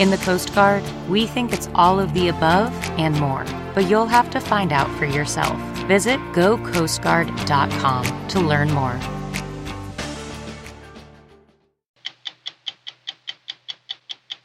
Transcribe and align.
In 0.00 0.08
the 0.08 0.16
Coast 0.16 0.54
Guard, 0.54 0.82
we 1.10 1.26
think 1.26 1.52
it's 1.52 1.68
all 1.74 2.00
of 2.00 2.14
the 2.14 2.28
above 2.28 2.72
and 2.98 3.14
more, 3.20 3.44
but 3.74 3.86
you'll 3.90 4.06
have 4.06 4.30
to 4.30 4.40
find 4.40 4.72
out 4.72 4.90
for 4.98 5.04
yourself. 5.04 5.58
Visit 5.88 6.18
gocoastguard.com 6.32 8.28
to 8.28 8.40
learn 8.40 8.70
more. 8.72 8.98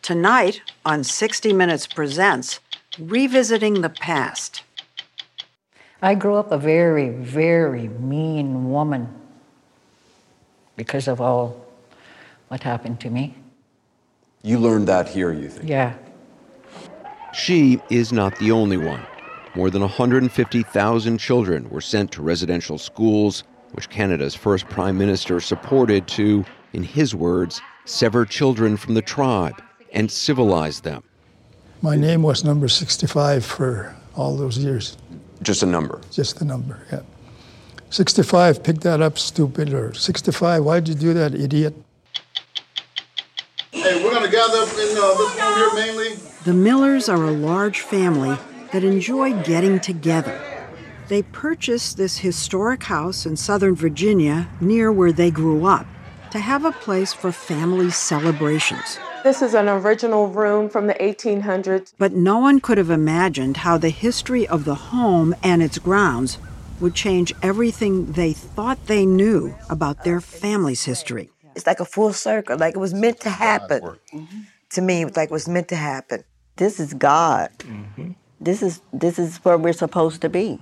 Tonight 0.01 0.61
on 0.85 1.05
60 1.05 1.53
Minutes 1.53 1.87
Presents, 1.87 2.59
Revisiting 2.99 3.79
the 3.79 3.89
Past. 3.89 4.61
I 6.01 6.15
grew 6.15 6.35
up 6.35 6.51
a 6.51 6.57
very, 6.57 7.07
very 7.07 7.87
mean 7.87 8.69
woman 8.69 9.07
because 10.75 11.07
of 11.07 11.21
all 11.21 11.65
what 12.49 12.63
happened 12.63 12.99
to 12.99 13.09
me. 13.09 13.35
You 14.45 14.59
learned 14.59 14.87
that 14.87 15.09
here, 15.09 15.33
you 15.33 15.49
think? 15.49 15.67
Yeah. 15.67 15.95
She 17.33 17.81
is 17.89 18.13
not 18.13 18.37
the 18.37 18.51
only 18.51 18.77
one. 18.77 19.03
More 19.55 19.71
than 19.71 19.81
150,000 19.81 21.17
children 21.17 21.67
were 21.71 21.81
sent 21.81 22.11
to 22.11 22.21
residential 22.21 22.77
schools, 22.77 23.43
which 23.71 23.89
Canada's 23.89 24.35
first 24.35 24.69
prime 24.69 24.99
minister 24.99 25.39
supported 25.39 26.07
to, 26.09 26.45
in 26.73 26.83
his 26.83 27.15
words, 27.15 27.59
sever 27.85 28.23
children 28.23 28.77
from 28.77 28.93
the 28.93 29.01
tribe 29.01 29.59
and 29.93 30.11
civilize 30.11 30.81
them. 30.81 31.01
My 31.81 31.95
name 31.95 32.21
was 32.21 32.43
number 32.43 32.67
65 32.67 33.43
for 33.43 33.95
all 34.15 34.37
those 34.37 34.59
years. 34.59 34.95
Just 35.41 35.63
a 35.63 35.65
number. 35.65 36.01
Just 36.11 36.37
the 36.37 36.45
number, 36.45 36.85
yeah. 36.91 37.01
65, 37.89 38.63
pick 38.63 38.81
that 38.81 39.01
up, 39.01 39.17
stupid, 39.17 39.73
or 39.73 39.95
65, 39.95 40.63
why'd 40.63 40.87
you 40.87 40.93
do 40.93 41.15
that, 41.15 41.33
idiot? 41.33 41.73
Hey, 43.75 44.01
we're 44.01 44.13
gonna 44.13 44.31
gather 44.31 44.59
up 44.59 44.69
in 44.69 44.97
uh, 44.97 45.13
this 45.15 45.35
room 45.35 45.55
here 45.55 45.73
mainly. 45.75 46.15
The 46.45 46.53
Millers 46.53 47.09
are 47.09 47.25
a 47.25 47.31
large 47.31 47.81
family 47.81 48.37
that 48.71 48.85
enjoy 48.85 49.33
getting 49.43 49.81
together. 49.81 50.41
They 51.09 51.23
purchased 51.23 51.97
this 51.97 52.17
historic 52.17 52.83
house 52.83 53.25
in 53.25 53.35
Southern 53.35 53.75
Virginia 53.75 54.47
near 54.61 54.93
where 54.93 55.11
they 55.11 55.29
grew 55.29 55.65
up 55.65 55.85
to 56.31 56.39
have 56.39 56.63
a 56.63 56.71
place 56.71 57.13
for 57.13 57.33
family 57.33 57.91
celebrations. 57.91 58.97
This 59.23 59.41
is 59.41 59.53
an 59.53 59.67
original 59.67 60.27
room 60.29 60.69
from 60.69 60.87
the 60.87 60.93
1800s. 60.93 61.93
But 61.97 62.13
no 62.13 62.39
one 62.39 62.61
could 62.61 62.77
have 62.77 62.89
imagined 62.89 63.57
how 63.57 63.77
the 63.77 63.89
history 63.89 64.47
of 64.47 64.63
the 64.63 64.75
home 64.75 65.35
and 65.43 65.61
its 65.61 65.79
grounds 65.79 66.37
would 66.79 66.95
change 66.95 67.33
everything 67.41 68.13
they 68.13 68.31
thought 68.31 68.87
they 68.87 69.05
knew 69.05 69.53
about 69.69 70.05
their 70.05 70.21
family's 70.21 70.85
history. 70.85 71.29
It's 71.55 71.65
like 71.65 71.79
a 71.79 71.85
full 71.85 72.13
circle, 72.13 72.57
like 72.57 72.75
it 72.75 72.79
was 72.79 72.93
meant 72.93 73.21
to 73.21 73.29
happen. 73.29 73.81
Mm-hmm. 73.81 74.41
To 74.71 74.81
me, 74.81 75.01
it 75.01 75.05
was 75.05 75.17
like 75.17 75.29
it 75.29 75.33
was 75.33 75.47
meant 75.47 75.69
to 75.69 75.75
happen. 75.75 76.23
This 76.57 76.79
is 76.79 76.93
God. 76.93 77.49
Mm-hmm. 77.59 78.11
This 78.39 78.61
is 78.61 78.81
this 78.91 79.17
is 79.17 79.37
where 79.37 79.57
we're 79.57 79.73
supposed 79.73 80.21
to 80.21 80.29
be. 80.29 80.59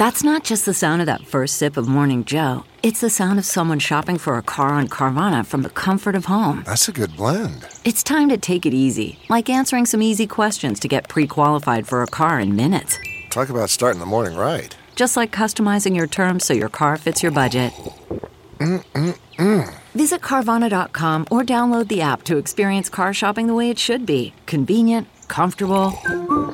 That's 0.00 0.24
not 0.24 0.44
just 0.44 0.64
the 0.64 0.72
sound 0.72 1.02
of 1.02 1.06
that 1.06 1.26
first 1.26 1.58
sip 1.58 1.76
of 1.76 1.86
Morning 1.86 2.24
Joe. 2.24 2.64
It's 2.82 3.02
the 3.02 3.10
sound 3.10 3.38
of 3.38 3.44
someone 3.44 3.78
shopping 3.78 4.16
for 4.16 4.38
a 4.38 4.42
car 4.42 4.68
on 4.68 4.88
Carvana 4.88 5.44
from 5.44 5.60
the 5.60 5.68
comfort 5.68 6.14
of 6.14 6.24
home. 6.24 6.62
That's 6.64 6.88
a 6.88 6.92
good 6.92 7.14
blend. 7.18 7.66
It's 7.84 8.02
time 8.02 8.30
to 8.30 8.38
take 8.38 8.64
it 8.64 8.72
easy, 8.72 9.18
like 9.28 9.50
answering 9.50 9.84
some 9.84 10.00
easy 10.00 10.26
questions 10.26 10.80
to 10.80 10.88
get 10.88 11.10
pre 11.10 11.26
qualified 11.26 11.86
for 11.86 12.02
a 12.02 12.06
car 12.06 12.40
in 12.40 12.56
minutes. 12.56 12.98
Talk 13.30 13.48
about 13.48 13.70
starting 13.70 14.00
the 14.00 14.06
morning 14.06 14.36
right. 14.36 14.76
Just 14.96 15.16
like 15.16 15.30
customizing 15.30 15.94
your 15.96 16.08
terms 16.08 16.44
so 16.44 16.52
your 16.52 16.68
car 16.68 16.96
fits 16.96 17.22
your 17.22 17.30
budget. 17.32 17.72
Mm-mm-mm. 18.58 19.74
Visit 19.94 20.20
Carvana.com 20.20 21.26
or 21.30 21.42
download 21.42 21.86
the 21.88 22.00
app 22.00 22.24
to 22.24 22.38
experience 22.38 22.88
car 22.88 23.14
shopping 23.14 23.46
the 23.46 23.54
way 23.54 23.70
it 23.70 23.78
should 23.78 24.04
be 24.04 24.34
convenient, 24.46 25.06
comfortable. 25.28 25.96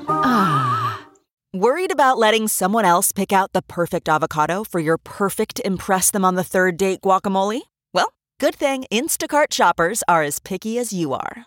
Ah. 0.08 1.06
Worried 1.54 1.92
about 1.92 2.18
letting 2.18 2.46
someone 2.46 2.84
else 2.84 3.10
pick 3.10 3.32
out 3.32 3.54
the 3.54 3.62
perfect 3.62 4.08
avocado 4.08 4.62
for 4.62 4.78
your 4.78 4.98
perfect 4.98 5.60
Impress 5.64 6.10
Them 6.10 6.26
on 6.26 6.34
the 6.34 6.44
Third 6.44 6.76
Date 6.76 7.00
guacamole? 7.00 7.62
Well, 7.94 8.12
good 8.38 8.54
thing 8.54 8.84
Instacart 8.92 9.52
shoppers 9.52 10.04
are 10.06 10.22
as 10.22 10.38
picky 10.40 10.78
as 10.78 10.92
you 10.92 11.14
are. 11.14 11.46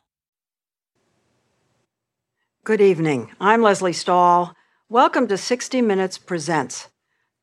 Good 2.63 2.79
evening. 2.79 3.31
I'm 3.39 3.63
Lesley 3.63 3.91
Stahl. 3.91 4.55
Welcome 4.87 5.27
to 5.29 5.35
60 5.35 5.81
Minutes 5.81 6.19
Presents. 6.19 6.89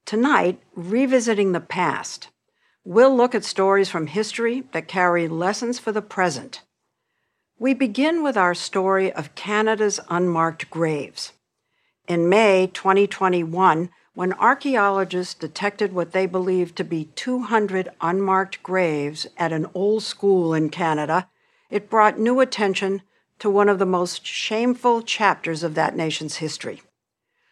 Tonight, 0.07 0.63
revisiting 0.77 1.51
the 1.51 1.59
past, 1.59 2.29
we'll 2.85 3.17
look 3.17 3.35
at 3.35 3.43
stories 3.43 3.89
from 3.89 4.07
history 4.07 4.63
that 4.71 4.87
carry 4.87 5.27
lessons 5.27 5.81
for 5.81 5.91
the 5.91 6.03
present. 6.03 6.63
We 7.59 7.75
begin 7.75 8.23
with 8.23 8.37
our 8.37 8.55
story 8.55 9.13
of 9.13 9.35
Canada's 9.35 9.99
unmarked 10.09 10.71
graves. 10.71 11.33
In 12.07 12.29
May 12.29 12.71
2021, 12.73 13.91
when 14.15 14.33
archaeologists 14.35 15.35
detected 15.35 15.93
what 15.93 16.13
they 16.13 16.27
believed 16.27 16.77
to 16.77 16.85
be 16.85 17.07
200 17.17 17.89
unmarked 18.01 18.63
graves 18.63 19.27
at 19.37 19.53
an 19.53 19.67
old 19.75 20.05
school 20.05 20.55
in 20.55 20.71
Canada, 20.71 21.29
it 21.71 21.91
brought 21.91 22.21
new 22.21 22.39
attention 22.39 23.03
to 23.39 23.49
one 23.49 23.69
of 23.69 23.79
the 23.79 23.87
most 23.87 24.27
shameful 24.27 25.03
chapters 25.03 25.63
of 25.63 25.75
that 25.75 25.97
nation's 25.97 26.37
history. 26.37 26.83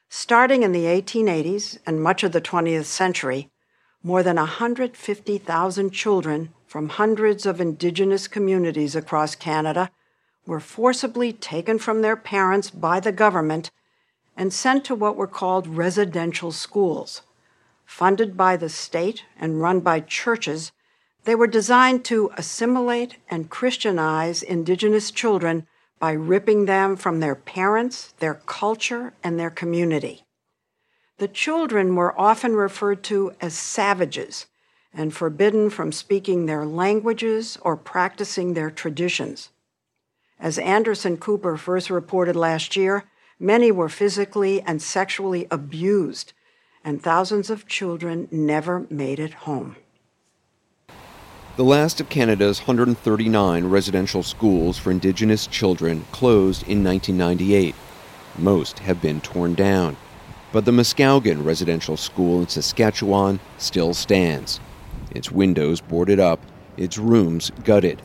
Starting 0.09 0.63
in 0.63 0.73
the 0.73 0.85
1880s 0.85 1.79
and 1.87 2.03
much 2.03 2.23
of 2.23 2.33
the 2.33 2.41
20th 2.41 2.85
century, 2.85 3.51
more 4.03 4.23
than 4.23 4.37
150,000 4.37 5.91
children 5.91 6.53
from 6.67 6.89
hundreds 6.89 7.47
of 7.47 7.61
Indigenous 7.61 8.29
communities 8.29 8.95
across 8.95 9.35
Canada 9.35 9.91
were 10.47 10.61
forcibly 10.61 11.33
taken 11.33 11.79
from 11.79 12.03
their 12.03 12.17
parents 12.17 12.71
by 12.71 13.01
the 13.01 13.13
government 13.13 13.71
and 14.37 14.53
sent 14.53 14.85
to 14.85 14.95
what 14.95 15.17
were 15.17 15.27
called 15.27 15.67
residential 15.67 16.53
schools. 16.53 17.23
Funded 17.85 18.37
by 18.37 18.57
the 18.57 18.69
state 18.69 19.25
and 19.39 19.61
run 19.61 19.81
by 19.81 20.01
churches, 20.01 20.73
they 21.25 21.35
were 21.35 21.47
designed 21.47 22.05
to 22.05 22.31
assimilate 22.37 23.17
and 23.29 23.51
Christianize 23.51 24.43
Indigenous 24.43 25.11
children 25.11 25.67
by 25.99 26.13
ripping 26.13 26.67
them 26.67 26.97
from 26.97 27.21
their 27.21 27.35
parents, 27.35 28.15
their 28.19 28.35
culture, 28.35 29.15
and 29.25 29.39
their 29.39 29.51
community. 29.51 30.25
The 31.19 31.29
children 31.29 31.95
were 31.95 32.19
often 32.21 32.55
referred 32.55 33.03
to 33.05 33.33
as 33.41 33.55
savages 33.55 34.47
and 34.93 35.15
forbidden 35.15 35.71
from 35.71 35.93
speaking 35.93 36.47
their 36.47 36.67
languages 36.67 37.59
or 37.63 37.77
practicing 37.77 38.55
their 38.55 38.71
traditions. 38.71 39.51
As 40.39 40.59
Anderson 40.59 41.17
Cooper 41.17 41.57
first 41.57 41.89
reported 41.89 42.37
last 42.37 42.77
year, 42.77 43.05
many 43.39 43.71
were 43.71 43.89
physically 43.89 44.61
and 44.63 44.83
sexually 44.83 45.47
abused, 45.51 46.35
and 46.85 47.03
thousands 47.03 47.49
of 47.49 47.67
children 47.67 48.29
never 48.31 48.87
made 48.91 49.19
it 49.19 49.33
home. 49.33 49.77
The 51.57 51.65
last 51.65 52.03
of 52.03 52.11
Canada's 52.11 52.59
139 52.59 53.65
residential 53.65 54.23
schools 54.23 54.77
for 54.77 54.91
Indigenous 54.91 55.47
children 55.47 56.05
closed 56.13 56.69
in 56.69 56.85
1998. 56.85 57.75
Most 58.37 58.81
have 58.81 59.01
been 59.01 59.23
torn 59.23 59.55
down. 59.55 59.97
But 60.53 60.67
the 60.67 60.71
Muscowequan 60.71 61.47
Residential 61.47 61.97
School 61.97 62.41
in 62.41 62.49
Saskatchewan 62.49 63.41
still 63.57 63.95
stands. 63.95 64.61
Its 65.11 65.33
windows 65.33 65.81
boarded 65.81 66.21
up, 66.21 66.41
its 66.77 66.99
rooms 66.99 67.51
gutted. 67.65 68.03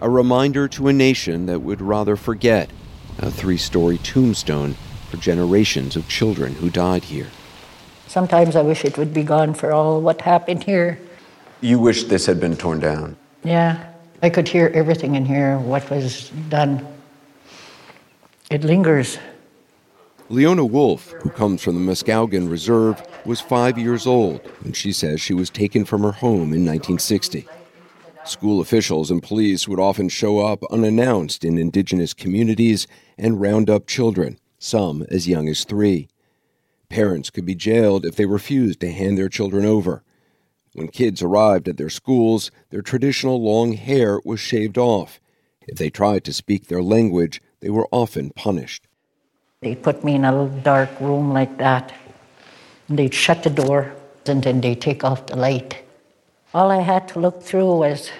A 0.00 0.08
reminder 0.08 0.68
to 0.68 0.86
a 0.86 0.92
nation 0.92 1.46
that 1.46 1.62
would 1.62 1.80
rather 1.80 2.14
forget 2.14 2.70
a 3.18 3.32
three 3.32 3.58
story 3.58 3.98
tombstone 3.98 4.76
for 5.10 5.16
generations 5.16 5.96
of 5.96 6.08
children 6.08 6.54
who 6.54 6.70
died 6.70 7.02
here. 7.02 7.30
Sometimes 8.06 8.54
I 8.54 8.62
wish 8.62 8.84
it 8.84 8.96
would 8.96 9.12
be 9.12 9.24
gone 9.24 9.54
for 9.54 9.72
all 9.72 10.00
what 10.00 10.20
happened 10.20 10.62
here. 10.62 11.00
You 11.60 11.78
wish 11.78 12.04
this 12.04 12.26
had 12.26 12.38
been 12.38 12.56
torn 12.56 12.80
down? 12.80 13.16
Yeah, 13.42 13.92
I 14.22 14.30
could 14.30 14.48
hear 14.48 14.70
everything 14.74 15.14
in 15.14 15.24
here, 15.24 15.58
what 15.58 15.88
was 15.90 16.30
done. 16.48 16.86
It 18.50 18.62
lingers. 18.62 19.18
Leona 20.28 20.64
Wolf, 20.64 21.12
who 21.22 21.30
comes 21.30 21.62
from 21.62 21.74
the 21.74 21.92
Muskowekwan 21.92 22.50
Reserve, 22.50 23.00
was 23.24 23.40
five 23.40 23.78
years 23.78 24.06
old 24.06 24.40
when 24.62 24.72
she 24.72 24.92
says 24.92 25.20
she 25.20 25.34
was 25.34 25.50
taken 25.50 25.84
from 25.84 26.02
her 26.02 26.12
home 26.12 26.52
in 26.52 26.66
1960. 26.66 27.46
School 28.24 28.60
officials 28.60 29.10
and 29.10 29.22
police 29.22 29.68
would 29.68 29.78
often 29.78 30.08
show 30.08 30.40
up 30.40 30.64
unannounced 30.70 31.44
in 31.44 31.58
indigenous 31.58 32.12
communities 32.12 32.88
and 33.16 33.40
round 33.40 33.70
up 33.70 33.86
children, 33.86 34.38
some 34.58 35.06
as 35.10 35.28
young 35.28 35.48
as 35.48 35.64
three. 35.64 36.08
Parents 36.88 37.30
could 37.30 37.46
be 37.46 37.54
jailed 37.54 38.04
if 38.04 38.16
they 38.16 38.26
refused 38.26 38.80
to 38.80 38.90
hand 38.90 39.16
their 39.16 39.28
children 39.28 39.64
over. 39.64 40.02
When 40.76 40.88
kids 40.88 41.22
arrived 41.22 41.68
at 41.68 41.78
their 41.78 41.88
schools, 41.88 42.50
their 42.68 42.82
traditional 42.82 43.42
long 43.42 43.72
hair 43.72 44.20
was 44.26 44.40
shaved 44.40 44.76
off. 44.76 45.18
If 45.66 45.78
they 45.78 45.88
tried 45.88 46.22
to 46.24 46.34
speak 46.34 46.66
their 46.66 46.82
language, 46.82 47.40
they 47.60 47.70
were 47.70 47.88
often 47.90 48.28
punished. 48.28 48.86
They 49.62 49.74
put 49.74 50.04
me 50.04 50.16
in 50.16 50.26
a 50.26 50.32
little 50.32 50.60
dark 50.60 50.90
room 51.00 51.32
like 51.32 51.56
that. 51.56 51.94
And 52.88 52.98
they'd 52.98 53.14
shut 53.14 53.42
the 53.42 53.48
door 53.48 53.94
and 54.26 54.42
then 54.42 54.60
they'd 54.60 54.78
take 54.78 55.02
off 55.02 55.24
the 55.28 55.36
light. 55.36 55.82
All 56.52 56.70
I 56.70 56.82
had 56.82 57.08
to 57.08 57.20
look 57.20 57.42
through 57.42 57.78
was 57.78 58.10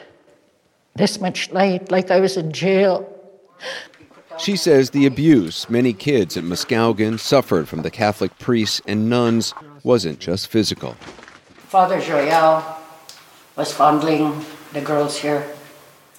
this 0.94 1.20
much 1.20 1.53
light, 1.53 1.91
like 1.91 2.11
I 2.11 2.20
was 2.20 2.38
in 2.38 2.53
jail. 2.53 3.06
She 4.38 4.56
says 4.56 4.91
the 4.91 5.05
abuse 5.05 5.69
many 5.69 5.93
kids 5.93 6.38
at 6.38 6.44
Muscowequan 6.44 7.20
suffered 7.20 7.69
from 7.69 7.82
the 7.82 7.91
Catholic 7.91 8.38
priests 8.38 8.81
and 8.87 9.11
nuns 9.11 9.53
wasn't 9.82 10.20
just 10.20 10.47
physical. 10.47 10.97
Father 11.69 12.01
Joel 12.01 12.63
was 13.57 13.73
fondling 13.73 14.45
the 14.73 14.81
girls 14.81 15.19
here. 15.19 15.45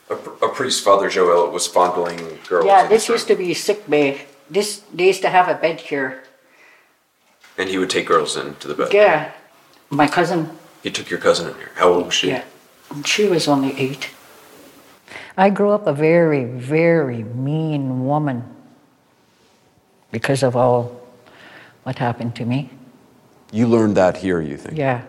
A, 0.09 0.15
a 0.15 0.49
priest, 0.49 0.83
Father 0.83 1.09
Joel, 1.09 1.51
was 1.51 1.67
fondling 1.67 2.19
girls. 2.49 2.65
Yeah, 2.65 2.85
this 2.87 3.07
used 3.07 3.27
to 3.27 3.35
be 3.35 3.53
sick 3.53 3.89
bay. 3.89 4.25
This 4.49 4.83
they 4.93 5.07
used 5.07 5.21
to 5.21 5.29
have 5.29 5.47
a 5.47 5.55
bed 5.55 5.79
here. 5.79 6.23
And 7.57 7.69
he 7.69 7.77
would 7.77 7.89
take 7.89 8.07
girls 8.07 8.35
into 8.35 8.67
the 8.67 8.75
bed. 8.75 8.93
Yeah, 8.93 9.31
my 9.89 10.07
cousin. 10.07 10.51
He 10.83 10.91
took 10.91 11.09
your 11.09 11.19
cousin 11.19 11.47
in 11.49 11.55
here. 11.55 11.71
How 11.75 11.89
old 11.93 12.05
was 12.05 12.13
she? 12.13 12.29
Yeah, 12.29 12.43
she 13.05 13.25
was 13.25 13.47
only 13.47 13.71
eight. 13.79 14.09
I 15.37 15.49
grew 15.49 15.71
up 15.71 15.87
a 15.87 15.93
very, 15.93 16.43
very 16.43 17.23
mean 17.23 18.05
woman 18.05 18.43
because 20.11 20.43
of 20.43 20.55
all 20.55 21.07
what 21.83 21.99
happened 21.99 22.35
to 22.35 22.45
me. 22.45 22.69
You 23.51 23.67
learned 23.67 23.95
that 23.95 24.17
here, 24.17 24.41
you 24.41 24.57
think? 24.57 24.77
Yeah. 24.77 25.03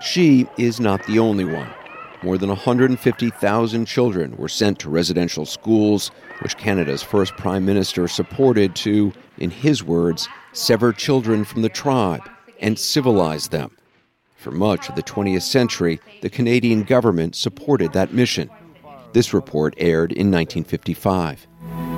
She 0.00 0.46
is 0.58 0.78
not 0.78 1.04
the 1.06 1.18
only 1.18 1.44
one. 1.44 1.68
More 2.22 2.38
than 2.38 2.48
150,000 2.48 3.86
children 3.86 4.36
were 4.36 4.48
sent 4.48 4.78
to 4.80 4.90
residential 4.90 5.46
schools, 5.46 6.10
which 6.40 6.56
Canada's 6.56 7.02
first 7.02 7.36
Prime 7.36 7.64
Minister 7.64 8.08
supported 8.08 8.74
to, 8.76 9.12
in 9.38 9.50
his 9.50 9.82
words, 9.82 10.28
sever 10.52 10.92
children 10.92 11.44
from 11.44 11.62
the 11.62 11.68
tribe 11.68 12.28
and 12.60 12.78
civilize 12.78 13.48
them. 13.48 13.70
For 14.36 14.50
much 14.50 14.88
of 14.88 14.94
the 14.94 15.02
20th 15.02 15.42
century, 15.42 16.00
the 16.20 16.30
Canadian 16.30 16.82
government 16.82 17.34
supported 17.34 17.92
that 17.92 18.12
mission. 18.12 18.50
This 19.12 19.32
report 19.32 19.74
aired 19.78 20.12
in 20.12 20.30
1955. 20.30 21.46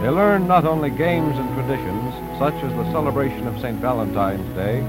They 0.00 0.08
learn 0.08 0.46
not 0.46 0.64
only 0.64 0.90
games 0.90 1.36
and 1.36 1.54
traditions, 1.54 2.14
such 2.38 2.54
as 2.54 2.72
the 2.74 2.90
celebration 2.92 3.46
of 3.48 3.60
St. 3.60 3.78
Valentine's 3.80 4.54
Day, 4.54 4.80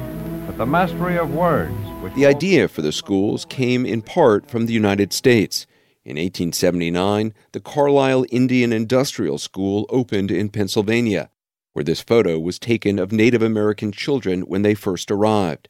but 0.46 0.58
the 0.58 0.66
mastery 0.66 1.18
of 1.18 1.34
words. 1.34 1.76
The 2.20 2.26
idea 2.26 2.68
for 2.68 2.82
the 2.82 2.92
schools 2.92 3.46
came 3.46 3.86
in 3.86 4.02
part 4.02 4.50
from 4.50 4.66
the 4.66 4.74
United 4.74 5.14
States. 5.14 5.66
In 6.04 6.16
1879, 6.16 7.34
the 7.52 7.60
Carlisle 7.60 8.26
Indian 8.32 8.74
Industrial 8.74 9.38
School 9.38 9.86
opened 9.90 10.32
in 10.32 10.50
Pennsylvania, 10.50 11.30
where 11.74 11.84
this 11.84 12.02
photo 12.02 12.40
was 12.40 12.58
taken 12.58 13.00
of 13.00 13.12
Native 13.12 13.42
American 13.42 13.92
children 13.92 14.42
when 14.42 14.64
they 14.64 14.74
first 14.74 15.12
arrived. 15.12 15.70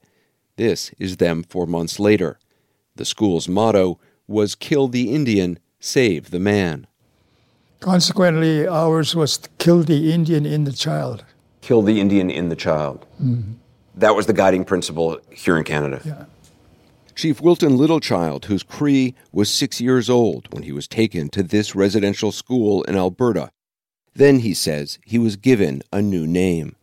This 0.56 0.92
is 0.98 1.18
them 1.18 1.44
four 1.44 1.66
months 1.68 2.00
later. 2.00 2.40
The 2.96 3.06
school's 3.06 3.48
motto 3.48 4.00
was 4.28 4.56
Kill 4.56 4.88
the 4.88 5.14
Indian, 5.14 5.60
Save 5.80 6.32
the 6.32 6.40
Man. 6.40 6.88
Consequently, 7.80 8.68
ours 8.68 9.16
was 9.16 9.40
kill 9.58 9.84
the 9.84 10.12
Indian 10.12 10.46
in 10.46 10.66
the 10.66 10.74
child. 10.74 11.24
Kill 11.62 11.82
the 11.82 12.02
Indian 12.02 12.30
in 12.30 12.50
the 12.50 12.56
child. 12.56 13.06
Mm-hmm. 13.22 13.54
That 14.00 14.16
was 14.16 14.28
the 14.28 14.34
guiding 14.34 14.64
principle 14.64 15.20
here 15.30 15.58
in 15.58 15.66
Canada. 15.66 16.02
Yeah. 16.06 16.26
Chief 17.16 17.42
Wilton 17.42 17.78
Littlechild, 17.78 18.46
who's 18.46 18.64
Cree 18.64 19.14
was 19.34 19.52
six 19.52 19.82
years 19.82 20.10
old 20.10 20.48
when 20.54 20.64
he 20.64 20.72
was 20.72 20.88
taken 20.88 21.28
to 21.30 21.44
this 21.44 21.76
residential 21.76 22.32
school 22.32 22.82
in 22.84 22.96
Alberta. 22.96 23.52
Then, 24.14 24.40
he 24.40 24.54
says, 24.54 25.00
he 25.06 25.20
was 25.20 25.36
given 25.36 25.82
a 25.92 26.02
new 26.02 26.26
name. 26.26 26.78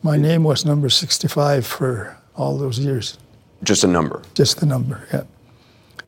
My 0.00 0.16
name 0.16 0.44
was 0.44 0.64
number 0.64 0.88
65 0.88 1.66
for 1.66 2.16
all 2.36 2.56
those 2.56 2.78
years. 2.78 3.18
Just 3.64 3.82
a 3.82 3.88
number? 3.88 4.22
Just 4.34 4.62
a 4.62 4.66
number, 4.66 5.08
yeah. 5.12 5.24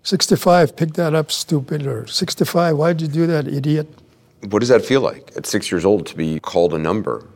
65, 0.05 0.77
pick 0.77 0.93
that 0.93 1.13
up, 1.13 1.33
stupid, 1.33 1.89
or 1.89 2.07
65, 2.07 2.77
why'd 2.77 3.01
you 3.01 3.09
do 3.09 3.27
that, 3.27 3.49
idiot? 3.49 3.89
What 4.49 4.61
does 4.61 4.69
that 4.69 4.85
feel 4.85 5.01
like 5.01 5.33
at 5.37 5.45
six 5.45 5.73
years 5.73 5.85
old 5.85 6.07
to 6.07 6.17
be 6.17 6.39
called 6.39 6.73
a 6.73 6.79
number? 6.79 7.27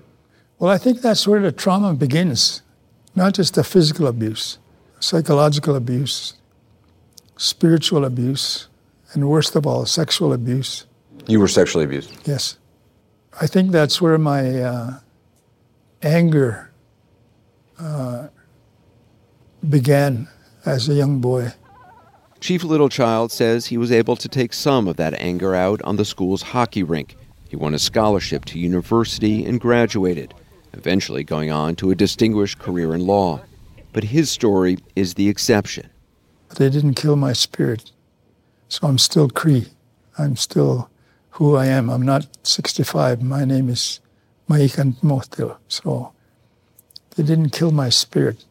Well, 0.60 0.70
I 0.70 0.78
think 0.78 1.00
that's 1.00 1.26
where 1.26 1.40
the 1.40 1.50
trauma 1.50 1.94
begins, 1.94 2.62
not 3.14 3.34
just 3.34 3.54
the 3.54 3.64
physical 3.64 4.06
abuse, 4.06 4.58
psychological 5.00 5.76
abuse, 5.76 6.34
spiritual 7.36 8.04
abuse, 8.04 8.68
and 9.12 9.28
worst 9.28 9.56
of 9.56 9.66
all, 9.66 9.86
sexual 9.86 10.32
abuse. 10.32 10.86
You 11.26 11.40
were 11.40 11.48
sexually 11.48 11.84
abused? 11.84 12.10
Yes. 12.26 12.58
I 13.40 13.46
think 13.46 13.72
that's 13.72 14.00
where 14.00 14.18
my 14.18 14.60
uh, 14.62 14.98
anger 16.02 16.70
uh, 17.78 18.28
began 19.68 20.28
as 20.64 20.88
a 20.88 20.94
young 20.94 21.20
boy. 21.20 21.52
Chief 22.40 22.62
Littlechild 22.62 23.30
says 23.30 23.66
he 23.66 23.76
was 23.76 23.92
able 23.92 24.16
to 24.16 24.28
take 24.28 24.52
some 24.52 24.88
of 24.88 24.96
that 24.96 25.14
anger 25.20 25.54
out 25.54 25.82
on 25.82 25.96
the 25.96 26.04
school's 26.04 26.42
hockey 26.42 26.82
rink. 26.82 27.16
He 27.48 27.56
won 27.56 27.74
a 27.74 27.78
scholarship 27.78 28.44
to 28.46 28.58
university 28.58 29.44
and 29.44 29.60
graduated, 29.60 30.34
eventually 30.72 31.24
going 31.24 31.50
on 31.50 31.76
to 31.76 31.90
a 31.90 31.94
distinguished 31.94 32.58
career 32.58 32.94
in 32.94 33.06
law. 33.06 33.40
But 33.92 34.04
his 34.04 34.30
story 34.30 34.78
is 34.94 35.14
the 35.14 35.28
exception. 35.28 35.90
They 36.56 36.70
didn't 36.70 36.94
kill 36.94 37.16
my 37.16 37.32
spirit, 37.32 37.92
so 38.68 38.86
I'm 38.86 38.98
still 38.98 39.28
Cree. 39.28 39.66
I'm 40.18 40.36
still 40.36 40.90
who 41.30 41.56
I 41.56 41.66
am. 41.66 41.88
I'm 41.88 42.02
not 42.02 42.26
65. 42.42 43.22
My 43.22 43.44
name 43.44 43.68
is 43.68 44.00
Maikan 44.48 44.96
Motil. 45.00 45.56
So 45.68 46.12
they 47.16 47.22
didn't 47.22 47.50
kill 47.50 47.70
my 47.70 47.88
spirit. 47.88 48.44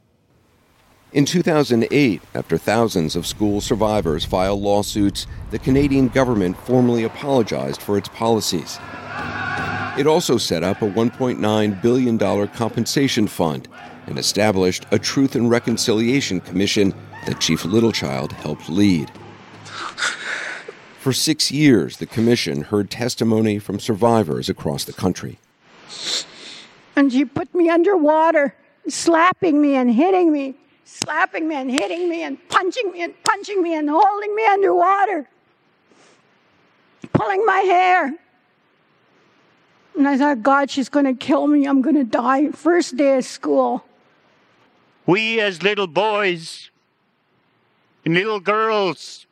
In 1.11 1.25
2008, 1.25 2.21
after 2.35 2.57
thousands 2.57 3.15
of 3.15 3.25
school 3.25 3.61
survivors 3.61 4.25
filed 4.25 4.61
lawsuits, 4.61 5.25
the 5.49 5.57
Canadian 5.57 6.07
government 6.07 6.55
formally 6.65 7.03
apologized 7.03 7.81
for 7.81 7.97
its 7.97 8.09
policies. 8.09 8.77
It 9.99 10.07
also 10.07 10.37
set 10.37 10.63
up 10.63 10.81
a 10.81 10.89
$1.9 10.89 11.81
billion 11.81 12.47
compensation 12.47 13.27
fund 13.27 13.67
and 14.07 14.17
established 14.17 14.85
a 14.91 14.97
Truth 14.97 15.35
and 15.35 15.49
Reconciliation 15.49 16.39
Commission 16.39 16.93
that 17.25 17.41
Chief 17.41 17.63
Littlechild 17.63 18.31
helped 18.31 18.69
lead. 18.69 19.11
For 20.99 21.11
six 21.11 21.51
years, 21.51 21.97
the 21.97 22.05
commission 22.05 22.61
heard 22.61 22.89
testimony 22.89 23.59
from 23.59 23.77
survivors 23.77 24.47
across 24.47 24.85
the 24.85 24.93
country. 24.93 25.37
And 26.95 27.11
she 27.11 27.25
put 27.25 27.53
me 27.53 27.69
underwater, 27.69 28.55
slapping 28.87 29.61
me 29.61 29.75
and 29.75 29.93
hitting 29.93 30.31
me 30.31 30.55
slapping 30.85 31.47
me 31.47 31.55
and 31.55 31.69
hitting 31.69 32.09
me 32.09 32.23
and 32.23 32.37
punching 32.49 32.91
me 32.91 33.01
and 33.01 33.13
punching 33.23 33.61
me 33.61 33.75
and 33.75 33.89
holding 33.89 34.33
me 34.33 34.45
underwater, 34.45 35.29
pulling 37.13 37.45
my 37.45 37.59
hair. 37.59 38.17
And 39.97 40.07
I 40.07 40.17
thought, 40.17 40.41
God, 40.41 40.69
she's 40.69 40.89
going 40.89 41.05
to 41.05 41.13
kill 41.13 41.47
me. 41.47 41.65
I'm 41.65 41.81
going 41.81 41.95
to 41.95 42.03
die. 42.03 42.51
First 42.51 42.95
day 42.95 43.17
of 43.17 43.25
school. 43.25 43.83
We, 45.05 45.39
as 45.39 45.63
little 45.63 45.87
boys 45.87 46.69
and 48.05 48.13
little 48.13 48.39
girls, 48.39 49.25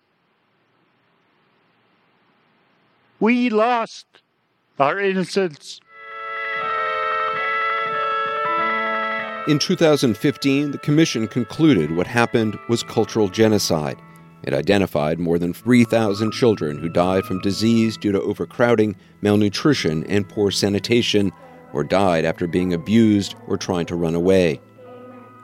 we 3.20 3.50
lost 3.50 4.06
our 4.80 5.00
innocence. 5.00 5.80
In 9.48 9.60
2015, 9.60 10.72
the 10.72 10.78
Commission 10.80 11.28
concluded 11.28 11.96
what 11.96 12.06
happened 12.06 12.60
was 12.68 12.84
cultural 12.84 13.30
genocide. 13.30 13.98
It 14.48 14.54
identified 14.54 15.20
more 15.20 15.38
than 15.38 15.52
3,000 15.52 16.32
children 16.32 16.78
who 16.78 16.88
died 16.88 17.26
from 17.26 17.42
disease 17.42 17.98
due 17.98 18.14
to 18.14 18.22
overcrowding, 18.22 18.96
malnutrition, 19.20 20.06
and 20.06 20.30
poor 20.30 20.52
sanitation, 20.52 21.34
or 21.74 21.84
died 21.84 22.24
after 22.24 22.48
being 22.48 22.74
abused 22.74 23.36
or 23.48 23.58
trying 23.58 23.86
to 23.88 23.98
run 23.98 24.16
away. 24.16 24.62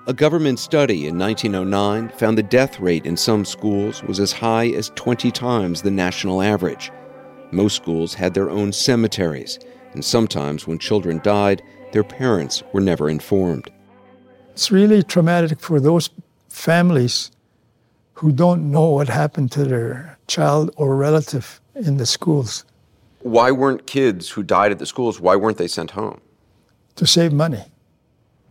A 0.07 0.13
government 0.13 0.57
study 0.57 1.05
in 1.05 1.19
1909 1.19 2.17
found 2.17 2.38
the 2.38 2.43
death 2.43 2.79
rate 2.79 3.05
in 3.05 3.17
some 3.17 3.43
schools 3.43 4.01
was 4.03 4.22
as 4.22 4.31
high 4.31 4.67
as 4.67 4.93
20 4.95 5.31
times 5.31 5.81
the 5.81 5.91
national 5.91 6.41
average. 6.41 6.89
Most 7.51 7.75
schools 7.75 8.13
had 8.13 8.33
their 8.33 8.50
own 8.50 8.72
cemeteries, 8.72 9.60
and 9.91 10.05
sometimes 10.05 10.65
when 10.65 10.79
children 10.79 11.19
died, 11.25 11.62
their 11.91 12.05
parents 12.05 12.63
were 12.72 12.79
never 12.79 13.10
informed. 13.10 13.69
It's 14.51 14.72
really 14.72 15.03
traumatic 15.03 15.60
for 15.60 15.81
those 15.81 16.10
families 16.48 17.31
who 18.13 18.32
don't 18.32 18.72
know 18.72 18.89
what 18.89 19.10
happened 19.10 19.51
to 19.51 19.63
their 19.63 20.17
child 20.27 20.72
or 20.77 20.96
relative 20.96 21.60
in 21.75 21.98
the 21.98 22.05
schools. 22.05 22.65
Why 23.20 23.51
weren't 23.51 23.88
kids 23.88 24.29
who 24.29 24.43
died 24.43 24.72
at 24.72 24.79
the 24.79 24.86
schools, 24.86 25.20
why 25.20 25.36
weren't 25.36 25.58
they 25.58 25.67
sent 25.67 25.91
home? 25.91 26.22
To 26.96 27.08
save 27.08 27.34
money. 27.34 27.65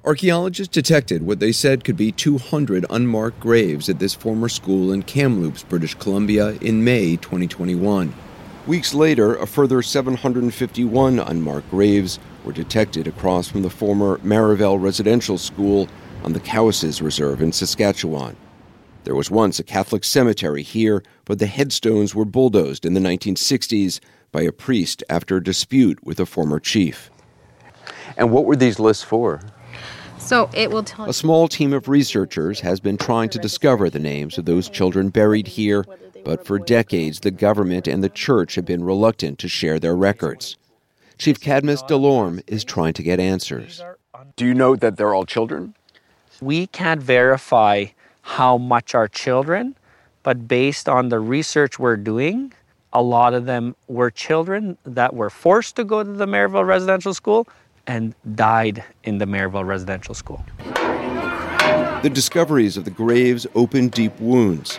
Archaeologists 0.05 0.73
detected 0.73 1.25
what 1.25 1.39
they 1.39 1.53
said 1.53 1.85
could 1.85 1.97
be 1.97 2.11
200 2.11 2.85
unmarked 2.91 3.39
graves 3.39 3.89
at 3.89 4.01
this 4.01 4.15
former 4.15 4.49
school 4.49 4.91
in 4.93 5.05
Kamloops, 5.05 5.63
British 5.63 5.95
Columbia, 5.95 6.53
in 6.61 6.83
May 6.83 7.15
2021. 7.17 8.13
Weeks 8.67 8.95
later, 8.95 9.37
a 9.37 9.47
further 9.47 9.81
751 9.81 11.21
unmarked 11.21 11.71
graves 11.71 12.19
were 12.45 12.53
detected 12.53 13.07
across 13.07 13.49
from 13.49 13.63
the 13.63 13.71
former 13.71 14.19
Marieval 14.19 14.83
Residential 14.83 15.39
School 15.39 15.89
on 16.25 16.33
the 16.33 16.41
Cowessess 16.41 17.01
Reserve 17.01 17.41
in 17.41 17.53
Saskatchewan. 17.53 18.37
There 19.05 19.15
was 19.15 19.31
once 19.31 19.59
a 19.59 19.65
Catholic 19.65 20.05
cemetery 20.05 20.63
here, 20.63 21.03
but 21.25 21.39
the 21.39 21.47
headstones 21.47 22.15
were 22.15 22.25
bulldozed 22.25 22.85
in 22.87 22.95
the 22.95 23.01
1960s 23.01 24.01
by 24.31 24.43
a 24.43 24.53
priest 24.53 25.03
after 25.11 25.37
a 25.37 25.43
dispute 25.43 26.03
with 26.05 26.21
a 26.21 26.27
former 26.27 26.61
chief. 26.61 27.11
And 28.17 28.31
what 28.31 28.45
were 28.45 28.57
these 28.57 28.79
lists 28.79 29.03
for? 29.03 29.41
So 30.19 30.49
it 30.55 30.71
will 30.71 30.85
tell 30.85 31.09
A 31.09 31.13
small 31.13 31.49
team 31.49 31.73
of 31.73 31.89
researchers 31.89 32.61
has 32.61 32.79
been 32.79 32.97
trying 32.97 33.29
to 33.31 33.39
discover 33.39 33.91
the 33.91 33.99
names 33.99 34.39
of 34.39 34.45
those 34.45 34.69
children 34.69 35.09
buried 35.09 35.49
here 35.49 35.85
but 36.25 36.47
for 36.47 36.59
decades 36.59 37.21
the 37.21 37.31
government 37.31 37.87
and 37.87 38.03
the 38.03 38.09
church 38.09 38.55
have 38.55 38.65
been 38.65 38.85
reluctant 38.85 39.39
to 39.41 39.49
share 39.49 39.79
their 39.79 39.97
records. 39.97 40.57
Chief 41.19 41.41
Cadmus 41.41 41.83
Delorme 41.83 42.43
is 42.47 42.65
trying 42.65 42.95
to 42.95 43.03
get 43.03 43.21
answers. 43.21 43.83
Do 44.37 44.47
you 44.47 44.55
know 44.55 44.77
that 44.77 44.97
they're 44.97 45.15
all 45.15 45.27
children? 45.27 45.75
We 46.41 46.67
can't 46.67 47.03
verify 47.03 47.87
how 48.23 48.57
much 48.57 48.95
are 48.95 49.09
children, 49.09 49.77
but 50.23 50.49
based 50.49 50.89
on 50.89 51.11
the 51.11 51.21
research 51.21 51.79
we're 51.79 51.97
doing, 51.97 52.53
a 52.93 53.03
lot 53.03 53.35
of 53.35 53.47
them 53.47 53.77
were 53.89 54.11
children 54.11 54.79
that 54.85 55.15
were 55.15 55.31
forced 55.31 55.77
to 55.77 55.85
go 55.85 56.03
to 56.03 56.13
the 56.13 56.27
Marieval 56.27 56.67
Residential 56.67 57.15
School 57.15 57.47
and 57.87 58.15
died 58.35 58.85
in 59.05 59.19
the 59.19 59.27
Marieval 59.27 59.65
Residential 59.65 60.15
School. 60.15 60.45
The 62.03 62.11
discoveries 62.13 62.77
of 62.77 62.85
the 62.85 62.91
graves 62.91 63.47
open 63.55 63.89
deep 63.89 64.19
wounds. 64.21 64.79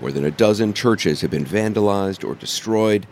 More 0.00 0.12
than 0.12 0.24
a 0.24 0.30
dozen 0.30 0.72
churches 0.72 1.20
have 1.20 1.30
been 1.30 1.44
vandalized 1.44 2.26
or 2.26 2.34
destroyed, 2.34 3.06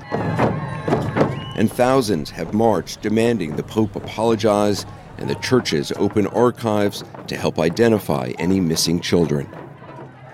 and 1.56 1.70
thousands 1.70 2.30
have 2.30 2.54
marched 2.54 3.02
demanding 3.02 3.56
the 3.56 3.62
Pope 3.62 3.94
apologize 3.94 4.86
and 5.18 5.28
the 5.28 5.34
churches 5.36 5.92
open 5.96 6.26
archives 6.28 7.04
to 7.26 7.36
help 7.36 7.58
identify 7.58 8.32
any 8.38 8.60
missing 8.60 9.00
children. 9.00 9.48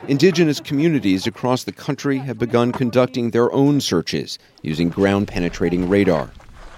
Indigenous 0.06 0.60
communities 0.60 1.26
across 1.26 1.64
the 1.64 1.72
country 1.72 2.18
have 2.18 2.38
begun 2.38 2.72
conducting 2.72 3.30
their 3.30 3.50
own 3.52 3.80
searches 3.80 4.38
using 4.62 4.90
ground 4.90 5.28
penetrating 5.28 5.88
radar. 5.88 6.30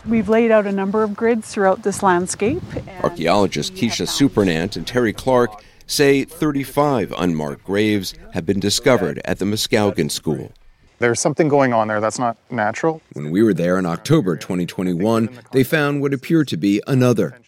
We've 0.06 0.28
laid 0.28 0.52
out 0.52 0.66
a 0.66 0.72
number 0.72 1.02
of 1.02 1.16
grids 1.16 1.52
throughout 1.52 1.82
this 1.82 2.02
landscape. 2.04 2.62
Archaeologists 3.02 3.76
Kisha 3.76 4.06
Supernant 4.06 4.76
and 4.76 4.86
Terry 4.86 5.12
Clark 5.12 5.50
say 5.88 6.24
35 6.24 7.12
unmarked 7.18 7.64
graves 7.64 8.14
have 8.32 8.46
been 8.46 8.60
discovered 8.60 9.20
at 9.24 9.40
the 9.40 9.44
Muscowequan 9.44 10.10
School. 10.10 10.52
There's 10.98 11.20
something 11.20 11.48
going 11.48 11.72
on 11.72 11.88
there 11.88 12.00
that's 12.00 12.18
not 12.18 12.38
natural. 12.50 13.02
When 13.12 13.30
we 13.30 13.42
were 13.42 13.52
there 13.52 13.78
in 13.78 13.84
October 13.84 14.36
2021, 14.36 15.28
they 15.52 15.62
found 15.62 16.00
what 16.00 16.14
appeared 16.14 16.48
to 16.48 16.56
be 16.56 16.80
another. 16.86 17.38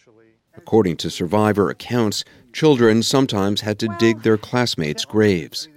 According 0.59 0.97
to 0.97 1.09
survivor 1.09 1.69
accounts, 1.69 2.25
children 2.51 3.01
sometimes 3.01 3.61
had 3.61 3.79
to 3.79 3.87
dig 3.97 4.23
their 4.23 4.37
classmates' 4.37 5.05
graves. 5.05 5.69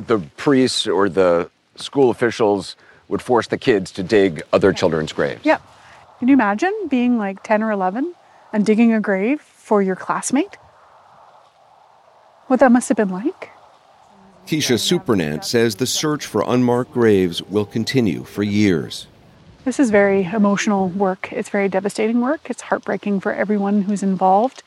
The 0.00 0.18
priests 0.36 0.86
or 0.86 1.08
the 1.08 1.50
school 1.76 2.10
officials 2.10 2.74
would 3.08 3.20
force 3.20 3.48
the 3.48 3.58
kids 3.58 3.90
to 3.92 4.02
dig 4.02 4.42
other 4.52 4.72
children's 4.72 5.12
graves. 5.12 5.44
Yep. 5.44 5.60
Can 6.18 6.28
you 6.28 6.34
imagine 6.34 6.72
being 6.88 7.18
like 7.18 7.42
10 7.42 7.62
or 7.62 7.70
11 7.70 8.14
and 8.52 8.64
digging 8.64 8.94
a 8.94 9.00
grave 9.00 9.40
for 9.40 9.82
your 9.82 9.96
classmate? 9.96 10.56
what 12.46 12.60
that 12.60 12.72
must 12.72 12.88
have 12.88 12.96
been 12.96 13.08
like. 13.08 13.50
Kisha 14.46 14.78
Supernant 14.78 15.44
says 15.44 15.76
the 15.76 15.86
search 15.86 16.26
for 16.26 16.44
unmarked 16.46 16.92
graves 16.92 17.42
will 17.42 17.64
continue 17.64 18.24
for 18.24 18.42
years. 18.42 19.06
This 19.64 19.80
is 19.80 19.90
very 19.90 20.24
emotional 20.24 20.88
work. 20.90 21.32
It's 21.32 21.48
very 21.48 21.68
devastating 21.68 22.20
work. 22.20 22.50
It's 22.50 22.62
heartbreaking 22.62 23.20
for 23.20 23.32
everyone 23.32 23.82
who's 23.82 24.02
involved. 24.02 24.62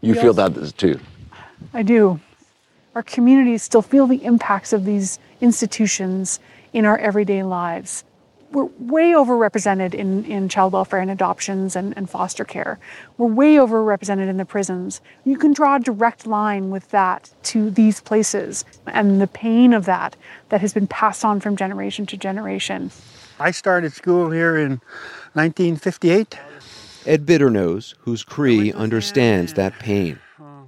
You 0.00 0.14
we 0.14 0.20
feel 0.20 0.40
also, 0.40 0.60
that 0.60 0.76
too? 0.76 1.00
I 1.74 1.82
do. 1.82 2.20
Our 2.94 3.02
communities 3.02 3.64
still 3.64 3.82
feel 3.82 4.06
the 4.06 4.24
impacts 4.24 4.72
of 4.72 4.84
these 4.84 5.18
institutions 5.40 6.38
in 6.72 6.84
our 6.84 6.96
everyday 6.98 7.42
lives 7.42 8.04
we're 8.52 8.68
way 8.78 9.12
overrepresented 9.12 9.94
in, 9.94 10.24
in 10.24 10.48
child 10.48 10.72
welfare 10.72 11.00
and 11.00 11.10
adoptions 11.10 11.76
and, 11.76 11.92
and 11.96 12.08
foster 12.08 12.44
care. 12.44 12.78
We're 13.18 13.26
way 13.26 13.56
overrepresented 13.56 14.28
in 14.28 14.36
the 14.36 14.44
prisons. 14.44 15.00
You 15.24 15.36
can 15.36 15.52
draw 15.52 15.76
a 15.76 15.80
direct 15.80 16.26
line 16.26 16.70
with 16.70 16.90
that 16.90 17.30
to 17.44 17.70
these 17.70 18.00
places 18.00 18.64
and 18.86 19.20
the 19.20 19.26
pain 19.26 19.72
of 19.72 19.84
that 19.86 20.16
that 20.48 20.60
has 20.60 20.72
been 20.72 20.86
passed 20.86 21.24
on 21.24 21.40
from 21.40 21.56
generation 21.56 22.06
to 22.06 22.16
generation. 22.16 22.90
I 23.38 23.50
started 23.50 23.92
school 23.92 24.30
here 24.30 24.56
in 24.56 24.80
1958. 25.34 26.38
Ed 27.04 27.26
Bitternose, 27.26 27.94
who's 27.98 28.24
Cree 28.24 28.72
understands 28.72 29.52
that 29.54 29.78
pain. 29.78 30.18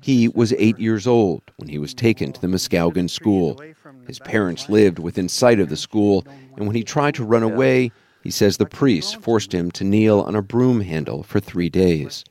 He 0.02 0.28
was 0.28 0.52
eight 0.52 0.78
years 0.78 1.06
old 1.06 1.42
when 1.56 1.68
he 1.68 1.78
was 1.78 1.94
taken 1.94 2.32
to 2.32 2.40
the 2.40 2.46
Muscowequan 2.46 3.08
school. 3.08 3.60
His 4.06 4.18
parents 4.18 4.68
lived 4.68 4.98
within 4.98 5.28
sight 5.28 5.60
of 5.60 5.70
the 5.70 5.76
school, 5.76 6.24
and 6.56 6.66
when 6.66 6.76
he 6.76 6.84
tried 6.84 7.14
to 7.14 7.24
run 7.24 7.42
away, 7.42 7.90
he 8.22 8.30
says 8.30 8.58
the 8.58 8.66
priests 8.66 9.14
forced 9.14 9.52
him 9.52 9.70
to 9.72 9.84
kneel 9.84 10.20
on 10.20 10.36
a 10.36 10.42
broom 10.42 10.82
handle 10.82 11.22
for 11.22 11.40
three 11.40 11.70
days. 11.70 12.24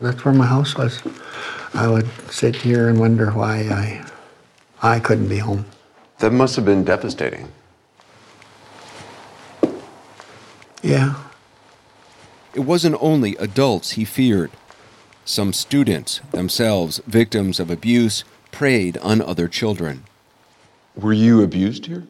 That's 0.00 0.24
where 0.24 0.34
my 0.34 0.46
house 0.46 0.76
was. 0.76 1.02
I 1.74 1.88
would 1.88 2.08
sit 2.30 2.56
here 2.56 2.88
and 2.88 2.98
wonder 2.98 3.30
why 3.30 3.58
I, 3.58 4.04
I 4.82 5.00
couldn't 5.00 5.28
be 5.28 5.38
home. 5.38 5.66
That 6.18 6.32
must 6.32 6.56
have 6.56 6.64
been 6.64 6.84
devastating. 6.84 7.48
Yeah. 10.84 11.14
It 12.52 12.60
wasn't 12.60 12.96
only 13.00 13.36
adults 13.36 13.92
he 13.92 14.04
feared. 14.04 14.50
Some 15.24 15.54
students, 15.54 16.20
themselves 16.30 17.00
victims 17.06 17.58
of 17.58 17.70
abuse, 17.70 18.22
preyed 18.52 18.98
on 18.98 19.22
other 19.22 19.48
children. 19.48 20.04
Were 20.94 21.14
you 21.14 21.42
abused 21.42 21.86
here? 21.86 22.04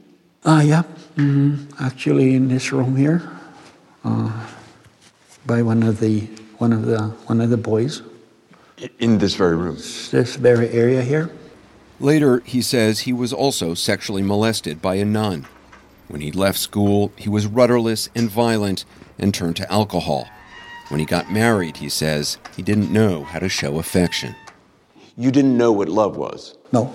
Uh, 0.44 0.62
yeah. 0.66 0.82
hmm 1.14 1.66
Actually, 1.78 2.34
in 2.34 2.48
this 2.48 2.72
room 2.72 2.96
here, 2.96 3.22
uh, 4.04 4.32
by 5.46 5.62
one 5.62 5.84
of 5.84 6.00
the 6.00 6.22
one 6.58 6.72
of 6.72 6.84
the 6.84 7.00
one 7.26 7.40
of 7.40 7.50
the 7.50 7.56
boys. 7.56 8.02
In 8.98 9.18
this 9.18 9.36
very 9.36 9.56
room. 9.56 9.76
This 9.76 10.34
very 10.34 10.68
area 10.70 11.02
here. 11.02 11.30
Later, 12.00 12.40
he 12.40 12.60
says 12.60 13.00
he 13.00 13.12
was 13.12 13.32
also 13.32 13.72
sexually 13.74 14.22
molested 14.22 14.82
by 14.82 14.96
a 14.96 15.04
nun. 15.04 15.46
When 16.08 16.20
he 16.20 16.30
left 16.32 16.58
school, 16.58 17.12
he 17.16 17.28
was 17.28 17.46
rudderless 17.46 18.08
and 18.14 18.28
violent 18.30 18.84
and 19.18 19.32
turned 19.32 19.56
to 19.56 19.72
alcohol. 19.72 20.28
When 20.88 21.00
he 21.00 21.06
got 21.06 21.32
married, 21.32 21.78
he 21.78 21.88
says 21.88 22.38
he 22.56 22.62
didn't 22.62 22.92
know 22.92 23.24
how 23.24 23.38
to 23.38 23.48
show 23.48 23.78
affection. 23.78 24.34
You 25.16 25.30
didn't 25.30 25.56
know 25.56 25.72
what 25.72 25.88
love 25.88 26.16
was? 26.16 26.56
No, 26.72 26.94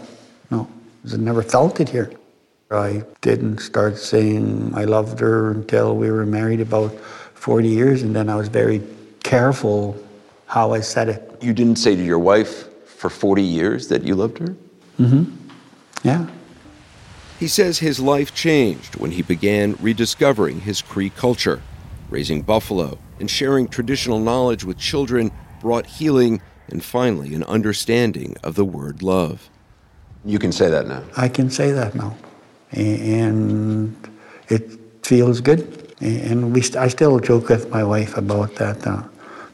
no. 0.51 0.67
I 1.11 1.17
never 1.17 1.41
felt 1.41 1.79
it 1.79 1.89
here. 1.89 2.11
I 2.71 3.03
didn't 3.21 3.59
start 3.59 3.97
saying 3.97 4.73
I 4.75 4.83
loved 4.83 5.19
her 5.21 5.51
until 5.51 5.95
we 5.95 6.11
were 6.11 6.25
married 6.25 6.61
about 6.61 6.93
40 7.33 7.67
years, 7.67 8.03
and 8.03 8.15
then 8.15 8.29
I 8.29 8.35
was 8.35 8.47
very 8.47 8.83
careful 9.23 9.97
how 10.45 10.73
I 10.73 10.81
said 10.81 11.09
it. 11.09 11.37
You 11.41 11.53
didn't 11.53 11.77
say 11.77 11.95
to 11.95 12.03
your 12.03 12.19
wife 12.19 12.67
for 12.85 13.09
40 13.09 13.41
years 13.41 13.87
that 13.87 14.03
you 14.03 14.13
loved 14.13 14.37
her? 14.39 14.55
Mm-hmm. 14.99 15.23
Yeah. 16.03 16.27
He 17.39 17.47
says 17.47 17.79
his 17.79 18.01
life 18.01 18.35
changed 18.35 18.97
when 18.97 19.11
he 19.11 19.21
began 19.21 19.77
rediscovering 19.79 20.59
his 20.59 20.81
Cree 20.81 21.09
culture. 21.09 21.61
Raising 22.09 22.41
buffalo 22.41 22.97
and 23.19 23.31
sharing 23.31 23.69
traditional 23.69 24.19
knowledge 24.19 24.65
with 24.65 24.77
children 24.77 25.31
brought 25.61 25.85
healing 25.85 26.41
and 26.67 26.83
finally 26.83 27.33
an 27.33 27.43
understanding 27.45 28.35
of 28.43 28.55
the 28.55 28.65
word 28.65 29.01
love. 29.01 29.49
You 30.25 30.37
can 30.37 30.51
say 30.51 30.69
that 30.69 30.87
now. 30.87 31.03
I 31.15 31.29
can 31.29 31.49
say 31.49 31.71
that 31.71 31.95
now. 31.95 32.17
And 32.73 33.95
it 34.49 34.77
feels 35.03 35.39
good. 35.39 35.95
And 36.01 36.53
we 36.53 36.61
st- 36.61 36.75
I 36.75 36.89
still 36.89 37.19
joke 37.19 37.47
with 37.47 37.69
my 37.69 37.85
wife 37.85 38.17
about 38.17 38.55
that. 38.55 38.85
Uh, 38.85 39.03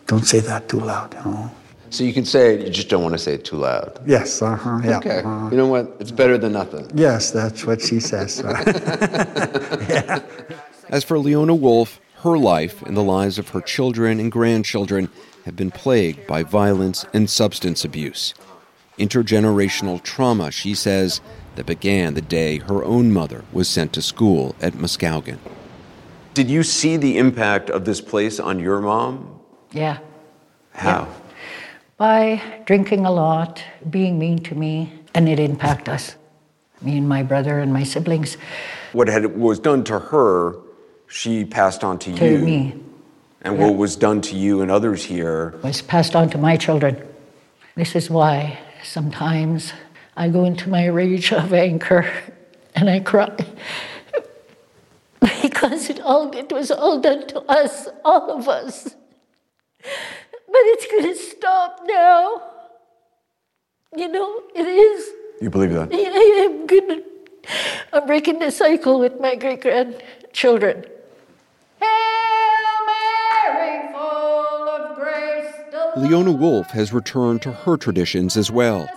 don't 0.08 0.26
say 0.26 0.40
that 0.40 0.70
too 0.70 0.80
loud, 0.80 1.14
you 1.14 1.32
know. 1.32 1.52
So 1.96 2.04
you 2.04 2.12
can 2.12 2.26
say 2.26 2.56
it, 2.56 2.66
you 2.68 2.74
just 2.74 2.90
don't 2.90 3.04
want 3.04 3.14
to 3.14 3.18
say 3.18 3.36
it 3.36 3.46
too 3.46 3.56
loud. 3.56 4.02
Yes, 4.06 4.42
uh-huh, 4.42 4.82
yeah. 4.84 4.98
Okay. 4.98 5.20
uh, 5.20 5.50
You 5.50 5.56
know 5.56 5.68
what? 5.68 5.96
It's 6.02 6.12
better 6.12 6.38
than 6.38 6.52
nothing. 6.52 6.92
yes, 6.94 7.32
that's 7.32 7.66
what 7.66 7.82
she 7.82 8.02
says. 8.02 8.42
As 10.90 11.06
for 11.06 11.18
Leona 11.18 11.56
Wolf, 11.56 12.02
her 12.18 12.38
life 12.38 12.82
and 12.82 12.98
the 12.98 13.02
lives 13.02 13.40
of 13.40 13.48
her 13.52 13.62
children 13.62 14.20
and 14.20 14.30
grandchildren 14.30 15.08
have 15.46 15.56
been 15.56 15.72
plagued 15.72 16.28
by 16.28 16.44
violence 16.44 17.06
and 17.14 17.30
substance 17.30 17.86
abuse. 17.86 18.34
Intergenerational 19.00 20.04
trauma, 20.04 20.52
she 20.52 20.76
says, 20.76 21.22
that 21.56 21.66
began 21.66 22.14
the 22.14 22.22
day 22.22 22.58
her 22.58 22.84
own 22.84 23.14
mother 23.14 23.46
was 23.54 23.70
sent 23.70 23.94
to 23.94 24.02
school 24.02 24.54
at 24.60 24.74
Muscowequan. 24.74 25.38
Did 26.34 26.50
you 26.50 26.62
see 26.64 26.98
the 26.98 27.18
impact 27.18 27.70
of 27.70 27.86
this 27.86 28.02
place 28.02 28.38
on 28.38 28.60
your 28.60 28.82
mom? 28.82 29.40
Yeah. 29.72 30.00
How? 30.74 31.08
By 31.98 32.42
drinking 32.66 33.06
a 33.06 33.12
lot, 33.12 33.64
being 33.90 34.20
mean 34.20 34.40
to 34.44 34.56
me, 34.56 34.92
and 35.14 35.30
it 35.30 35.40
impacted 35.40 35.90
us. 35.90 36.16
Me 36.82 36.98
and 36.98 37.08
my 37.08 37.24
brother 37.24 37.60
and 37.60 37.72
my 37.72 37.84
siblings. 37.84 38.36
What 38.92 39.08
had 39.08 39.38
was 39.38 39.60
done 39.60 39.84
to 39.86 40.00
her, 40.00 40.58
she 41.08 41.46
passed 41.46 41.84
on 41.86 41.98
to, 42.00 42.14
To 42.16 42.26
you. 42.32 42.38
me. 42.40 42.76
And 43.44 43.58
Yeah. 43.58 43.66
what 43.68 43.76
was 43.78 43.96
done 43.96 44.20
to 44.22 44.36
you 44.36 44.62
and 44.62 44.70
others 44.70 45.06
here 45.06 45.54
was 45.64 45.82
passed 45.82 46.16
on 46.16 46.30
to 46.32 46.38
my 46.38 46.58
children. 46.58 46.98
This 47.76 47.96
is 47.96 48.10
why 48.10 48.58
sometimes 48.84 49.72
I 50.18 50.28
go 50.30 50.44
into 50.46 50.70
my 50.70 50.86
rage 50.88 51.32
of 51.32 51.54
anger 51.54 52.06
and 52.76 52.90
I 52.90 53.00
cry. 53.00 53.32
because 55.42 55.90
it 55.90 56.02
all 56.02 56.36
it 56.36 56.52
was 56.52 56.72
all 56.72 57.00
done 57.00 57.26
to 57.28 57.40
us, 57.42 57.88
all 58.04 58.32
of 58.32 58.50
us. 58.50 58.96
But 60.56 60.64
it's 60.68 60.88
gonna 60.90 61.16
stop 61.16 61.82
now. 61.86 62.42
You 63.94 64.08
know, 64.08 64.42
it 64.56 64.66
is. 64.66 65.12
You 65.42 65.50
believe 65.50 65.74
that? 65.74 65.90
I 65.92 65.98
I 65.98 66.46
am 66.46 66.66
gonna 66.66 67.02
I'm 67.92 68.08
breaking 68.08 68.40
the 68.40 68.52
cycle 68.52 69.02
with 69.02 69.20
my 69.20 69.36
great 69.36 69.62
grandchildren. 69.62 70.86
Hail 71.82 72.78
Mary, 72.88 73.92
full 73.92 74.70
of 74.70 74.96
grace, 74.96 75.54
the. 75.72 75.92
Leona 75.98 76.32
Wolf 76.32 76.68
has 76.68 76.94
returned 76.94 77.42
to 77.42 77.52
her 77.52 77.76
traditions 77.76 78.38
as 78.38 78.50
well. 78.50 78.88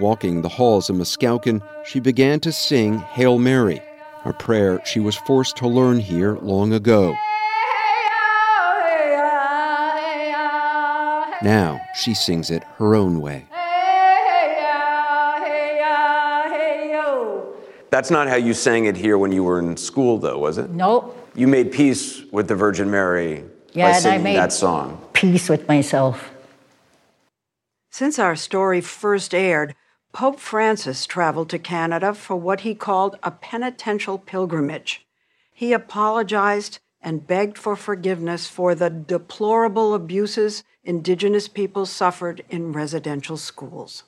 Walking 0.00 0.42
the 0.42 0.48
halls 0.48 0.90
of 0.90 0.96
Muscowequan, 0.96 1.62
she 1.86 2.00
began 2.00 2.40
to 2.40 2.50
sing 2.50 2.98
Hail 2.98 3.38
Mary, 3.38 3.80
a 4.24 4.32
prayer 4.32 4.80
she 4.84 4.98
was 4.98 5.14
forced 5.14 5.56
to 5.58 5.68
learn 5.68 6.00
here 6.00 6.38
long 6.42 6.72
ago. 6.72 7.16
Now 11.42 11.80
she 11.94 12.14
sings 12.14 12.50
it 12.50 12.62
her 12.78 12.94
own 12.94 13.20
way. 13.20 13.46
That's 17.90 18.10
not 18.10 18.28
how 18.28 18.36
you 18.36 18.54
sang 18.54 18.84
it 18.84 18.96
here 18.96 19.18
when 19.18 19.32
you 19.32 19.42
were 19.42 19.58
in 19.58 19.76
school, 19.76 20.18
though, 20.18 20.38
was 20.38 20.58
it? 20.58 20.70
No. 20.70 21.12
You 21.34 21.48
made 21.48 21.72
peace 21.72 22.22
with 22.30 22.46
the 22.46 22.54
Virgin 22.54 22.88
Mary 22.90 23.44
Yeah, 23.72 23.86
by 23.86 23.88
and 23.88 23.96
I 23.96 24.00
singing 24.00 24.22
made 24.22 24.36
that 24.36 24.52
song. 24.52 25.04
peace 25.12 25.48
with 25.48 25.66
myself. 25.66 26.30
Since 27.90 28.18
our 28.20 28.36
story 28.36 28.80
first 28.80 29.34
aired, 29.34 29.74
Pope 30.12 30.38
Francis 30.38 31.04
traveled 31.04 31.50
to 31.50 31.58
Canada 31.58 32.14
for 32.14 32.36
what 32.36 32.60
he 32.60 32.74
called 32.74 33.18
a 33.24 33.32
penitential 33.32 34.18
pilgrimage. 34.18 35.04
He 35.52 35.72
apologized 35.72 36.78
and 37.02 37.26
begged 37.26 37.58
for 37.58 37.74
forgiveness 37.74 38.46
for 38.46 38.74
the 38.74 38.90
deplorable 38.90 39.94
abuses 39.94 40.62
Indigenous 40.82 41.46
people 41.46 41.84
suffered 41.84 42.42
in 42.48 42.72
residential 42.72 43.36
schools. 43.36 44.04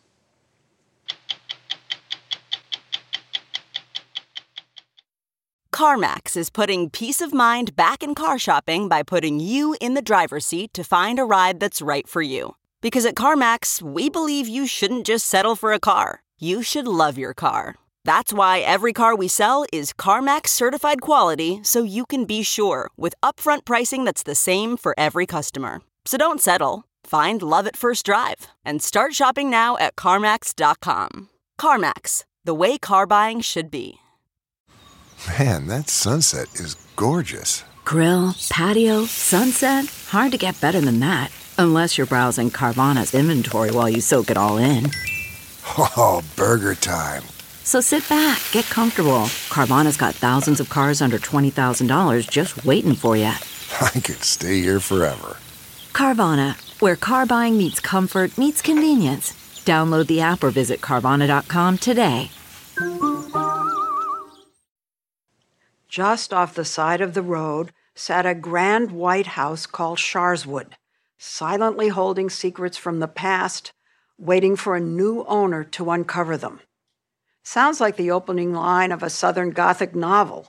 CarMax 5.71 6.35
is 6.35 6.49
putting 6.49 6.89
peace 6.89 7.21
of 7.21 7.35
mind 7.35 7.77
back 7.77 8.03
in 8.03 8.15
car 8.15 8.39
shopping 8.39 8.89
by 8.89 9.03
putting 9.03 9.39
you 9.39 9.77
in 9.83 9.93
the 9.93 10.01
driver's 10.01 10.47
seat 10.47 10.73
to 10.73 10.85
find 10.85 11.19
a 11.19 11.25
ride 11.25 11.61
that's 11.61 11.83
right 11.83 12.09
for 12.09 12.23
you. 12.23 12.57
Because 12.81 13.05
at 13.05 13.17
CarMax, 13.17 13.83
we 13.83 14.09
believe 14.09 14.49
you 14.49 14.67
shouldn't 14.67 15.05
just 15.07 15.27
settle 15.27 15.57
for 15.57 15.73
a 15.73 15.81
car, 15.81 16.23
you 16.39 16.63
should 16.63 16.89
love 16.89 17.19
your 17.19 17.35
car. 17.35 17.75
That's 18.05 18.33
why 18.33 18.61
every 18.61 18.95
car 18.95 19.15
we 19.15 19.29
sell 19.29 19.67
is 19.73 19.93
CarMax 19.93 20.49
certified 20.49 21.03
quality 21.03 21.61
so 21.63 21.83
you 21.83 22.07
can 22.07 22.25
be 22.25 22.43
sure 22.43 22.91
with 22.97 23.15
upfront 23.23 23.67
pricing 23.67 24.05
that's 24.05 24.23
the 24.23 24.35
same 24.35 24.77
for 24.79 24.95
every 24.97 25.27
customer. 25.27 25.83
So 26.05 26.19
don't 26.19 26.41
settle. 26.41 26.85
Find 27.05 27.43
love 27.43 27.67
at 27.67 27.77
first 27.77 28.05
drive 28.07 28.49
and 28.65 28.83
start 28.83 29.15
shopping 29.15 29.51
now 29.51 29.77
at 29.79 29.97
CarMax.com. 29.97 31.29
CarMax, 31.61 32.25
the 32.45 32.55
way 32.55 32.79
car 32.79 33.07
buying 33.07 33.41
should 33.41 33.71
be. 33.71 33.99
Man, 35.39 35.69
that 35.69 35.89
sunset 35.89 36.53
is 36.55 36.75
gorgeous. 36.97 37.65
Grill, 37.85 38.35
patio, 38.51 39.05
sunset. 39.05 39.87
Hard 40.09 40.33
to 40.33 40.39
get 40.39 40.61
better 40.61 40.81
than 40.81 41.01
that. 41.01 41.31
Unless 41.59 41.97
you're 41.99 42.07
browsing 42.07 42.51
Carvana's 42.51 43.15
inventory 43.15 43.71
while 43.71 43.89
you 43.89 44.01
soak 44.01 44.31
it 44.31 44.37
all 44.37 44.59
in. 44.59 44.91
Oh, 45.79 46.23
burger 46.35 46.75
time. 46.75 47.23
So 47.63 47.81
sit 47.81 48.09
back, 48.09 48.43
get 48.51 48.65
comfortable. 48.65 49.27
Carvana's 49.49 49.97
got 49.97 50.15
thousands 50.15 50.59
of 50.59 50.69
cars 50.71 51.01
under 51.01 51.19
$20,000 51.19 52.29
just 52.29 52.65
waiting 52.65 52.95
for 52.95 53.17
you. 53.17 53.27
I 53.81 53.91
could 53.91 54.25
stay 54.25 54.61
here 54.61 54.81
forever. 54.81 55.37
Carvana, 55.93 56.57
where 56.81 56.97
car 56.97 57.27
buying 57.27 57.57
meets 57.57 57.81
comfort, 57.81 58.37
meets 58.37 58.63
convenience. 58.63 59.33
Download 59.65 60.07
the 60.07 60.21
app 60.21 60.43
or 60.43 60.51
visit 60.51 60.81
Carvana.com 60.81 61.79
today. 61.79 62.31
Just 65.89 66.33
off 66.33 66.55
the 66.55 66.65
side 66.65 67.01
of 67.01 67.15
the 67.15 67.23
road 67.23 67.73
sat 67.95 68.25
a 68.25 68.35
grand 68.35 68.91
white 68.91 69.27
house 69.29 69.67
called 69.67 69.99
Sharswood, 69.99 70.73
silently 71.19 71.89
holding 71.89 72.31
secrets 72.31 72.79
from 72.79 72.99
the 72.99 73.09
past, 73.09 73.73
waiting 74.19 74.57
for 74.57 74.75
a 74.75 74.81
new 74.81 75.25
owner 75.25 75.63
to 75.65 75.91
uncover 75.91 76.37
them. 76.37 76.61
Sounds 77.43 77.81
like 77.81 77.97
the 77.97 78.11
opening 78.11 78.53
line 78.55 78.93
of 78.93 79.03
a 79.03 79.11
Southern 79.11 79.51
Gothic 79.51 79.95
novel, 79.95 80.49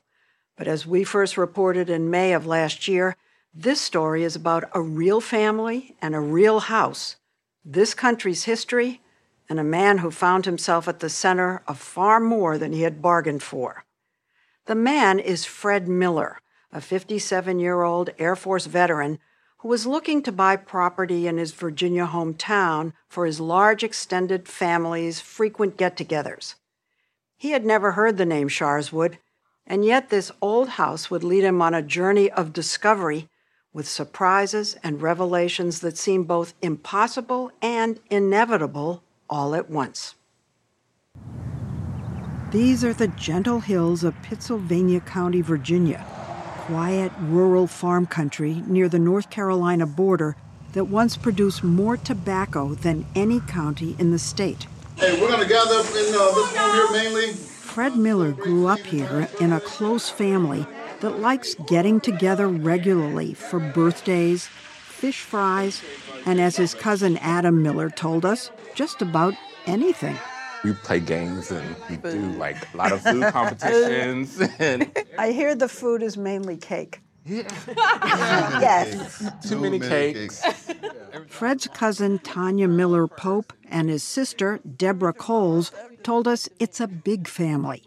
but 0.55 0.67
as 0.67 0.85
we 0.85 1.03
first 1.03 1.37
reported 1.37 1.89
in 1.89 2.09
May 2.09 2.33
of 2.33 2.45
last 2.45 2.87
year, 2.87 3.17
this 3.53 3.79
story 3.79 4.23
is 4.23 4.35
about 4.35 4.63
a 4.73 4.81
real 4.81 5.21
family 5.21 5.95
and 6.01 6.15
a 6.15 6.19
real 6.19 6.59
house, 6.59 7.17
this 7.63 7.93
country's 7.93 8.45
history, 8.45 9.01
and 9.47 9.59
a 9.59 9.63
man 9.63 9.99
who 9.99 10.09
found 10.09 10.45
himself 10.45 10.87
at 10.87 10.99
the 10.99 11.09
center 11.09 11.61
of 11.67 11.77
far 11.77 12.19
more 12.19 12.57
than 12.57 12.73
he 12.73 12.81
had 12.81 13.01
bargained 13.01 13.43
for. 13.43 13.85
The 14.65 14.75
man 14.75 15.19
is 15.19 15.45
Fred 15.45 15.87
Miller, 15.87 16.39
a 16.71 16.81
57 16.81 17.59
year 17.59 17.83
old 17.83 18.09
Air 18.17 18.35
Force 18.35 18.65
veteran 18.65 19.19
who 19.59 19.67
was 19.67 19.85
looking 19.85 20.23
to 20.23 20.31
buy 20.31 20.55
property 20.55 21.27
in 21.27 21.37
his 21.37 21.51
Virginia 21.51 22.07
hometown 22.07 22.93
for 23.07 23.25
his 23.25 23.39
large 23.39 23.83
extended 23.83 24.47
family's 24.47 25.21
frequent 25.21 25.77
get 25.77 25.95
togethers. 25.95 26.55
He 27.37 27.51
had 27.51 27.65
never 27.65 27.91
heard 27.91 28.17
the 28.17 28.25
name 28.25 28.49
Sharswood, 28.49 29.19
and 29.67 29.85
yet 29.85 30.09
this 30.09 30.31
old 30.41 30.69
house 30.69 31.11
would 31.11 31.23
lead 31.23 31.43
him 31.43 31.61
on 31.61 31.73
a 31.73 31.81
journey 31.81 32.31
of 32.31 32.51
discovery 32.51 33.29
with 33.73 33.87
surprises 33.87 34.77
and 34.83 35.01
revelations 35.01 35.79
that 35.81 35.97
seem 35.97 36.23
both 36.23 36.53
impossible 36.61 37.51
and 37.61 37.99
inevitable 38.09 39.03
all 39.29 39.55
at 39.55 39.69
once. 39.69 40.15
These 42.51 42.83
are 42.83 42.93
the 42.93 43.07
gentle 43.07 43.61
hills 43.61 44.03
of 44.03 44.13
Pittsylvania 44.21 44.99
County, 44.99 45.41
Virginia, 45.41 46.05
quiet 46.67 47.11
rural 47.19 47.65
farm 47.65 48.05
country 48.05 48.61
near 48.67 48.87
the 48.87 48.99
North 48.99 49.31
Carolina 49.31 49.87
border 49.87 50.35
that 50.73 50.85
once 50.85 51.17
produced 51.17 51.63
more 51.63 51.97
tobacco 51.97 52.75
than 52.75 53.05
any 53.15 53.39
county 53.39 53.95
in 53.97 54.11
the 54.11 54.19
state. 54.19 54.67
Hey, 54.97 55.19
we're 55.19 55.29
gonna 55.29 55.47
gather 55.47 55.75
up 55.75 55.85
in 55.87 56.13
uh, 56.13 56.31
this 56.31 56.53
room 56.53 56.73
here 56.73 56.91
mainly. 56.91 57.33
Fred 57.33 57.97
Miller 57.97 58.31
grew 58.31 58.67
up 58.67 58.79
here 58.81 59.27
in 59.39 59.51
a 59.51 59.59
close 59.59 60.09
family 60.09 60.67
that 61.03 61.19
likes 61.19 61.53
getting 61.67 61.99
together 61.99 62.47
regularly 62.47 63.33
for 63.33 63.59
birthdays, 63.59 64.47
fish 64.47 65.19
fries, 65.19 65.83
and 66.25 66.39
as 66.39 66.55
his 66.55 66.73
cousin 66.73 67.17
Adam 67.17 67.61
Miller 67.61 67.89
told 67.89 68.23
us, 68.23 68.49
just 68.73 69.01
about 69.01 69.33
anything. 69.65 70.17
We 70.63 70.71
play 70.71 71.01
games 71.01 71.51
and 71.51 71.75
we 71.89 71.97
do 71.97 72.21
like 72.37 72.55
a 72.73 72.77
lot 72.77 72.93
of 72.93 73.01
food 73.01 73.21
competitions. 73.33 74.39
and 74.59 74.89
I 75.17 75.33
hear 75.33 75.55
the 75.55 75.67
food 75.67 76.01
is 76.01 76.15
mainly 76.15 76.55
cake. 76.55 77.01
Yeah. 77.25 77.51
yes. 78.61 79.29
Too 79.45 79.59
many 79.59 79.79
cakes. 79.81 80.41
Fred's 81.27 81.67
cousin 81.67 82.19
Tanya 82.19 82.69
Miller 82.69 83.07
Pope 83.07 83.51
and 83.69 83.89
his 83.89 84.03
sister 84.03 84.61
Deborah 84.77 85.11
Coles 85.11 85.73
told 86.01 86.29
us 86.29 86.47
it's 86.59 86.79
a 86.79 86.87
big 86.87 87.27
family. 87.27 87.83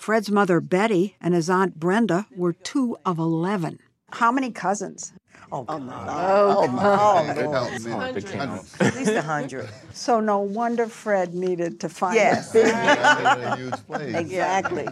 Fred's 0.00 0.30
mother 0.30 0.62
Betty 0.62 1.14
and 1.20 1.34
his 1.34 1.50
aunt 1.50 1.78
Brenda 1.78 2.26
were 2.34 2.54
two 2.54 2.96
of 3.04 3.18
11. 3.18 3.78
How 4.12 4.32
many 4.32 4.50
cousins? 4.50 5.12
Oh, 5.52 5.66
oh, 5.68 5.74
oh, 5.74 5.74
oh 5.74 5.78
my 5.78 5.92
god. 5.92 7.38
oh, 7.38 7.42
no. 7.44 7.52
Oh, 7.52 8.64
oh, 8.80 8.86
At 8.86 8.94
least 8.96 9.10
a 9.10 9.20
hundred. 9.20 9.68
So 9.92 10.18
no 10.20 10.38
wonder 10.38 10.86
Fred 10.86 11.34
needed 11.34 11.80
to 11.80 11.90
find 11.90 12.14
Yes. 12.14 12.54
a 12.54 13.72
big 13.90 14.14
Exactly. 14.16 14.86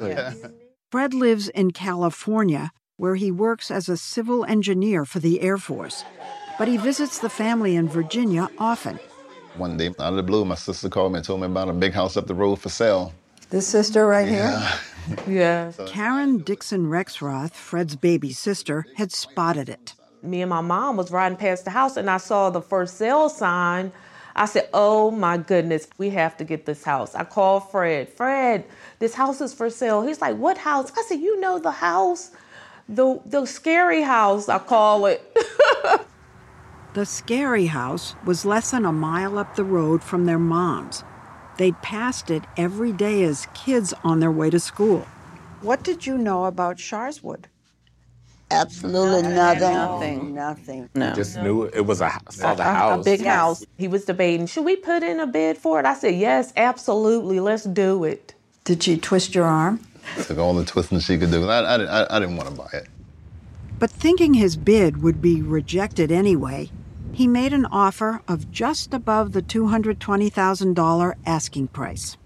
Fred 0.90 1.14
lives 1.14 1.48
in 1.48 1.70
California, 1.70 2.70
where 2.98 3.14
he 3.14 3.30
works 3.30 3.70
as 3.70 3.88
a 3.88 3.96
civil 3.96 4.44
engineer 4.44 5.06
for 5.06 5.20
the 5.20 5.40
Air 5.40 5.56
Force. 5.56 6.04
But 6.58 6.68
he 6.68 6.76
visits 6.76 7.18
the 7.18 7.30
family 7.30 7.76
in 7.76 7.88
Virginia 7.88 8.50
often. 8.58 8.98
One 9.56 9.78
day, 9.78 9.88
out 9.88 10.12
of 10.12 10.16
the 10.16 10.22
blue, 10.22 10.44
my 10.44 10.54
sister 10.54 10.90
called 10.90 11.12
me 11.12 11.18
and 11.18 11.24
told 11.26 11.40
me 11.40 11.46
about 11.46 11.70
a 11.70 11.72
big 11.72 11.94
house 11.94 12.18
up 12.18 12.26
the 12.26 12.34
road 12.34 12.56
for 12.56 12.68
sale. 12.68 13.14
This 13.48 13.66
sister 13.66 14.06
right 14.06 14.28
here? 14.28 14.52
Yeah. 15.28 15.72
Karen 15.86 16.38
Dixon 16.38 16.86
Rexroth, 16.86 17.52
Fred's 17.52 17.96
baby 17.96 18.32
sister, 18.32 18.86
had 18.96 19.12
spotted 19.12 19.68
it. 19.68 19.94
Me 20.22 20.42
and 20.42 20.50
my 20.50 20.60
mom 20.60 20.96
was 20.96 21.10
riding 21.10 21.36
past 21.36 21.64
the 21.64 21.70
house 21.70 21.96
and 21.96 22.10
I 22.10 22.16
saw 22.16 22.50
the 22.50 22.62
first 22.62 22.96
sale 22.96 23.28
sign. 23.28 23.92
I 24.34 24.46
said, 24.46 24.68
Oh 24.72 25.10
my 25.10 25.36
goodness, 25.36 25.88
we 25.98 26.10
have 26.10 26.36
to 26.38 26.44
get 26.44 26.66
this 26.66 26.82
house. 26.82 27.14
I 27.14 27.24
called 27.24 27.70
Fred. 27.70 28.08
Fred, 28.08 28.64
this 28.98 29.14
house 29.14 29.40
is 29.40 29.52
for 29.52 29.70
sale. 29.70 30.02
He's 30.02 30.20
like, 30.20 30.36
What 30.36 30.58
house? 30.58 30.92
I 30.96 31.02
said, 31.02 31.20
You 31.20 31.38
know 31.40 31.58
the 31.58 31.72
house? 31.72 32.30
The 32.88 33.20
the 33.26 33.44
scary 33.46 34.02
house, 34.02 34.48
I 34.48 34.58
call 34.58 35.06
it. 35.06 35.22
The 36.94 37.04
scary 37.06 37.66
house 37.66 38.16
was 38.24 38.44
less 38.46 38.72
than 38.72 38.84
a 38.84 38.92
mile 38.92 39.38
up 39.38 39.54
the 39.54 39.62
road 39.62 40.02
from 40.02 40.24
their 40.24 40.38
mom's. 40.38 41.04
They'd 41.58 41.80
passed 41.82 42.30
it 42.30 42.44
every 42.56 42.92
day 42.92 43.24
as 43.24 43.46
kids 43.52 43.92
on 44.04 44.20
their 44.20 44.30
way 44.30 44.48
to 44.48 44.60
school. 44.60 45.06
What 45.60 45.82
did 45.82 46.06
you 46.06 46.16
know 46.16 46.44
about 46.44 46.76
Sharswood? 46.76 47.44
Absolutely 48.50 49.22
nothing. 49.22 50.34
Nothing. 50.34 50.88
No. 50.94 51.12
Just 51.12 51.36
knew 51.36 51.64
it 51.64 51.84
was 51.84 52.00
a 52.00 52.10
saw 52.30 52.54
the 52.54 52.62
a, 52.62 52.64
house. 52.64 53.00
a 53.00 53.04
big 53.04 53.24
house. 53.24 53.66
He 53.76 53.88
was 53.88 54.04
debating, 54.04 54.46
should 54.46 54.64
we 54.64 54.76
put 54.76 55.02
in 55.02 55.20
a 55.20 55.26
bid 55.26 55.58
for 55.58 55.78
it? 55.80 55.84
I 55.84 55.94
said, 55.94 56.14
yes, 56.14 56.52
absolutely, 56.56 57.40
let's 57.40 57.64
do 57.64 58.04
it. 58.04 58.34
Did 58.64 58.82
she 58.82 58.96
twist 58.96 59.34
your 59.34 59.44
arm? 59.44 59.80
Took 60.22 60.38
all 60.38 60.54
the 60.54 60.64
twisting 60.64 61.00
she 61.00 61.18
could 61.18 61.30
do. 61.30 61.46
I, 61.48 61.58
I, 61.58 62.02
I, 62.02 62.16
I 62.16 62.20
didn't 62.20 62.36
want 62.36 62.48
to 62.48 62.54
buy 62.54 62.70
it. 62.72 62.86
But 63.78 63.90
thinking 63.90 64.34
his 64.34 64.56
bid 64.56 65.02
would 65.02 65.20
be 65.20 65.42
rejected 65.42 66.10
anyway, 66.10 66.70
he 67.12 67.26
made 67.26 67.52
an 67.52 67.66
offer 67.66 68.22
of 68.28 68.50
just 68.50 68.94
above 68.94 69.32
the 69.32 69.42
$220,000 69.42 71.14
asking 71.26 71.68
price. 71.68 72.16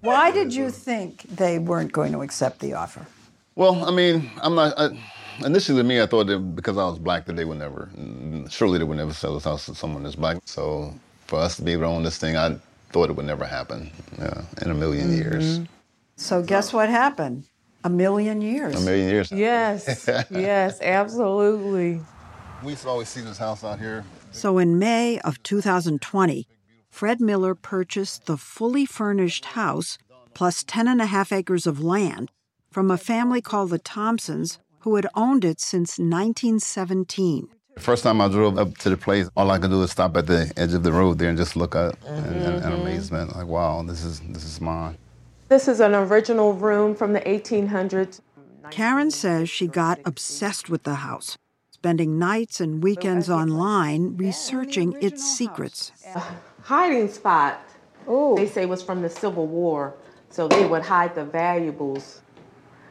Why 0.00 0.30
did 0.30 0.54
you 0.54 0.70
think 0.70 1.22
they 1.22 1.58
weren't 1.58 1.92
going 1.92 2.12
to 2.12 2.22
accept 2.22 2.60
the 2.60 2.74
offer? 2.74 3.06
Well, 3.54 3.84
I 3.84 3.90
mean, 3.90 4.30
I'm 4.40 4.54
not. 4.54 4.72
I, 4.78 4.98
initially, 5.44 5.78
to 5.78 5.84
me, 5.84 6.00
I 6.00 6.06
thought 6.06 6.26
that 6.28 6.38
because 6.38 6.78
I 6.78 6.84
was 6.84 6.98
black, 6.98 7.26
that 7.26 7.36
they 7.36 7.44
would 7.44 7.58
never, 7.58 7.90
surely 8.48 8.78
they 8.78 8.84
would 8.84 8.96
never 8.96 9.12
sell 9.12 9.34
this 9.34 9.44
house 9.44 9.66
to 9.66 9.74
someone 9.74 10.02
that's 10.02 10.16
black. 10.16 10.38
So 10.46 10.94
for 11.26 11.38
us 11.38 11.56
to 11.56 11.62
be 11.62 11.72
able 11.72 11.82
to 11.82 11.88
own 11.88 12.02
this 12.02 12.18
thing, 12.18 12.36
I 12.36 12.56
thought 12.90 13.10
it 13.10 13.16
would 13.16 13.26
never 13.26 13.44
happen 13.44 13.90
yeah, 14.18 14.42
in 14.62 14.70
a 14.70 14.74
1000000 14.74 15.00
mm-hmm. 15.00 15.14
years. 15.14 15.60
So, 16.16 16.42
guess 16.42 16.72
what 16.72 16.88
happened? 16.88 17.44
A 17.84 17.88
million 17.88 18.42
years. 18.42 18.80
A 18.80 18.84
million 18.84 19.08
years. 19.08 19.32
Yes, 19.32 20.06
yes, 20.30 20.80
absolutely. 20.82 22.00
We 22.62 22.70
used 22.72 22.82
to 22.82 22.88
always 22.88 23.08
see 23.08 23.22
this 23.22 23.38
house 23.38 23.64
out 23.64 23.78
here. 23.78 24.04
So, 24.32 24.58
in 24.58 24.78
May 24.78 25.18
of 25.20 25.42
2020, 25.42 26.46
Fred 26.88 27.20
Miller 27.20 27.54
purchased 27.54 28.26
the 28.26 28.36
fully 28.36 28.86
furnished 28.86 29.44
house 29.44 29.98
plus 30.34 30.62
10 30.64 30.88
and 30.88 31.00
a 31.00 31.06
half 31.06 31.32
acres 31.32 31.66
of 31.66 31.82
land 31.82 32.30
from 32.70 32.90
a 32.90 32.96
family 32.96 33.40
called 33.40 33.70
the 33.70 33.78
Thompsons 33.78 34.58
who 34.80 34.96
had 34.96 35.06
owned 35.14 35.44
it 35.44 35.60
since 35.60 35.98
1917. 35.98 37.48
The 37.74 37.80
first 37.80 38.02
time 38.02 38.20
I 38.20 38.28
drove 38.28 38.58
up 38.58 38.76
to 38.78 38.90
the 38.90 38.96
place, 38.96 39.28
all 39.36 39.50
I 39.50 39.58
could 39.58 39.70
do 39.70 39.78
was 39.78 39.90
stop 39.90 40.16
at 40.16 40.26
the 40.26 40.52
edge 40.56 40.74
of 40.74 40.82
the 40.82 40.92
road 40.92 41.18
there 41.18 41.28
and 41.28 41.38
just 41.38 41.56
look 41.56 41.74
up 41.74 41.96
and, 42.06 42.36
and, 42.36 42.64
and 42.64 42.74
amazement, 42.74 43.34
like, 43.36 43.46
wow, 43.46 43.82
this 43.82 44.04
is 44.04 44.20
this 44.20 44.44
is 44.44 44.60
mine. 44.60 44.96
This 45.48 45.66
is 45.66 45.80
an 45.80 45.94
original 45.94 46.52
room 46.52 46.94
from 46.94 47.12
the 47.12 47.20
1800s. 47.20 48.20
Karen 48.70 49.10
says 49.10 49.50
she 49.50 49.66
got 49.66 49.98
obsessed 50.04 50.68
with 50.68 50.84
the 50.84 50.96
house, 50.96 51.38
spending 51.80 52.18
nights 52.18 52.60
and 52.60 52.82
weekends 52.82 53.30
online 53.30 54.14
researching 54.18 54.94
its 55.00 55.24
secrets. 55.24 55.92
hiding 56.62 57.08
spot. 57.08 57.58
They 58.36 58.46
say 58.46 58.66
was 58.66 58.82
from 58.82 59.00
the 59.00 59.08
Civil 59.08 59.46
War, 59.46 59.94
so 60.28 60.46
they 60.46 60.66
would 60.66 60.82
hide 60.82 61.14
the 61.14 61.24
valuables. 61.24 62.20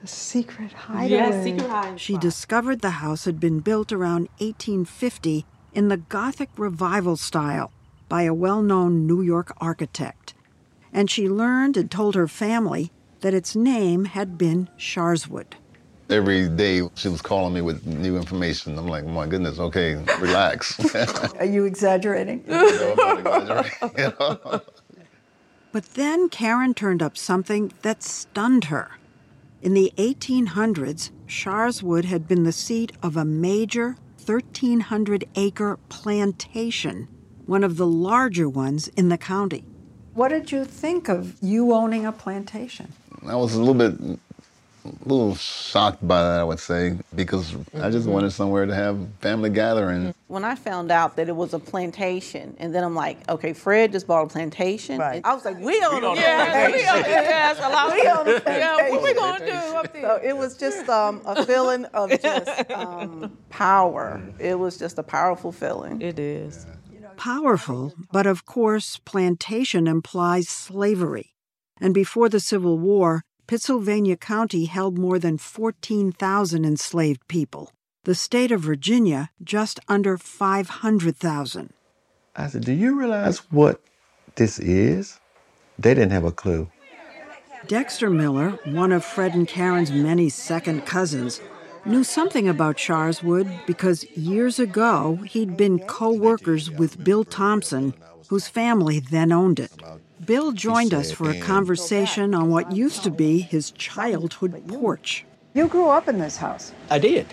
A 0.03 0.07
secret 0.07 0.71
Yes, 1.03 1.43
secret 1.43 1.69
hiding. 1.69 1.97
She 1.97 2.17
discovered 2.17 2.81
the 2.81 2.97
house 3.05 3.25
had 3.25 3.39
been 3.39 3.59
built 3.59 3.91
around 3.91 4.21
1850 4.39 5.45
in 5.71 5.89
the 5.89 5.97
Gothic 5.97 6.49
Revival 6.57 7.15
style 7.15 7.71
by 8.07 8.23
a 8.23 8.33
well 8.33 8.63
known 8.63 9.05
New 9.05 9.21
York 9.21 9.53
architect. 9.61 10.33
And 10.91 11.11
she 11.11 11.29
learned 11.29 11.77
and 11.77 11.91
told 11.91 12.15
her 12.15 12.27
family 12.27 12.91
that 13.19 13.35
its 13.35 13.55
name 13.55 14.05
had 14.05 14.35
been 14.35 14.67
Sharswood. 14.79 15.58
Every 16.09 16.49
day 16.49 16.81
she 16.95 17.07
was 17.07 17.21
calling 17.21 17.53
me 17.53 17.61
with 17.61 17.85
new 17.85 18.17
information. 18.17 18.77
I'm 18.79 18.87
like, 18.87 19.05
my 19.05 19.27
goodness, 19.27 19.59
okay, 19.59 19.93
relax. 20.19 20.79
Are 21.39 21.45
you 21.45 21.65
exaggerating? 21.65 22.43
But 25.71 25.93
then 25.93 26.29
Karen 26.29 26.73
turned 26.73 27.03
up 27.03 27.15
something 27.15 27.71
that 27.83 28.01
stunned 28.01 28.65
her. 28.65 28.97
In 29.61 29.75
the 29.75 29.93
1800s, 29.97 31.11
Sharswood 31.27 32.05
had 32.05 32.27
been 32.27 32.43
the 32.43 32.51
seat 32.51 32.91
of 33.03 33.15
a 33.15 33.23
major 33.23 33.95
1,300 34.25 35.25
acre 35.35 35.77
plantation, 35.89 37.07
one 37.45 37.63
of 37.63 37.77
the 37.77 37.85
larger 37.85 38.49
ones 38.49 38.87
in 38.89 39.09
the 39.09 39.17
county. 39.17 39.63
What 40.13 40.29
did 40.29 40.51
you 40.51 40.65
think 40.65 41.07
of 41.07 41.35
you 41.41 41.73
owning 41.73 42.05
a 42.05 42.11
plantation? 42.11 42.93
I 43.25 43.35
was 43.35 43.53
a 43.53 43.59
little 43.59 43.75
bit 43.75 44.19
little 45.05 45.35
shocked 45.35 46.05
by 46.07 46.21
that, 46.21 46.39
I 46.39 46.43
would 46.43 46.59
say, 46.59 46.97
because 47.15 47.53
I 47.53 47.55
just 47.55 47.65
shocked 47.65 47.71
by 47.73 47.79
that, 47.79 47.79
I 47.79 47.79
would 47.79 47.79
say, 47.79 47.79
because 47.79 47.83
I 47.85 47.91
just 47.91 48.07
wanted 48.07 48.31
somewhere 48.31 48.65
to 48.65 48.73
have 48.75 48.97
family 49.19 49.49
gathering. 49.49 50.13
When 50.27 50.45
I 50.45 50.55
found 50.55 50.91
out 50.91 51.15
that 51.15 51.27
it 51.29 51.35
was 51.35 51.53
a 51.53 51.59
plantation, 51.59 52.55
and 52.59 52.73
then 52.73 52.83
I'm 52.83 52.95
like, 52.95 53.27
okay, 53.29 53.53
Fred 53.53 53.91
just 53.91 54.05
bought 54.07 54.23
a 54.23 54.27
plantation. 54.27 54.99
Right. 54.99 55.21
I 55.23 55.33
was 55.33 55.43
like, 55.45 55.57
we 55.59 55.81
own 55.83 56.03
a 56.03 56.13
Yeah, 56.15 56.71
we 56.71 56.85
on- 56.87 57.01
plantation. 57.03 57.11
yes, 57.11 57.57
a 57.59 57.69
lot- 57.69 57.93
we 57.93 58.01
on 58.07 58.27
a 58.27 58.31
Yeah, 58.33 58.39
plantation. 58.39 58.91
what 58.95 59.03
we 59.03 59.13
gonna 59.13 59.45
do 59.45 59.51
up 59.77 59.93
there? 59.93 60.01
So 60.03 60.19
it 60.23 60.37
was 60.37 60.57
just 60.57 60.87
um, 60.89 61.21
a 61.25 61.45
feeling 61.45 61.85
of 61.85 62.09
just 62.21 62.71
um, 62.71 63.37
power. 63.49 64.21
It 64.39 64.59
was 64.59 64.77
just 64.77 64.97
a 64.99 65.03
powerful 65.03 65.51
feeling. 65.51 66.01
It 66.01 66.19
is. 66.19 66.65
Powerful, 67.17 67.93
but 68.13 68.25
of 68.25 68.45
course, 68.45 68.97
plantation 68.97 69.87
implies 69.87 70.47
slavery. 70.47 71.33
And 71.81 71.93
before 71.93 72.29
the 72.29 72.39
Civil 72.39 72.77
War, 72.79 73.23
Pittsylvania 73.49 74.15
County 74.15 74.65
held 74.65 74.99
more 74.99 75.17
than 75.17 75.39
14,000 75.39 76.63
enslaved 76.63 77.27
people. 77.27 77.71
The 78.03 78.13
state 78.13 78.51
of 78.51 78.61
Virginia, 78.61 79.31
just 79.43 79.79
under 79.87 80.19
500,000. 80.19 81.73
I 82.35 82.47
said, 82.47 82.63
Do 82.63 82.73
you 82.73 82.95
realize 82.95 83.39
what 83.51 83.81
this 84.35 84.59
is? 84.59 85.19
They 85.79 85.95
didn't 85.95 86.11
have 86.11 86.25
a 86.25 86.31
clue. 86.31 86.69
Dexter 87.65 88.11
Miller, 88.11 88.51
one 88.65 88.91
of 88.91 89.03
Fred 89.03 89.33
and 89.33 89.47
Karen's 89.47 89.91
many 89.91 90.29
second 90.29 90.85
cousins, 90.85 91.41
knew 91.85 92.03
something 92.03 92.47
about 92.47 92.77
Sharswood 92.77 93.65
because 93.65 94.03
years 94.15 94.59
ago 94.59 95.15
he'd 95.27 95.57
been 95.57 95.79
co 95.79 96.13
workers 96.13 96.69
with 96.69 97.03
Bill 97.03 97.23
Thompson, 97.23 97.95
whose 98.27 98.47
family 98.47 98.99
then 98.99 99.31
owned 99.31 99.59
it. 99.59 99.71
Bill 100.29 100.51
joined 100.51 100.93
us 100.93 101.11
for 101.11 101.31
a 101.31 101.39
conversation 101.39 102.35
on 102.35 102.51
what 102.51 102.71
used 102.71 103.01
to 103.03 103.09
be 103.09 103.39
his 103.39 103.71
childhood 103.71 104.63
porch. 104.67 105.25
You 105.55 105.67
grew 105.67 105.89
up 105.89 106.07
in 106.07 106.19
this 106.19 106.37
house. 106.37 106.71
I 106.87 106.99
did. 106.99 107.25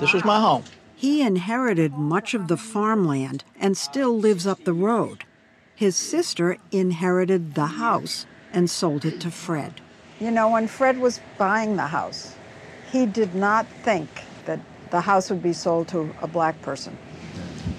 This 0.00 0.12
was 0.12 0.22
my 0.22 0.38
home. 0.38 0.64
He 0.94 1.22
inherited 1.22 1.94
much 1.94 2.34
of 2.34 2.48
the 2.48 2.58
farmland 2.58 3.42
and 3.58 3.74
still 3.74 4.18
lives 4.18 4.46
up 4.46 4.64
the 4.64 4.74
road. 4.74 5.24
His 5.74 5.96
sister 5.96 6.58
inherited 6.70 7.54
the 7.54 7.64
house 7.64 8.26
and 8.52 8.68
sold 8.68 9.06
it 9.06 9.18
to 9.22 9.30
Fred. 9.30 9.80
You 10.20 10.30
know, 10.30 10.50
when 10.50 10.68
Fred 10.68 10.98
was 10.98 11.20
buying 11.38 11.76
the 11.76 11.86
house, 11.86 12.34
he 12.92 13.06
did 13.06 13.34
not 13.34 13.66
think 13.82 14.10
that 14.44 14.60
the 14.90 15.00
house 15.00 15.30
would 15.30 15.42
be 15.42 15.54
sold 15.54 15.88
to 15.88 16.14
a 16.20 16.26
black 16.26 16.60
person. 16.60 16.98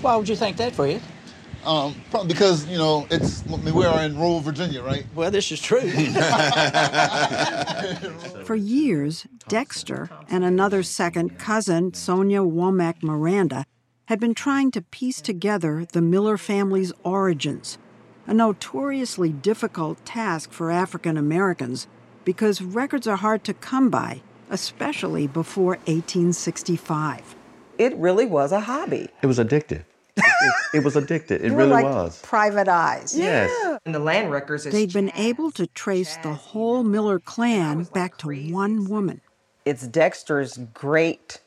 Why 0.01 0.15
would 0.15 0.27
you 0.27 0.36
think 0.36 0.58
that, 0.58 0.73
Fred? 0.73 0.99
Um, 1.65 1.95
probably 2.10 2.34
because, 2.34 2.65
you 2.67 2.78
know, 2.78 3.06
it's, 3.12 3.43
I 3.47 3.58
mean, 3.58 3.76
we 3.76 3.86
are 3.86 4.04
in 4.04 4.17
rural 4.17 4.39
Virginia, 4.39 4.82
right? 4.82 5.06
Well, 5.13 5.30
this 5.30 5.52
is 5.52 5.62
true. 5.62 5.82
For 8.45 8.56
years, 8.56 9.28
Dexter 9.47 10.10
and 10.30 10.43
another 10.43 10.82
second 10.82 11.38
cousin, 11.38 11.93
Sonia 11.93 12.39
Womack 12.39 13.04
Miranda, 13.04 13.65
had 14.06 14.19
been 14.19 14.34
trying 14.34 14.71
to 14.71 14.82
piece 14.82 15.21
together 15.21 15.86
the 15.93 16.02
Miller 16.02 16.38
family's 16.38 16.91
origins, 17.04 17.78
a 18.26 18.34
notoriously 18.34 19.30
difficult 19.30 20.04
task 20.04 20.52
for 20.52 20.71
African 20.71 21.15
Americans 21.15 21.88
because 22.26 22.62
records 22.62 23.08
are 23.08 23.17
hard 23.17 23.43
to 23.43 23.54
come 23.54 23.89
by, 23.89 24.21
especially 24.50 25.28
before 25.28 25.78
1865. 25.86 27.36
It 27.78 27.95
really 27.95 28.26
was 28.26 28.52
a 28.52 28.62
hobby. 28.62 29.10
It 29.21 29.28
was 29.28 29.39
addictive. 29.39 29.86
It, 30.23 30.77
it 30.77 30.84
was 30.84 30.95
addicted. 30.95 31.41
It 31.41 31.47
You 31.47 31.51
were 31.53 31.57
really 31.60 31.84
like 31.84 31.86
was. 31.86 32.21
Private 32.21 32.67
eyes. 32.67 33.15
Yes. 33.17 33.79
And 33.86 33.93
the 33.93 33.99
land 33.99 34.31
records 34.31 34.65
is 34.65 34.73
They'd 34.73 34.93
been 34.93 35.12
able 35.15 35.51
to 35.51 35.67
trace 35.67 36.17
the 36.17 36.34
whole 36.34 36.84
Miller 36.84 37.19
clan 37.19 37.84
back 37.93 38.17
to 38.19 38.29
one 38.51 38.86
woman. 38.86 39.21
it's 39.65 39.86
Dexter's 39.88 40.57
great 40.73 41.39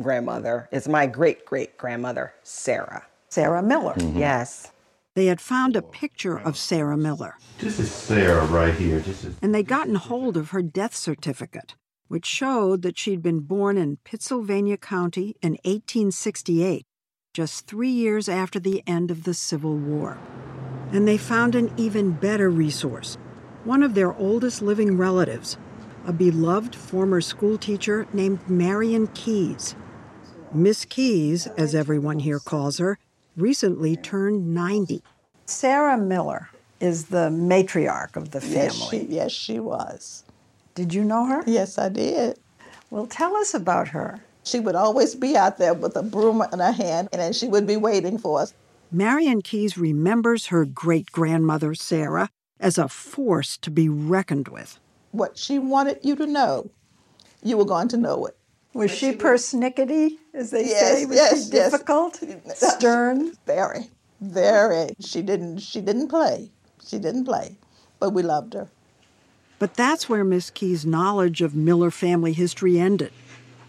grandmother. 0.00 0.68
It's 0.72 0.88
my 0.88 1.06
great 1.06 1.44
great 1.46 1.76
grandmother, 1.78 2.32
Sarah. 2.42 3.04
Sarah 3.28 3.62
Miller. 3.62 3.94
Mm-hmm. 3.94 4.18
Yes. 4.18 4.70
They 5.14 5.26
had 5.26 5.40
found 5.40 5.76
a 5.76 5.82
picture 5.82 6.38
of 6.38 6.56
Sarah 6.56 6.96
Miller, 6.96 7.36
This 7.58 7.78
is 7.78 7.90
Sarah 7.92 8.46
right 8.46 8.74
here. 8.74 9.00
This 9.00 9.24
is 9.24 9.36
and 9.42 9.54
they'd 9.54 9.68
gotten 9.68 9.96
hold 9.96 10.36
of 10.38 10.50
her 10.50 10.62
death 10.62 10.96
certificate, 10.96 11.74
which 12.08 12.24
showed 12.24 12.80
that 12.82 12.96
she'd 12.98 13.22
been 13.22 13.40
born 13.40 13.76
in 13.76 13.98
Pittsylvania 14.04 14.78
County 14.78 15.36
in 15.42 15.52
1868, 15.64 16.86
just 17.32 17.66
three 17.66 17.88
years 17.90 18.28
after 18.28 18.60
the 18.60 18.82
end 18.86 19.10
of 19.10 19.24
the 19.24 19.32
Civil 19.34 19.76
War. 19.76 20.18
And 20.92 21.08
they 21.08 21.16
found 21.16 21.54
an 21.54 21.72
even 21.76 22.12
better 22.12 22.50
resource 22.50 23.16
one 23.64 23.84
of 23.84 23.94
their 23.94 24.12
oldest 24.14 24.60
living 24.60 24.96
relatives, 24.98 25.56
a 26.04 26.12
beloved 26.12 26.74
former 26.74 27.20
schoolteacher 27.20 28.08
named 28.12 28.40
Marion 28.50 29.06
Keyes. 29.14 29.76
Miss 30.52 30.84
Keyes, 30.84 31.46
as 31.56 31.72
everyone 31.72 32.18
here 32.18 32.40
calls 32.40 32.78
her, 32.78 32.98
recently 33.36 33.94
turned 33.94 34.52
90. 34.52 35.00
Sarah 35.46 35.96
Miller 35.96 36.50
is 36.80 37.04
the 37.06 37.30
matriarch 37.30 38.16
of 38.16 38.32
the 38.32 38.40
Yes, 38.44 38.76
family. 38.90 39.06
she, 39.06 39.14
yes, 39.14 39.30
she 39.30 39.60
was. 39.60 40.24
Did 40.74 40.92
you 40.92 41.04
know 41.04 41.26
her? 41.26 41.44
Yes, 41.46 41.78
I 41.78 41.88
did. 41.88 42.36
Well, 42.90 43.06
tell 43.06 43.36
us 43.36 43.54
about 43.54 43.86
her. 43.88 44.18
She 44.44 44.60
would 44.60 44.74
always 44.74 45.14
be 45.14 45.36
out 45.36 45.58
there 45.58 45.74
with 45.74 45.96
a 45.96 46.02
broom 46.02 46.42
in 46.52 46.58
her 46.58 46.72
hand, 46.72 47.08
and 47.12 47.20
then 47.20 47.32
she 47.32 47.48
would 47.48 47.66
be 47.66 47.76
waiting 47.76 48.18
for 48.18 48.40
us. 48.40 48.54
Marion 48.90 49.40
Keyes 49.42 49.78
remembers 49.78 50.46
her 50.46 50.64
great 50.64 51.12
grandmother, 51.12 51.74
Sarah, 51.74 52.28
as 52.60 52.76
a 52.76 52.88
force 52.88 53.56
to 53.58 53.70
be 53.70 53.88
reckoned 53.88 54.48
with. 54.48 54.78
What 55.12 55.38
she 55.38 55.58
wanted 55.58 56.00
you 56.02 56.16
to 56.16 56.26
know, 56.26 56.70
you 57.42 57.56
were 57.56 57.64
going 57.64 57.88
to 57.88 57.96
know 57.96 58.26
it. 58.26 58.36
Was 58.74 58.90
she 58.90 59.12
persnickety, 59.12 60.16
as 60.34 60.50
they 60.50 60.66
Yes, 60.66 60.98
say? 60.98 61.06
Was 61.06 61.16
yes, 61.16 61.30
she 61.30 61.56
yes. 61.56 61.70
difficult? 61.70 62.22
Stern? 62.54 63.32
Very, 63.46 63.90
very. 64.20 64.94
She 65.00 65.20
didn't. 65.22 65.58
She 65.58 65.80
didn't 65.80 66.08
play. 66.08 66.50
She 66.86 66.98
didn't 66.98 67.24
play, 67.24 67.56
but 68.00 68.10
we 68.10 68.22
loved 68.22 68.54
her. 68.54 68.68
But 69.58 69.74
that's 69.74 70.08
where 70.08 70.24
Miss 70.24 70.50
Keyes' 70.50 70.84
knowledge 70.84 71.40
of 71.42 71.54
Miller 71.54 71.90
family 71.90 72.32
history 72.32 72.80
ended. 72.80 73.12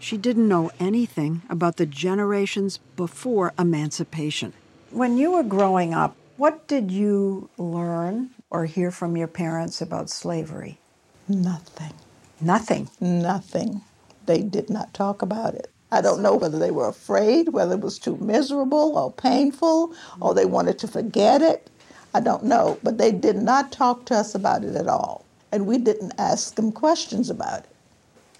She 0.04 0.18
didn't 0.18 0.48
know 0.48 0.70
anything 0.78 1.40
about 1.48 1.78
the 1.78 1.86
generations 1.86 2.78
before 2.94 3.54
emancipation. 3.58 4.52
When 4.90 5.16
you 5.16 5.32
were 5.32 5.42
growing 5.42 5.94
up, 5.94 6.14
what 6.36 6.68
did 6.68 6.90
you 6.90 7.48
learn 7.56 8.28
or 8.50 8.66
hear 8.66 8.90
from 8.90 9.16
your 9.16 9.28
parents 9.28 9.80
about 9.80 10.10
slavery? 10.10 10.78
Nothing. 11.26 11.94
Nothing. 12.38 12.90
Nothing. 13.00 13.80
They 14.26 14.42
did 14.42 14.68
not 14.68 14.92
talk 14.92 15.22
about 15.22 15.54
it. 15.54 15.70
I 15.90 16.02
don't 16.02 16.20
know 16.20 16.36
whether 16.36 16.58
they 16.58 16.70
were 16.70 16.88
afraid, 16.88 17.54
whether 17.54 17.76
it 17.76 17.80
was 17.80 17.98
too 17.98 18.18
miserable 18.18 18.98
or 18.98 19.10
painful, 19.10 19.94
or 20.20 20.34
they 20.34 20.44
wanted 20.44 20.78
to 20.80 20.86
forget 20.86 21.40
it. 21.40 21.70
I 22.12 22.20
don't 22.20 22.44
know. 22.44 22.78
But 22.82 22.98
they 22.98 23.10
did 23.10 23.36
not 23.36 23.72
talk 23.72 24.04
to 24.04 24.16
us 24.16 24.34
about 24.34 24.64
it 24.64 24.76
at 24.76 24.86
all. 24.86 25.24
And 25.50 25.66
we 25.66 25.78
didn't 25.78 26.12
ask 26.18 26.56
them 26.56 26.72
questions 26.72 27.30
about 27.30 27.60
it. 27.60 27.70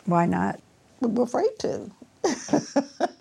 Why 0.04 0.26
not? 0.26 0.60
We 1.04 1.10
were 1.14 1.24
afraid 1.24 1.58
to. 1.60 1.90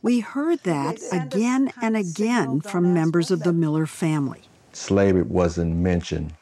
We 0.03 0.19
heard 0.21 0.59
that 0.63 0.99
again 1.13 1.71
and 1.81 1.95
again 1.97 2.61
from 2.61 2.93
members 2.93 3.31
of 3.31 3.43
the 3.43 3.53
Miller 3.53 3.85
family. 3.85 4.41
slavery 4.73 5.23
wasn't 5.23 5.75
mentioned 5.77 6.33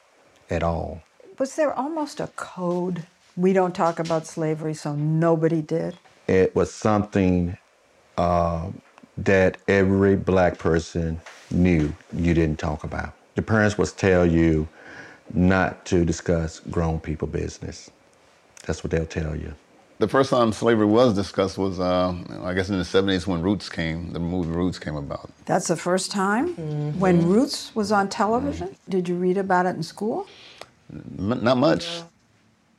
at 0.49 0.63
all. 0.63 1.03
Was 1.39 1.55
there 1.55 1.73
almost 1.73 2.19
a 2.19 2.27
code? 2.27 3.05
We 3.37 3.53
don't 3.53 3.75
talk 3.75 3.99
about 3.99 4.27
slavery, 4.27 4.73
so 4.73 4.95
nobody 4.95 5.61
did. 5.61 5.97
It 6.27 6.55
was 6.55 6.73
something 6.73 7.57
uh, 8.17 8.69
that 9.17 9.57
every 9.67 10.15
black 10.15 10.59
person 10.59 11.21
knew 11.51 11.93
you 12.13 12.33
didn't 12.33 12.59
talk 12.59 12.83
about. 12.83 13.13
The 13.35 13.43
parents 13.43 13.77
would 13.77 13.93
tell 13.97 14.25
you 14.25 14.67
not 15.33 15.85
to 15.87 16.05
discuss 16.05 16.59
grown 16.59 16.99
people 16.99 17.27
business. 17.27 17.91
That's 18.65 18.83
what 18.83 18.91
they'll 18.91 19.05
tell 19.05 19.35
you. 19.35 19.53
The 20.01 20.07
first 20.07 20.31
time 20.31 20.51
slavery 20.51 20.87
was 20.87 21.13
discussed 21.13 21.59
was, 21.59 21.79
uh, 21.79 22.15
I 22.43 22.55
guess, 22.55 22.69
in 22.69 22.77
the 22.79 22.83
70s 22.83 23.27
when 23.27 23.39
Roots 23.43 23.69
came, 23.69 24.11
the 24.13 24.19
movie 24.19 24.49
Roots 24.49 24.79
came 24.79 24.95
about. 24.95 25.29
That's 25.45 25.67
the 25.67 25.75
first 25.75 26.09
time 26.11 26.47
when 26.99 27.27
Roots 27.29 27.71
was 27.75 27.91
on 27.91 28.09
television. 28.09 28.75
Did 28.89 29.07
you 29.07 29.15
read 29.15 29.37
about 29.37 29.67
it 29.67 29.75
in 29.75 29.83
school? 29.83 30.25
M- 30.91 31.39
not 31.43 31.57
much. 31.57 32.01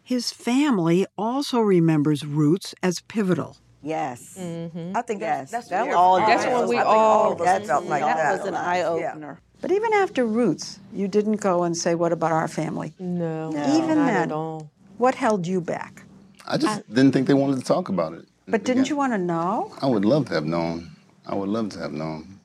His 0.02 0.32
family 0.32 1.06
also 1.16 1.60
remembers 1.60 2.26
Roots 2.26 2.74
as 2.82 2.98
pivotal. 3.14 3.56
Yes. 3.84 4.36
Mm-hmm. 4.40 4.96
I 4.96 5.02
think 5.02 5.20
that's, 5.20 5.52
that's 5.52 5.68
That 5.68 5.86
was- 5.86 5.94
all 5.94 6.16
that's 6.18 6.44
when 6.44 6.68
we 6.68 6.78
I 6.78 6.82
all- 6.82 7.32
of 7.34 7.40
us 7.40 7.66
felt 7.68 7.84
like 7.86 8.02
that 8.02 8.16
that. 8.16 8.38
was 8.38 8.48
an 8.48 8.54
eye 8.56 8.82
opener. 8.82 9.38
But 9.60 9.70
even 9.70 9.92
after 9.92 10.26
Roots, 10.26 10.80
you 10.92 11.06
didn't 11.06 11.36
go 11.40 11.62
and 11.62 11.76
say, 11.76 11.94
What 11.94 12.10
about 12.10 12.32
our 12.32 12.48
family? 12.48 12.94
No, 12.98 13.50
Even 13.50 13.98
not 13.98 14.06
then, 14.06 14.22
at 14.24 14.32
all. 14.32 14.68
what 14.98 15.14
held 15.14 15.46
you 15.46 15.60
back? 15.60 16.01
I 16.46 16.58
just 16.58 16.88
didn't 16.92 17.12
think 17.12 17.26
they 17.26 17.34
wanted 17.34 17.58
to 17.58 17.64
talk 17.64 17.88
about 17.88 18.14
it. 18.14 18.26
But 18.46 18.64
didn't 18.64 18.90
you 18.90 18.96
want 18.96 19.12
to 19.12 19.18
know? 19.18 19.72
I 19.80 19.86
would 19.86 20.04
love 20.04 20.26
to 20.26 20.34
have 20.34 20.44
known. 20.44 20.90
I 21.26 21.34
would 21.34 21.48
love 21.48 21.70
to 21.70 21.78
have 21.78 21.92
known. 21.92 22.40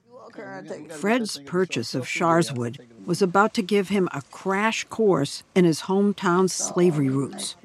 Fred's 0.92 1.40
purchase 1.40 1.96
of 1.96 2.06
Sharswood 2.06 2.80
was 3.06 3.22
about 3.22 3.54
to 3.56 3.64
give 3.64 3.90
him 3.90 4.08
a 4.14 4.22
crash 4.32 4.84
course 4.84 5.44
in 5.56 5.66
his 5.66 5.82
hometown's 5.84 6.54
slavery 6.54 7.10
roots. 7.10 7.56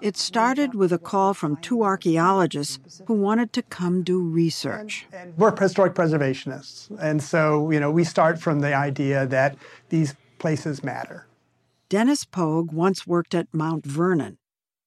It 0.00 0.16
started 0.16 0.74
with 0.74 0.92
a 0.92 0.98
call 0.98 1.34
from 1.34 1.56
two 1.56 1.82
archaeologists 1.82 3.02
who 3.06 3.14
wanted 3.14 3.52
to 3.54 3.62
come 3.62 4.02
do 4.02 4.22
research. 4.22 5.06
We're 5.36 5.54
historic 5.54 5.94
preservationists, 5.94 6.90
and 6.98 7.22
so, 7.22 7.70
you 7.70 7.80
know, 7.80 7.90
we 7.90 8.04
start 8.04 8.40
from 8.40 8.60
the 8.60 8.74
idea 8.74 9.26
that 9.26 9.56
these 9.90 10.14
places 10.38 10.82
matter. 10.82 11.26
Dennis 11.90 12.24
Pogue 12.24 12.72
once 12.72 13.06
worked 13.06 13.34
at 13.34 13.52
Mount 13.52 13.84
Vernon, 13.84 14.38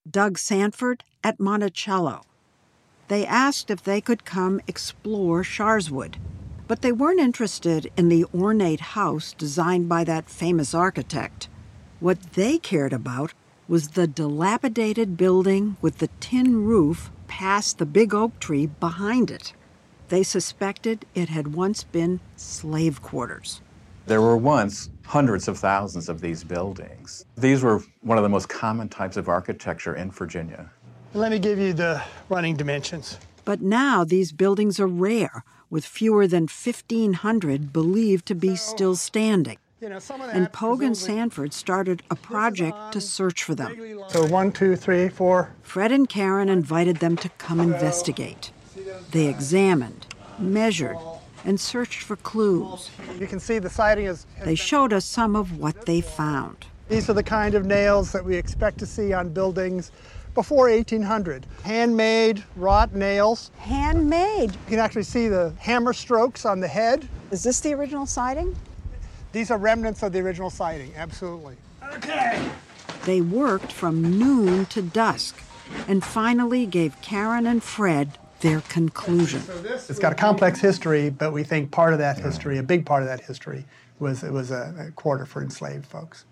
Doug 0.09 0.37
Sanford 0.37 1.03
at 1.23 1.39
Monticello. 1.39 2.23
They 3.07 3.25
asked 3.25 3.71
if 3.71 3.81
they 3.81 4.01
could 4.01 4.25
come 4.25 4.59
explore 4.67 5.43
Sharswood, 5.43 6.15
but 6.67 6.81
they 6.81 6.91
weren't 6.91 7.21
interested 7.21 7.89
in 7.95 8.09
the 8.09 8.25
ornate 8.33 8.81
house 8.81 9.33
designed 9.33 9.87
by 9.87 10.03
that 10.03 10.29
famous 10.29 10.73
architect. 10.73 11.47
What 12.01 12.33
they 12.33 12.57
cared 12.57 12.91
about 12.91 13.33
was 13.69 13.89
the 13.89 14.07
dilapidated 14.07 15.15
building 15.15 15.77
with 15.81 15.99
the 15.99 16.09
tin 16.19 16.65
roof 16.65 17.09
past 17.27 17.77
the 17.77 17.85
big 17.85 18.13
oak 18.13 18.37
tree 18.39 18.65
behind 18.65 19.31
it. 19.31 19.53
They 20.09 20.23
suspected 20.23 21.05
it 21.15 21.29
had 21.29 21.55
once 21.55 21.85
been 21.85 22.19
slave 22.35 23.01
quarters. 23.01 23.61
There 24.05 24.21
were 24.21 24.35
once 24.35 24.89
hundreds 25.05 25.47
of 25.47 25.57
thousands 25.57 26.09
of 26.09 26.19
these 26.19 26.43
buildings. 26.43 27.25
These 27.37 27.63
were 27.63 27.81
one 28.01 28.17
of 28.17 28.23
the 28.23 28.29
most 28.29 28.49
common 28.49 28.89
types 28.89 29.15
of 29.15 29.29
architecture 29.29 29.95
in 29.95 30.11
Virginia. 30.11 30.69
Let 31.13 31.31
me 31.31 31.39
give 31.39 31.57
you 31.57 31.71
the 31.71 32.03
running 32.27 32.57
dimensions. 32.57 33.17
But 33.45 33.61
now 33.61 34.03
these 34.03 34.31
buildings 34.31 34.79
are 34.79 34.87
rare, 34.87 35.43
with 35.69 35.85
fewer 35.85 36.27
than 36.27 36.43
1,500 36.43 37.71
believed 37.71 38.25
to 38.27 38.35
be 38.35 38.55
still 38.55 38.95
standing. 38.95 39.57
And 39.81 40.51
Pogue 40.51 40.81
and 40.81 40.97
Sanford 40.97 41.53
started 41.53 42.03
a 42.09 42.15
project 42.15 42.93
to 42.93 43.01
search 43.01 43.43
for 43.43 43.55
them. 43.55 43.99
So 44.07 44.25
one, 44.25 44.51
two, 44.51 44.75
three, 44.75 45.09
four. 45.09 45.53
Fred 45.61 45.91
and 45.91 46.07
Karen 46.07 46.49
invited 46.49 46.97
them 46.97 47.17
to 47.17 47.29
come 47.29 47.59
investigate. 47.59 48.51
They 49.11 49.27
examined, 49.27 50.07
measured, 50.39 50.97
and 51.45 51.59
searched 51.59 52.01
for 52.01 52.15
clues. 52.15 52.89
You 53.19 53.27
can 53.27 53.39
see 53.39 53.59
the 53.59 53.69
siding 53.69 54.05
is. 54.05 54.25
They 54.43 54.55
showed 54.55 54.93
us 54.93 55.05
some 55.05 55.35
of 55.35 55.57
what 55.57 55.85
they 55.85 56.01
found. 56.01 56.65
These 56.89 57.09
are 57.09 57.13
the 57.13 57.23
kind 57.23 57.55
of 57.55 57.65
nails 57.65 58.11
that 58.11 58.23
we 58.23 58.35
expect 58.35 58.77
to 58.79 58.85
see 58.85 59.13
on 59.13 59.29
buildings 59.29 59.91
before 60.33 60.69
1800. 60.69 61.45
Handmade 61.63 62.43
wrought 62.55 62.93
nails. 62.93 63.51
Handmade? 63.57 64.51
You 64.51 64.69
can 64.69 64.79
actually 64.79 65.03
see 65.03 65.27
the 65.27 65.53
hammer 65.59 65.93
strokes 65.93 66.45
on 66.45 66.59
the 66.59 66.67
head. 66.67 67.07
Is 67.31 67.43
this 67.43 67.59
the 67.59 67.73
original 67.73 68.05
siding? 68.05 68.55
These 69.31 69.49
are 69.51 69.57
remnants 69.57 70.03
of 70.03 70.11
the 70.13 70.19
original 70.19 70.49
siding, 70.49 70.93
absolutely. 70.95 71.55
Okay. 71.93 72.49
They 73.05 73.21
worked 73.21 73.71
from 73.71 74.17
noon 74.17 74.65
to 74.67 74.81
dusk 74.81 75.41
and 75.87 76.03
finally 76.03 76.65
gave 76.65 77.01
Karen 77.01 77.47
and 77.47 77.63
Fred 77.63 78.17
their 78.43 78.61
conclusion. 78.61 79.41
It's 79.63 79.99
got 79.99 80.11
a 80.11 80.15
complex 80.15 80.59
history, 80.59 81.09
but 81.09 81.31
we 81.31 81.43
think 81.43 81.71
part 81.71 81.93
of 81.93 81.99
that 81.99 82.19
history, 82.19 82.57
a 82.57 82.63
big 82.63 82.85
part 82.85 83.01
of 83.01 83.07
that 83.07 83.21
history, 83.21 83.65
was 83.99 84.21
it 84.21 84.33
was 84.33 84.51
a, 84.51 84.87
a 84.89 84.91
quarter 84.91 85.25
for 85.25 85.41
enslaved 85.41 85.85
folks. 85.85 86.25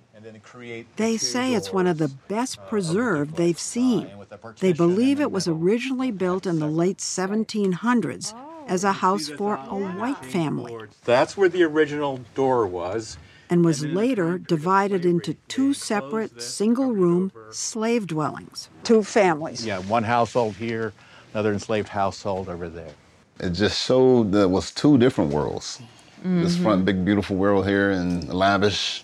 They 0.97 1.17
say 1.17 1.55
it's 1.55 1.73
one 1.73 1.87
of 1.87 1.97
the 1.97 2.09
best 2.27 2.59
preserved 2.67 3.37
they've 3.37 3.57
seen. 3.57 4.11
They 4.59 4.73
believe 4.73 5.19
it 5.19 5.31
was 5.31 5.47
originally 5.47 6.11
built 6.11 6.45
in 6.45 6.59
the 6.59 6.67
late 6.67 6.97
1700s 6.97 8.35
as 8.67 8.83
a 8.83 8.91
house 8.91 9.29
for 9.29 9.55
a 9.55 9.75
white 9.75 10.23
family 10.23 10.77
That's 11.05 11.35
where 11.35 11.49
the 11.49 11.63
original 11.63 12.19
door 12.35 12.67
was. 12.67 13.17
and 13.49 13.65
was 13.65 13.83
later 13.83 14.37
divided 14.37 15.05
into 15.05 15.33
two 15.47 15.73
separate 15.73 16.41
single 16.41 16.91
room 16.91 17.31
slave 17.49 18.05
dwellings. 18.05 18.69
Two 18.83 19.01
families. 19.01 19.65
Yeah, 19.65 19.79
one 19.79 20.03
household 20.03 20.55
here, 20.57 20.93
another 21.33 21.53
enslaved 21.53 21.89
household 21.89 22.49
over 22.49 22.69
there. 22.69 22.91
It 23.39 23.51
just 23.51 23.81
showed 23.83 24.31
that 24.33 24.41
it 24.43 24.49
was 24.49 24.71
two 24.71 24.97
different 24.97 25.31
worlds. 25.33 25.79
This 26.23 26.55
Mhm. 26.55 26.61
front 26.63 26.85
big 26.85 27.03
beautiful 27.03 27.35
world 27.35 27.65
here 27.67 27.89
and 27.89 28.31
lavish, 28.31 29.03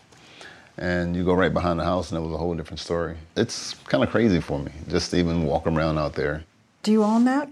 and 0.78 1.16
you 1.16 1.24
go 1.24 1.34
right 1.34 1.52
behind 1.54 1.80
the 1.80 1.84
house 1.86 2.12
and 2.12 2.18
it 2.20 2.22
was 2.22 2.32
a 2.34 2.38
whole 2.38 2.54
different 2.54 2.80
story. 2.80 3.18
It's 3.36 3.74
kind 3.86 4.04
of 4.04 4.12
crazy 4.12 4.40
for 4.40 4.60
me 4.60 4.72
just 4.88 5.10
to 5.12 5.18
even 5.18 5.46
walk 5.46 5.66
around 5.66 5.98
out 5.98 6.14
there. 6.14 6.44
Do 6.84 6.92
you 6.92 7.04
own 7.04 7.26
that? 7.26 7.50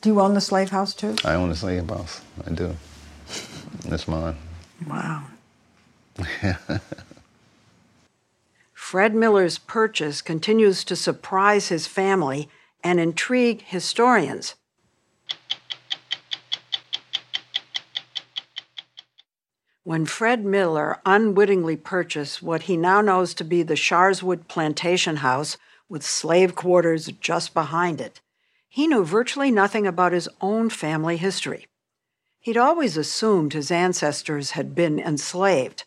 Do 0.00 0.08
you 0.10 0.20
own 0.20 0.32
the 0.34 0.40
slave 0.40 0.70
house 0.70 0.94
too? 0.94 1.16
I 1.24 1.34
own 1.34 1.50
the 1.50 1.56
slave 1.56 1.88
house. 1.90 2.20
I 2.46 2.50
do. 2.50 2.76
It's 3.86 4.08
mine. 4.08 4.36
Wow. 4.86 5.24
Fred 8.72 9.14
Miller's 9.14 9.58
purchase 9.58 10.22
continues 10.22 10.84
to 10.84 10.96
surprise 10.96 11.68
his 11.68 11.86
family 11.86 12.48
and 12.86 13.00
intrigue 13.00 13.62
historians. 13.62 14.54
When 19.82 20.06
Fred 20.06 20.44
Miller 20.44 21.00
unwittingly 21.04 21.76
purchased 21.78 22.44
what 22.44 22.62
he 22.62 22.76
now 22.76 23.00
knows 23.00 23.34
to 23.34 23.44
be 23.44 23.64
the 23.64 23.74
Sharswood 23.74 24.46
Plantation 24.46 25.16
House 25.16 25.56
with 25.88 26.06
slave 26.06 26.54
quarters 26.54 27.06
just 27.20 27.54
behind 27.54 28.00
it, 28.00 28.20
he 28.68 28.86
knew 28.86 29.04
virtually 29.04 29.50
nothing 29.50 29.84
about 29.84 30.12
his 30.12 30.28
own 30.40 30.70
family 30.70 31.16
history. 31.16 31.66
He'd 32.38 32.56
always 32.56 32.96
assumed 32.96 33.52
his 33.52 33.72
ancestors 33.72 34.52
had 34.52 34.76
been 34.76 35.00
enslaved, 35.00 35.82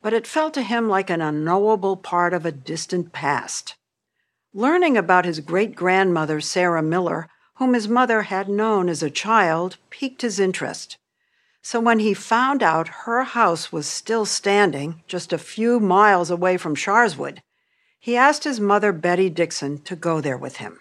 but 0.00 0.12
it 0.12 0.26
felt 0.26 0.54
to 0.54 0.62
him 0.62 0.88
like 0.88 1.08
an 1.08 1.20
unknowable 1.20 1.96
part 1.96 2.34
of 2.34 2.44
a 2.44 2.50
distant 2.50 3.12
past. 3.12 3.76
Learning 4.54 4.98
about 4.98 5.24
his 5.24 5.40
great 5.40 5.74
grandmother, 5.74 6.38
Sarah 6.38 6.82
Miller, 6.82 7.26
whom 7.54 7.72
his 7.72 7.88
mother 7.88 8.22
had 8.22 8.50
known 8.50 8.90
as 8.90 9.02
a 9.02 9.08
child, 9.08 9.78
piqued 9.88 10.20
his 10.20 10.38
interest. 10.38 10.98
So 11.62 11.80
when 11.80 12.00
he 12.00 12.12
found 12.12 12.62
out 12.62 13.06
her 13.06 13.22
house 13.22 13.72
was 13.72 13.86
still 13.86 14.26
standing, 14.26 15.02
just 15.08 15.32
a 15.32 15.38
few 15.38 15.80
miles 15.80 16.30
away 16.30 16.58
from 16.58 16.74
Sharswood, 16.74 17.38
he 17.98 18.14
asked 18.14 18.44
his 18.44 18.60
mother, 18.60 18.92
Betty 18.92 19.30
Dixon, 19.30 19.78
to 19.84 19.96
go 19.96 20.20
there 20.20 20.36
with 20.36 20.56
him. 20.56 20.80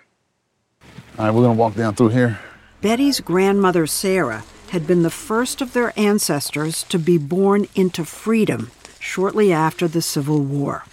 All 1.18 1.26
right, 1.26 1.34
we're 1.34 1.44
gonna 1.44 1.54
walk 1.54 1.76
down 1.76 1.96
through 1.96 2.10
here. 2.10 2.40
Betty's 2.82 3.22
grandmother, 3.22 3.88
Sarah, 3.88 4.44
had 4.72 4.86
been 4.86 5.04
the 5.04 5.10
first 5.10 5.62
of 5.62 5.72
their 5.72 5.94
ancestors 5.98 6.84
to 6.90 7.00
be 7.00 7.18
born 7.18 7.68
into 7.76 8.04
freedom 8.04 8.72
shortly 9.00 9.54
after 9.54 9.88
the 9.88 10.02
Civil 10.02 10.42
War. 10.42 10.84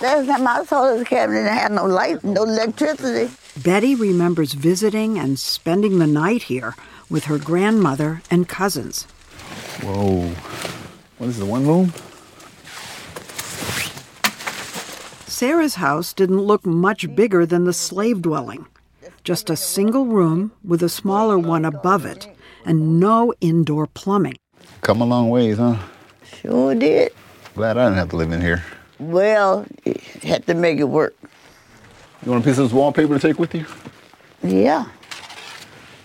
Last 0.00 0.26
time 0.26 0.46
I 0.46 0.64
saw 0.64 0.94
this 0.94 1.08
cabin, 1.08 1.44
it 1.44 1.50
had 1.50 1.72
no 1.72 1.84
light, 1.84 2.22
no 2.22 2.44
electricity. 2.44 3.34
Betty 3.64 3.96
remembers 3.96 4.52
visiting 4.52 5.18
and 5.18 5.36
spending 5.36 5.98
the 5.98 6.06
night 6.06 6.44
here 6.44 6.76
with 7.10 7.24
her 7.24 7.36
grandmother 7.36 8.22
and 8.30 8.48
cousins. 8.48 9.08
Whoa. 9.82 10.28
What 11.18 11.30
is 11.30 11.38
the 11.38 11.46
one 11.46 11.66
room? 11.66 11.92
Sarah's 15.26 15.74
house 15.74 16.12
didn't 16.12 16.42
look 16.42 16.64
much 16.64 17.12
bigger 17.16 17.44
than 17.44 17.64
the 17.64 17.72
slave 17.72 18.22
dwelling, 18.22 18.66
just 19.24 19.50
a 19.50 19.56
single 19.56 20.06
room 20.06 20.52
with 20.62 20.80
a 20.80 20.88
smaller 20.88 21.40
one 21.40 21.64
above 21.64 22.06
it, 22.06 22.28
and 22.64 23.00
no 23.00 23.34
indoor 23.40 23.88
plumbing. 23.88 24.36
Come 24.82 25.00
a 25.00 25.04
long 25.04 25.28
ways, 25.28 25.58
huh? 25.58 25.76
Sure 26.40 26.72
did. 26.76 27.12
Glad 27.56 27.78
I 27.78 27.86
didn't 27.86 27.98
have 27.98 28.10
to 28.10 28.16
live 28.16 28.30
in 28.30 28.40
here. 28.40 28.62
Well, 28.98 29.66
had 30.22 30.46
to 30.46 30.54
make 30.54 30.78
it 30.78 30.84
work. 30.88 31.14
You 32.24 32.32
want 32.32 32.44
a 32.44 32.48
piece 32.48 32.58
of 32.58 32.64
this 32.64 32.72
wallpaper 32.72 33.18
to 33.18 33.20
take 33.20 33.38
with 33.38 33.54
you? 33.54 33.64
Yeah. 34.42 34.86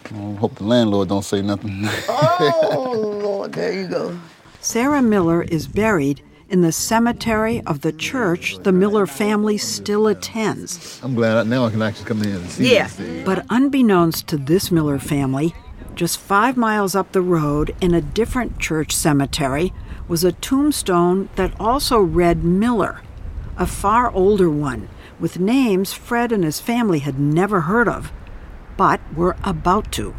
I 0.05 0.33
hope 0.35 0.55
the 0.55 0.63
landlord 0.63 1.09
don't 1.09 1.23
say 1.23 1.41
nothing. 1.41 1.81
Oh, 2.07 3.19
Lord, 3.23 3.53
there 3.53 3.73
you 3.73 3.87
go. 3.87 4.19
Sarah 4.61 5.01
Miller 5.01 5.41
is 5.41 5.67
buried 5.67 6.21
in 6.49 6.61
the 6.61 6.71
cemetery 6.71 7.61
of 7.65 7.81
the 7.81 7.91
church 7.91 8.57
the 8.59 8.71
Miller 8.71 9.07
family 9.07 9.57
still 9.57 10.05
attends. 10.07 10.99
I'm 11.01 11.15
glad 11.15 11.47
now 11.47 11.65
I 11.65 11.71
can 11.71 11.81
actually 11.81 12.05
come 12.05 12.21
in 12.21 12.29
and 12.35 12.49
see 12.49 12.73
Yeah. 12.75 12.87
this. 12.89 13.25
But 13.25 13.45
unbeknownst 13.49 14.27
to 14.27 14.37
this 14.37 14.71
Miller 14.71 14.99
family, 14.99 15.55
just 15.95 16.19
five 16.19 16.57
miles 16.57 16.95
up 16.95 17.11
the 17.11 17.21
road 17.21 17.75
in 17.81 17.93
a 17.95 18.01
different 18.01 18.59
church 18.59 18.91
cemetery 18.95 19.73
was 20.07 20.23
a 20.23 20.31
tombstone 20.31 21.29
that 21.35 21.53
also 21.59 21.99
read 21.99 22.43
Miller, 22.43 23.01
a 23.57 23.65
far 23.65 24.11
older 24.11 24.49
one 24.49 24.89
with 25.19 25.39
names 25.39 25.93
Fred 25.93 26.31
and 26.31 26.43
his 26.43 26.59
family 26.59 26.99
had 26.99 27.19
never 27.19 27.61
heard 27.61 27.87
of, 27.87 28.11
but 28.75 28.99
were 29.15 29.37
about 29.43 29.91
to. 29.93 30.15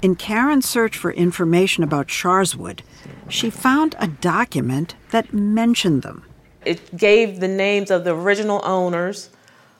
In 0.00 0.16
Karen's 0.16 0.68
search 0.68 0.96
for 0.96 1.12
information 1.12 1.84
about 1.84 2.08
Sharswood, 2.08 2.80
she 3.28 3.50
found 3.50 3.94
a 3.98 4.08
document 4.08 4.94
that 5.10 5.32
mentioned 5.32 6.02
them. 6.02 6.24
It 6.64 6.96
gave 6.96 7.40
the 7.40 7.48
names 7.48 7.90
of 7.90 8.04
the 8.04 8.14
original 8.14 8.60
owners, 8.64 9.30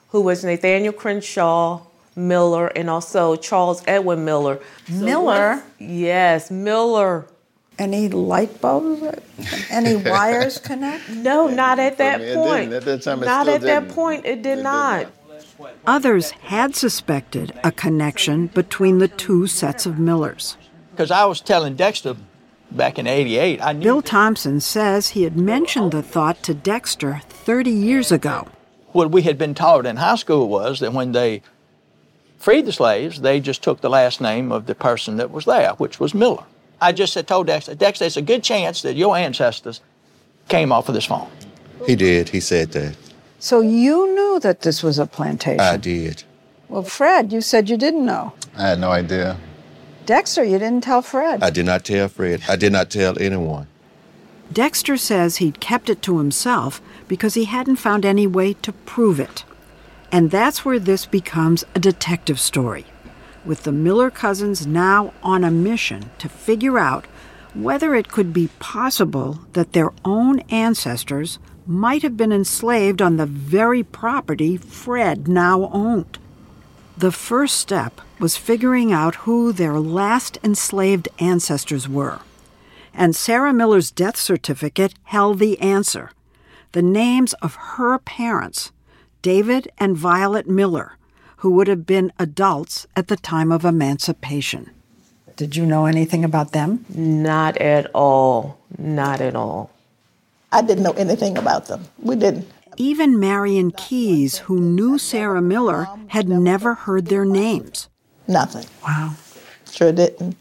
who 0.08 0.20
was 0.20 0.44
Nathaniel 0.44 0.92
Crenshaw 0.92 1.86
Miller 2.14 2.66
and 2.68 2.90
also 2.90 3.36
Charles 3.36 3.82
Edwin 3.86 4.24
Miller. 4.24 4.60
Miller? 4.88 5.62
yes, 5.78 6.50
Miller. 6.50 7.26
Any 7.82 8.08
light 8.08 8.60
bulbs? 8.60 9.02
Any 9.68 9.96
wires 10.10 10.58
connect? 10.58 11.08
No, 11.10 11.48
not 11.48 11.80
at 11.80 11.98
that 11.98 12.20
it 12.20 12.36
point. 12.36 12.70
didn't. 12.70 12.74
At 12.74 12.84
that 12.84 13.02
time, 13.02 13.20
not 13.20 13.48
at 13.48 13.60
didn't. 13.60 13.88
point. 13.92 14.24
It 14.24 14.40
did 14.40 14.60
not. 14.60 15.08
Others 15.84 16.30
had 16.30 16.76
suspected 16.76 17.58
a 17.64 17.72
connection 17.72 18.46
between 18.46 18.98
the 18.98 19.08
two 19.08 19.48
sets 19.48 19.84
of 19.84 19.98
Millers. 19.98 20.56
Because 20.92 21.10
I 21.10 21.24
was 21.24 21.40
telling 21.40 21.74
Dexter 21.74 22.14
back 22.70 23.00
in 23.00 23.08
88, 23.08 23.60
I 23.60 23.72
knew. 23.72 23.82
Bill 23.82 24.02
Thompson 24.02 24.60
says 24.60 25.08
he 25.08 25.24
had 25.24 25.36
mentioned 25.36 25.90
the 25.90 26.04
thought 26.04 26.40
to 26.44 26.54
Dexter 26.54 27.20
30 27.28 27.70
years 27.70 28.12
ago. 28.12 28.46
What 28.92 29.10
we 29.10 29.22
had 29.22 29.38
been 29.38 29.54
taught 29.54 29.86
in 29.86 29.96
high 29.96 30.14
school 30.14 30.48
was 30.48 30.78
that 30.78 30.92
when 30.92 31.10
they 31.10 31.42
freed 32.38 32.66
the 32.66 32.72
slaves, 32.72 33.22
they 33.22 33.40
just 33.40 33.60
took 33.64 33.80
the 33.80 33.90
last 33.90 34.20
name 34.20 34.52
of 34.52 34.66
the 34.66 34.74
person 34.76 35.16
that 35.16 35.32
was 35.32 35.46
there, 35.46 35.72
which 35.72 35.98
was 35.98 36.14
Miller. 36.14 36.44
I 36.82 36.90
just 36.90 37.14
had 37.14 37.28
told 37.28 37.46
Dexter, 37.46 37.76
Dexter, 37.76 38.06
it's 38.06 38.16
a 38.16 38.22
good 38.22 38.42
chance 38.42 38.82
that 38.82 38.96
your 38.96 39.16
ancestors 39.16 39.80
came 40.48 40.72
off 40.72 40.88
of 40.88 40.94
this 40.94 41.04
farm. 41.04 41.30
He 41.86 41.94
did. 41.94 42.28
He 42.28 42.40
said 42.40 42.72
that. 42.72 42.96
So 43.38 43.60
you 43.60 44.12
knew 44.14 44.40
that 44.40 44.62
this 44.62 44.82
was 44.82 44.98
a 44.98 45.06
plantation? 45.06 45.60
I 45.60 45.76
did. 45.76 46.24
Well, 46.68 46.82
Fred, 46.82 47.32
you 47.32 47.40
said 47.40 47.70
you 47.70 47.76
didn't 47.76 48.04
know. 48.04 48.32
I 48.56 48.68
had 48.70 48.80
no 48.80 48.90
idea. 48.90 49.38
Dexter, 50.06 50.42
you 50.42 50.58
didn't 50.58 50.82
tell 50.82 51.02
Fred. 51.02 51.42
I 51.42 51.50
did 51.50 51.66
not 51.66 51.84
tell 51.84 52.08
Fred. 52.08 52.42
I 52.48 52.56
did 52.56 52.72
not 52.72 52.90
tell 52.90 53.16
anyone. 53.20 53.68
Dexter 54.52 54.96
says 54.96 55.36
he'd 55.36 55.60
kept 55.60 55.88
it 55.88 56.02
to 56.02 56.18
himself 56.18 56.82
because 57.06 57.34
he 57.34 57.44
hadn't 57.44 57.76
found 57.76 58.04
any 58.04 58.26
way 58.26 58.54
to 58.54 58.72
prove 58.72 59.20
it. 59.20 59.44
And 60.10 60.30
that's 60.30 60.64
where 60.64 60.80
this 60.80 61.06
becomes 61.06 61.64
a 61.76 61.78
detective 61.78 62.40
story, 62.40 62.86
with 63.44 63.64
the 63.64 63.72
Miller 63.72 64.10
cousins 64.10 64.66
now 64.66 65.12
on 65.22 65.44
a 65.44 65.50
mission 65.50 66.10
to 66.18 66.28
figure 66.28 66.78
out 66.78 67.06
whether 67.54 67.94
it 67.94 68.08
could 68.08 68.32
be 68.32 68.48
possible 68.58 69.40
that 69.52 69.72
their 69.72 69.92
own 70.04 70.40
ancestors 70.50 71.38
might 71.66 72.02
have 72.02 72.16
been 72.16 72.32
enslaved 72.32 73.00
on 73.00 73.16
the 73.16 73.26
very 73.26 73.82
property 73.82 74.56
Fred 74.56 75.28
now 75.28 75.68
owned. 75.72 76.18
The 76.96 77.12
first 77.12 77.56
step 77.56 78.00
was 78.18 78.36
figuring 78.36 78.92
out 78.92 79.16
who 79.16 79.52
their 79.52 79.78
last 79.78 80.38
enslaved 80.44 81.08
ancestors 81.18 81.88
were. 81.88 82.20
And 82.94 83.16
Sarah 83.16 83.52
Miller's 83.52 83.90
death 83.90 84.16
certificate 84.16 84.94
held 85.04 85.38
the 85.38 85.60
answer 85.60 86.10
the 86.72 86.82
names 86.82 87.34
of 87.34 87.54
her 87.54 87.98
parents, 87.98 88.72
David 89.20 89.70
and 89.76 89.96
Violet 89.96 90.48
Miller, 90.48 90.96
who 91.42 91.50
would 91.50 91.66
have 91.66 91.84
been 91.84 92.12
adults 92.20 92.86
at 92.94 93.08
the 93.08 93.16
time 93.16 93.50
of 93.50 93.64
emancipation. 93.64 94.70
Did 95.34 95.56
you 95.56 95.66
know 95.66 95.86
anything 95.86 96.24
about 96.24 96.52
them? 96.52 96.84
Not 96.88 97.56
at 97.56 97.90
all. 97.96 98.60
Not 98.78 99.20
at 99.20 99.34
all. 99.34 99.68
I 100.52 100.62
didn't 100.62 100.84
know 100.84 100.92
anything 100.92 101.36
about 101.36 101.66
them. 101.66 101.84
We 101.98 102.14
didn't. 102.14 102.46
Even 102.76 103.18
Marion 103.18 103.72
Keys, 103.72 104.38
who 104.38 104.60
knew 104.60 104.98
Sarah 104.98 105.42
Miller, 105.42 105.88
had 106.08 106.28
never 106.28 106.74
heard 106.74 107.06
their 107.06 107.24
names. 107.24 107.88
Nothing. 108.28 108.66
Wow. 108.84 109.16
Sure 109.68 109.90
didn't. 109.90 110.36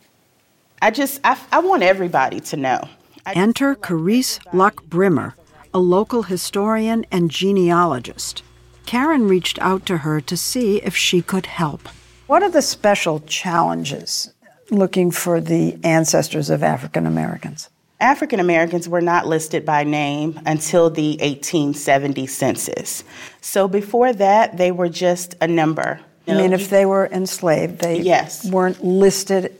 I 0.84 0.92
just, 0.92 1.20
I, 1.24 1.36
I 1.52 1.62
want 1.62 1.82
everybody 1.82 2.40
to 2.42 2.58
know. 2.58 2.88
Enter 3.26 3.74
Carice 3.74 4.40
Luck 4.54 4.84
Brimmer, 4.84 5.34
a 5.74 5.80
local 5.80 6.22
historian 6.22 7.08
and 7.12 7.32
genealogist. 7.32 8.44
Karen 8.86 9.28
reached 9.28 9.60
out 9.60 9.86
to 9.86 9.98
her 9.98 10.22
to 10.22 10.38
see 10.38 10.78
if 10.78 10.96
she 10.96 11.22
could 11.22 11.46
help. 11.46 11.88
What 12.28 12.44
are 12.44 12.50
the 12.50 12.62
special 12.62 13.20
challenges 13.22 14.34
looking 14.70 15.12
for 15.12 15.42
the 15.42 15.78
ancestors 15.84 16.50
of 16.50 16.64
African 16.64 17.06
Americans? 17.06 17.70
African 18.00 18.40
Americans 18.40 18.90
were 18.90 19.02
not 19.02 19.28
listed 19.28 19.66
by 19.66 19.84
name 19.84 20.40
until 20.46 20.90
the 20.90 21.12
1870 21.20 22.26
census. 22.26 23.04
So 23.42 23.68
before 23.68 24.12
that, 24.14 24.58
they 24.58 24.72
were 24.72 24.90
just 24.90 25.36
a 25.40 25.48
number. 25.48 26.00
I 26.28 26.34
mean, 26.34 26.54
if 26.54 26.70
they 26.70 26.86
were 26.86 27.08
enslaved, 27.08 27.80
they 27.80 28.00
yes. 28.00 28.50
weren't 28.50 28.84
listed 28.84 29.54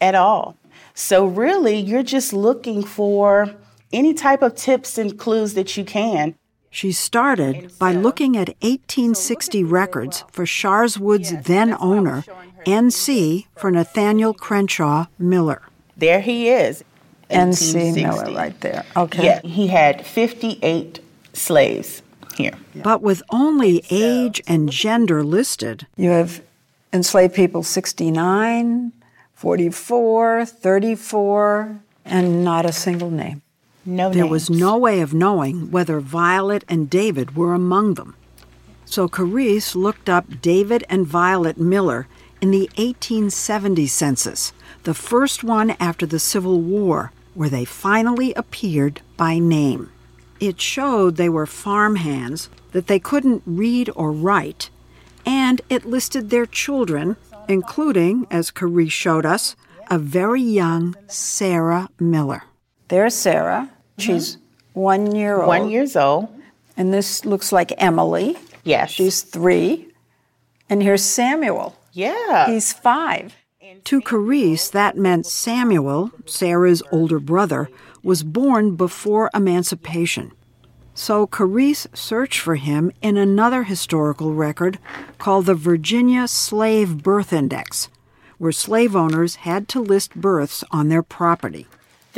at 0.00 0.14
all. 0.14 0.56
So, 0.94 1.26
really, 1.26 1.76
you're 1.76 2.02
just 2.02 2.32
looking 2.32 2.82
for 2.82 3.54
any 3.92 4.14
type 4.14 4.42
of 4.42 4.56
tips 4.56 4.98
and 4.98 5.16
clues 5.16 5.54
that 5.54 5.76
you 5.76 5.84
can. 5.84 6.34
She 6.70 6.92
started 6.92 7.72
by 7.78 7.92
looking 7.92 8.36
at 8.36 8.48
1860 8.60 9.64
records 9.64 10.24
for 10.30 10.44
Sharswood's 10.44 11.44
then 11.44 11.76
owner, 11.80 12.24
NC, 12.66 13.46
for 13.56 13.70
Nathaniel 13.70 14.34
Crenshaw 14.34 15.06
Miller. 15.18 15.62
There 15.96 16.20
he 16.20 16.50
is. 16.50 16.84
NC 17.30 17.94
Miller, 17.94 18.34
right 18.34 18.58
there. 18.60 18.84
Okay. 18.96 19.24
Yeah, 19.24 19.40
he 19.42 19.66
had 19.68 20.06
58 20.06 21.00
slaves 21.32 22.02
here. 22.36 22.54
But 22.74 23.02
with 23.02 23.22
only 23.30 23.84
age 23.90 24.42
and 24.46 24.70
gender 24.70 25.24
listed, 25.24 25.86
you 25.96 26.10
have 26.10 26.42
enslaved 26.92 27.34
people 27.34 27.62
69, 27.62 28.92
44, 29.34 30.46
34, 30.46 31.80
and 32.04 32.44
not 32.44 32.64
a 32.64 32.72
single 32.72 33.10
name. 33.10 33.42
No 33.88 34.10
There 34.10 34.24
names. 34.24 34.30
was 34.30 34.50
no 34.50 34.76
way 34.76 35.00
of 35.00 35.14
knowing 35.14 35.70
whether 35.70 35.98
Violet 35.98 36.62
and 36.68 36.90
David 36.90 37.34
were 37.34 37.54
among 37.54 37.94
them. 37.94 38.14
So 38.84 39.08
Carice 39.08 39.74
looked 39.74 40.10
up 40.10 40.42
David 40.42 40.84
and 40.90 41.06
Violet 41.06 41.56
Miller 41.56 42.06
in 42.42 42.50
the 42.50 42.68
1870 42.76 43.86
census, 43.86 44.52
the 44.82 44.92
first 44.92 45.42
one 45.42 45.70
after 45.80 46.04
the 46.04 46.18
Civil 46.18 46.60
War, 46.60 47.12
where 47.32 47.48
they 47.48 47.64
finally 47.64 48.34
appeared 48.34 49.00
by 49.16 49.38
name. 49.38 49.90
It 50.38 50.60
showed 50.60 51.16
they 51.16 51.30
were 51.30 51.46
farmhands, 51.46 52.50
that 52.72 52.88
they 52.88 52.98
couldn't 52.98 53.42
read 53.46 53.88
or 53.96 54.12
write, 54.12 54.68
and 55.24 55.62
it 55.70 55.86
listed 55.86 56.28
their 56.28 56.44
children, 56.44 57.16
including, 57.48 58.26
as 58.30 58.50
Carice 58.50 58.92
showed 58.92 59.24
us, 59.24 59.56
a 59.90 59.98
very 59.98 60.42
young 60.42 60.94
Sarah 61.06 61.88
Miller. 61.98 62.42
There's 62.88 63.14
Sarah. 63.14 63.70
Mm-hmm. 63.98 64.12
She's 64.12 64.38
one 64.72 65.14
year 65.14 65.38
old. 65.38 65.48
One 65.48 65.68
years 65.68 65.96
old. 65.96 66.28
And 66.76 66.94
this 66.94 67.24
looks 67.24 67.52
like 67.52 67.72
Emily. 67.78 68.36
Yes. 68.64 68.90
She's 68.90 69.22
three. 69.22 69.88
And 70.70 70.82
here's 70.82 71.02
Samuel. 71.02 71.76
Yeah. 71.92 72.46
He's 72.46 72.72
five. 72.72 73.34
To 73.84 74.00
Carice, 74.00 74.70
that 74.70 74.96
meant 74.96 75.26
Samuel, 75.26 76.10
Sarah's 76.26 76.82
older 76.92 77.18
brother, 77.18 77.70
was 78.02 78.22
born 78.22 78.76
before 78.76 79.30
emancipation. 79.34 80.32
So 80.94 81.26
Carice 81.26 81.86
searched 81.94 82.40
for 82.40 82.56
him 82.56 82.92
in 83.00 83.16
another 83.16 83.64
historical 83.64 84.34
record 84.34 84.78
called 85.18 85.46
the 85.46 85.54
Virginia 85.54 86.28
Slave 86.28 87.02
Birth 87.02 87.32
Index, 87.32 87.88
where 88.38 88.52
slave 88.52 88.94
owners 88.94 89.36
had 89.36 89.68
to 89.68 89.80
list 89.80 90.14
births 90.14 90.64
on 90.70 90.88
their 90.88 91.02
property. 91.02 91.66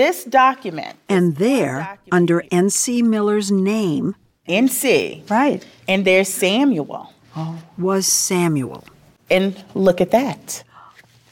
This 0.01 0.24
document. 0.24 0.96
And 1.11 1.36
there, 1.36 1.98
under 2.11 2.42
N.C. 2.51 3.03
Miller's 3.03 3.53
name, 3.53 4.16
NC. 4.48 5.28
Right. 5.28 5.62
And 5.86 6.07
there's 6.07 6.30
Samuel. 6.30 7.12
Oh. 7.36 7.59
Was 7.76 8.07
Samuel. 8.07 8.82
And 9.28 9.62
look 9.74 10.01
at 10.01 10.11
that. 10.12 10.64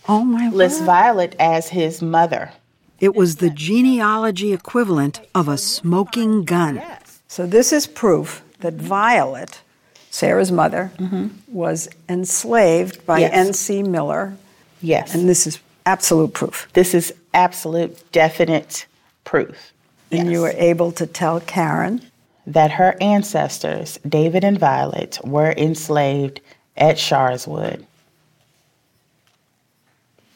Oh 0.07 0.23
my 0.23 0.51
Lists 0.51 0.83
Violet 0.83 1.35
as 1.39 1.71
his 1.71 2.03
mother. 2.03 2.53
It 3.01 3.15
was 3.15 3.37
the 3.37 3.49
genealogy 3.49 4.53
equivalent 4.53 5.23
of 5.35 5.49
a 5.49 5.57
smoking 5.57 6.45
gun. 6.45 6.83
So 7.27 7.47
this 7.47 7.73
is 7.73 7.87
proof 7.87 8.45
that 8.61 8.75
Violet, 8.75 9.63
Sarah's 10.11 10.53
mother, 10.53 10.93
mm-hmm. 10.99 11.29
was 11.49 11.89
enslaved 12.07 13.07
by 13.07 13.21
Yes. 13.21 13.33
N.C. 13.33 13.83
Miller. 13.83 14.37
Yes. 14.83 15.15
And 15.15 15.27
this 15.27 15.47
is 15.47 15.59
absolute 15.89 16.35
proof. 16.35 16.69
This 16.75 16.93
is 16.93 17.15
absolute, 17.33 17.93
definite 18.13 18.87
proof. 19.25 19.73
And 20.11 20.31
you 20.31 20.43
were 20.43 20.55
able 20.57 20.93
to 20.93 21.07
tell 21.07 21.41
Karen 21.41 22.03
that 22.47 22.73
her 22.73 22.97
ancestors, 23.01 23.99
David 24.09 24.45
and 24.45 24.59
Violet, 24.59 25.19
were 25.25 25.53
enslaved 25.53 26.41
at 26.77 26.97
Sharswood. 26.97 27.85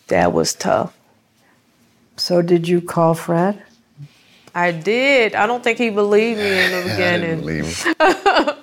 That 0.08 0.32
was 0.32 0.54
tough. 0.54 0.96
So 2.16 2.42
did 2.42 2.68
you 2.68 2.80
call 2.80 3.14
Fred? 3.14 3.62
I 4.54 4.72
did. 4.72 5.34
I 5.34 5.46
don't 5.46 5.64
think 5.64 5.78
he 5.78 5.90
believed 5.90 6.40
me 6.40 6.64
in 6.64 6.70
the 6.72 6.82
beginning. 6.90 8.56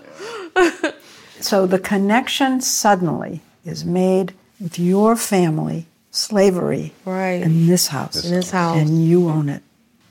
So 1.41 1.65
the 1.65 1.79
connection 1.79 2.59
suddenly 2.59 3.41
is 3.63 3.85
made 3.85 4.33
with 4.59 4.77
your 4.77 5.15
family, 5.15 5.85
slavery, 6.11 6.93
right. 7.05 7.41
in 7.41 7.67
this 7.67 7.87
house. 7.87 8.23
In 8.23 8.31
this 8.31 8.51
house. 8.51 8.77
And 8.77 9.05
you 9.05 9.29
own 9.29 9.49
it. 9.49 9.63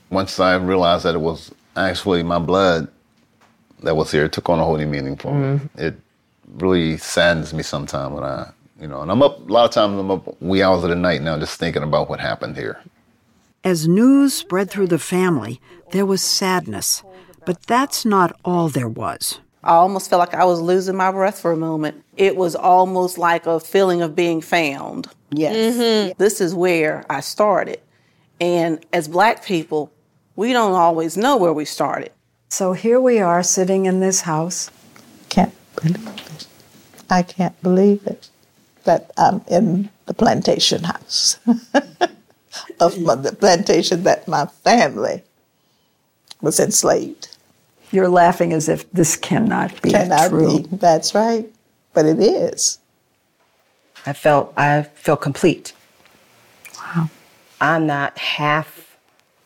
Once 0.09 0.39
I 0.39 0.55
realized 0.55 1.05
that 1.05 1.15
it 1.15 1.21
was 1.21 1.51
actually 1.75 2.23
my 2.23 2.39
blood 2.39 2.87
that 3.83 3.95
was 3.95 4.11
here, 4.11 4.25
it 4.25 4.33
took 4.33 4.49
on 4.49 4.59
a 4.59 4.63
whole 4.63 4.77
new 4.77 4.87
meaning 4.87 5.15
for 5.15 5.33
me. 5.33 5.59
Mm-hmm. 5.59 5.79
It 5.79 5.95
really 6.55 6.97
saddens 6.97 7.53
me 7.53 7.63
sometimes 7.63 8.13
when 8.13 8.23
I, 8.23 8.51
you 8.81 8.87
know, 8.87 9.01
and 9.01 9.11
I'm 9.11 9.21
up, 9.21 9.39
a 9.39 9.51
lot 9.51 9.65
of 9.65 9.71
times 9.71 9.99
I'm 9.99 10.09
up 10.11 10.41
wee 10.41 10.63
hours 10.63 10.83
of 10.83 10.89
the 10.89 10.95
night 10.95 11.21
now 11.21 11.37
just 11.37 11.59
thinking 11.59 11.83
about 11.83 12.09
what 12.09 12.19
happened 12.19 12.57
here. 12.57 12.81
As 13.63 13.87
news 13.87 14.33
spread 14.33 14.71
through 14.71 14.87
the 14.87 14.99
family, 14.99 15.59
there 15.91 16.05
was 16.05 16.21
sadness. 16.21 17.03
But 17.45 17.65
that's 17.67 18.05
not 18.05 18.37
all 18.45 18.69
there 18.69 18.87
was. 18.87 19.39
I 19.63 19.71
almost 19.73 20.09
felt 20.09 20.19
like 20.19 20.33
I 20.33 20.45
was 20.45 20.61
losing 20.61 20.95
my 20.95 21.11
breath 21.11 21.39
for 21.39 21.51
a 21.51 21.57
moment. 21.57 22.03
It 22.15 22.35
was 22.35 22.55
almost 22.55 23.17
like 23.17 23.45
a 23.45 23.59
feeling 23.59 24.01
of 24.01 24.15
being 24.15 24.41
found. 24.41 25.07
Yes. 25.31 25.75
Mhm. 25.75 26.17
This 26.17 26.39
is 26.41 26.55
where 26.55 27.05
I 27.09 27.19
started. 27.19 27.79
And 28.39 28.79
as 28.93 29.07
black 29.07 29.43
people, 29.43 29.91
we 30.35 30.53
don't 30.53 30.73
always 30.73 31.17
know 31.17 31.35
where 31.35 31.51
we 31.53 31.65
started. 31.65 32.11
So 32.49 32.73
here 32.73 32.99
we 33.01 33.19
are 33.19 33.43
sitting 33.43 33.85
in 33.85 33.99
this 33.99 34.21
house. 34.21 34.71
Can't 35.27 35.53
believe 35.75 36.07
it. 36.07 36.47
I 37.09 37.21
can't 37.21 37.61
believe 37.61 38.07
it 38.07 38.29
that 38.85 39.11
I'm 39.17 39.41
in 39.47 39.89
the 40.05 40.13
plantation 40.13 40.83
house 40.83 41.37
of 42.79 42.99
my, 43.01 43.15
the 43.15 43.33
plantation 43.33 44.03
that 44.03 44.27
my 44.27 44.45
family 44.45 45.23
was 46.41 46.59
enslaved. 46.59 47.35
You're 47.91 48.07
laughing 48.09 48.53
as 48.53 48.69
if 48.69 48.89
this 48.91 49.15
cannot 49.15 49.81
be 49.81 49.91
Cannot 49.91 50.29
true. 50.29 50.59
be. 50.61 50.75
That's 50.77 51.15
right. 51.15 51.49
But 51.93 52.05
it 52.05 52.19
is. 52.19 52.77
I 54.05 54.13
felt 54.13 54.53
I 54.55 54.83
feel 54.83 55.17
complete. 55.17 55.73
Wow. 56.77 57.09
I'm 57.59 57.87
not 57.87 58.17
half 58.17 58.95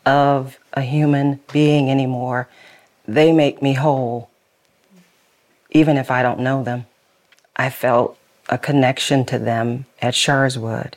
of 0.06 0.60
a 0.74 0.82
human 0.82 1.40
being 1.52 1.90
anymore. 1.90 2.48
They 3.08 3.32
make 3.32 3.62
me 3.62 3.74
whole. 3.74 4.30
Even 5.72 5.98
if 5.98 6.12
I 6.12 6.22
don't 6.22 6.40
know 6.40 6.64
them. 6.64 6.86
I 7.56 7.70
felt 7.70 8.18
a 8.50 8.58
connection 8.58 9.26
to 9.26 9.40
them 9.40 9.86
at 10.02 10.14
Sharswood. 10.14 10.94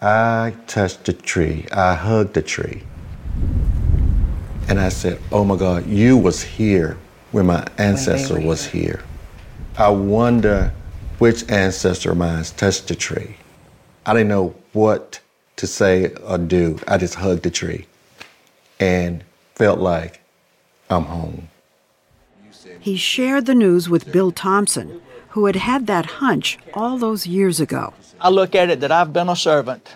I 0.00 0.54
touched 0.66 1.04
the 1.04 1.12
tree. 1.12 1.66
I 1.72 1.94
hugged 1.94 2.34
the 2.34 2.42
tree. 2.42 2.82
And 4.68 4.80
I 4.80 4.88
said, 4.88 5.20
Oh 5.30 5.44
my 5.44 5.56
God, 5.56 5.86
you 5.86 6.16
was 6.16 6.42
here 6.42 6.96
when 7.32 7.46
my 7.46 7.66
ancestor 7.78 8.34
were 8.34 8.46
was 8.46 8.66
here. 8.66 9.02
I 9.76 9.88
wonder 9.88 10.72
which 11.18 11.48
ancestor 11.50 12.12
of 12.12 12.18
mine 12.18 12.44
touched 12.56 12.88
the 12.88 12.94
tree. 12.94 13.36
I 14.04 14.12
didn't 14.12 14.28
know 14.28 14.54
what 14.72 15.20
to 15.56 15.66
say 15.66 16.12
or 16.26 16.38
do. 16.38 16.78
I 16.88 16.98
just 16.98 17.14
hugged 17.14 17.42
the 17.42 17.50
tree 17.50 17.86
and 18.80 19.24
felt 19.54 19.78
like 19.78 20.20
I'm 20.90 21.04
home. 21.04 21.48
He 22.80 22.96
shared 22.96 23.46
the 23.46 23.54
news 23.54 23.88
with 23.88 24.10
Bill 24.12 24.32
Thompson, 24.32 25.00
who 25.30 25.46
had 25.46 25.56
had 25.56 25.86
that 25.86 26.06
hunch 26.06 26.58
all 26.74 26.98
those 26.98 27.26
years 27.26 27.60
ago. 27.60 27.94
I 28.20 28.28
look 28.28 28.54
at 28.54 28.70
it 28.70 28.80
that 28.80 28.92
I've 28.92 29.12
been 29.12 29.28
a 29.28 29.36
servant 29.36 29.94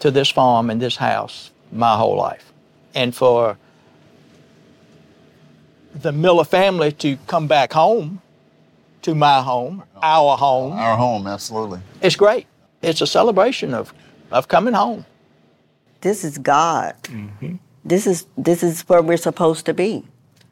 to 0.00 0.10
this 0.10 0.30
farm 0.30 0.70
and 0.70 0.82
this 0.82 0.96
house 0.96 1.50
my 1.70 1.96
whole 1.96 2.16
life. 2.16 2.49
And 2.94 3.14
for 3.14 3.56
the 5.94 6.12
Miller 6.12 6.44
family 6.44 6.92
to 6.92 7.16
come 7.26 7.46
back 7.46 7.72
home 7.72 8.20
to 9.02 9.14
my 9.14 9.40
home, 9.42 9.82
our 10.02 10.36
home, 10.36 10.72
Our 10.72 10.96
home, 10.96 11.26
absolutely. 11.26 11.80
it's 12.02 12.16
great. 12.16 12.46
It's 12.82 13.00
a 13.00 13.06
celebration 13.06 13.74
of, 13.74 13.92
of 14.30 14.48
coming 14.48 14.74
home. 14.74 15.04
This 16.00 16.24
is 16.24 16.38
God. 16.38 16.94
Mm-hmm. 17.04 17.56
This 17.84 18.06
is 18.06 18.26
this 18.36 18.62
is 18.62 18.82
where 18.82 19.02
we're 19.02 19.16
supposed 19.16 19.66
to 19.66 19.74
be. 19.74 20.04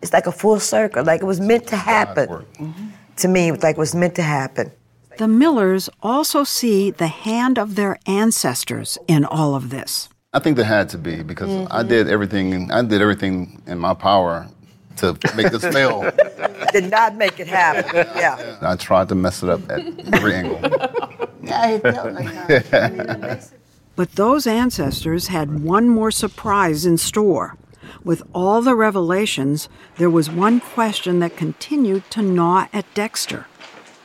It's 0.03 0.13
like 0.13 0.27
a 0.27 0.33
full 0.33 0.61
circle, 0.61 1.05
like 1.05 1.21
it 1.23 1.27
was 1.27 1.41
meant 1.41 1.67
to 1.69 1.77
happen. 1.77 2.29
Mm-hmm. 2.29 2.87
To 3.17 3.29
me, 3.29 3.49
it 3.49 3.53
was 3.53 3.63
like 3.63 3.77
it 3.77 3.79
was 3.79 3.95
meant 3.95 4.15
to 4.17 4.23
happen. 4.23 4.71
The 5.19 5.29
Millers 5.29 5.89
also 6.03 6.45
see 6.45 6.91
the 6.91 7.09
hand 7.09 7.59
of 7.59 7.75
their 7.75 7.99
ancestors 8.07 8.97
in 9.09 9.25
all 9.25 9.55
of 9.55 9.71
this. 9.71 10.09
I 10.35 10.41
think 10.41 10.57
there 10.57 10.67
had 10.67 10.91
to 10.91 10.99
be 10.99 11.23
because 11.23 11.49
I 11.49 11.81
mm-hmm. 11.81 11.89
did 11.89 12.09
everything. 12.09 12.71
I 12.71 12.83
did 12.83 13.01
everything 13.01 13.63
in 13.67 13.79
my 13.79 13.95
power 13.95 14.47
to 14.97 15.17
make 15.37 15.51
this 15.51 15.65
fail. 15.65 16.03
Did 16.73 16.91
not 16.91 17.17
make 17.17 17.41
it 17.41 17.47
happen. 17.47 17.95
Yeah. 18.17 18.59
I 18.61 18.77
tried 18.77 19.09
to 19.09 19.15
mess 19.15 19.43
it 19.43 19.49
up 19.49 19.61
at 19.71 19.81
every 20.15 20.35
angle. 20.35 20.61
Yeah, 21.41 21.79
it 21.83 21.85
like 21.85 22.69
that. 22.69 23.53
But 23.97 24.13
those 24.13 24.47
ancestors 24.47 25.29
had 25.29 25.63
one 25.63 25.89
more 25.89 26.11
surprise 26.11 26.85
in 26.85 26.99
store. 26.99 27.57
With 28.05 28.23
all 28.35 28.61
the 28.61 28.75
revelations, 28.75 29.69
there 29.97 30.11
was 30.11 30.31
one 30.31 30.61
question 30.61 31.21
that 31.21 31.39
continued 31.39 32.09
to 32.11 32.23
gnaw 32.23 32.67
at 32.73 32.93
Dexter. 32.93 33.47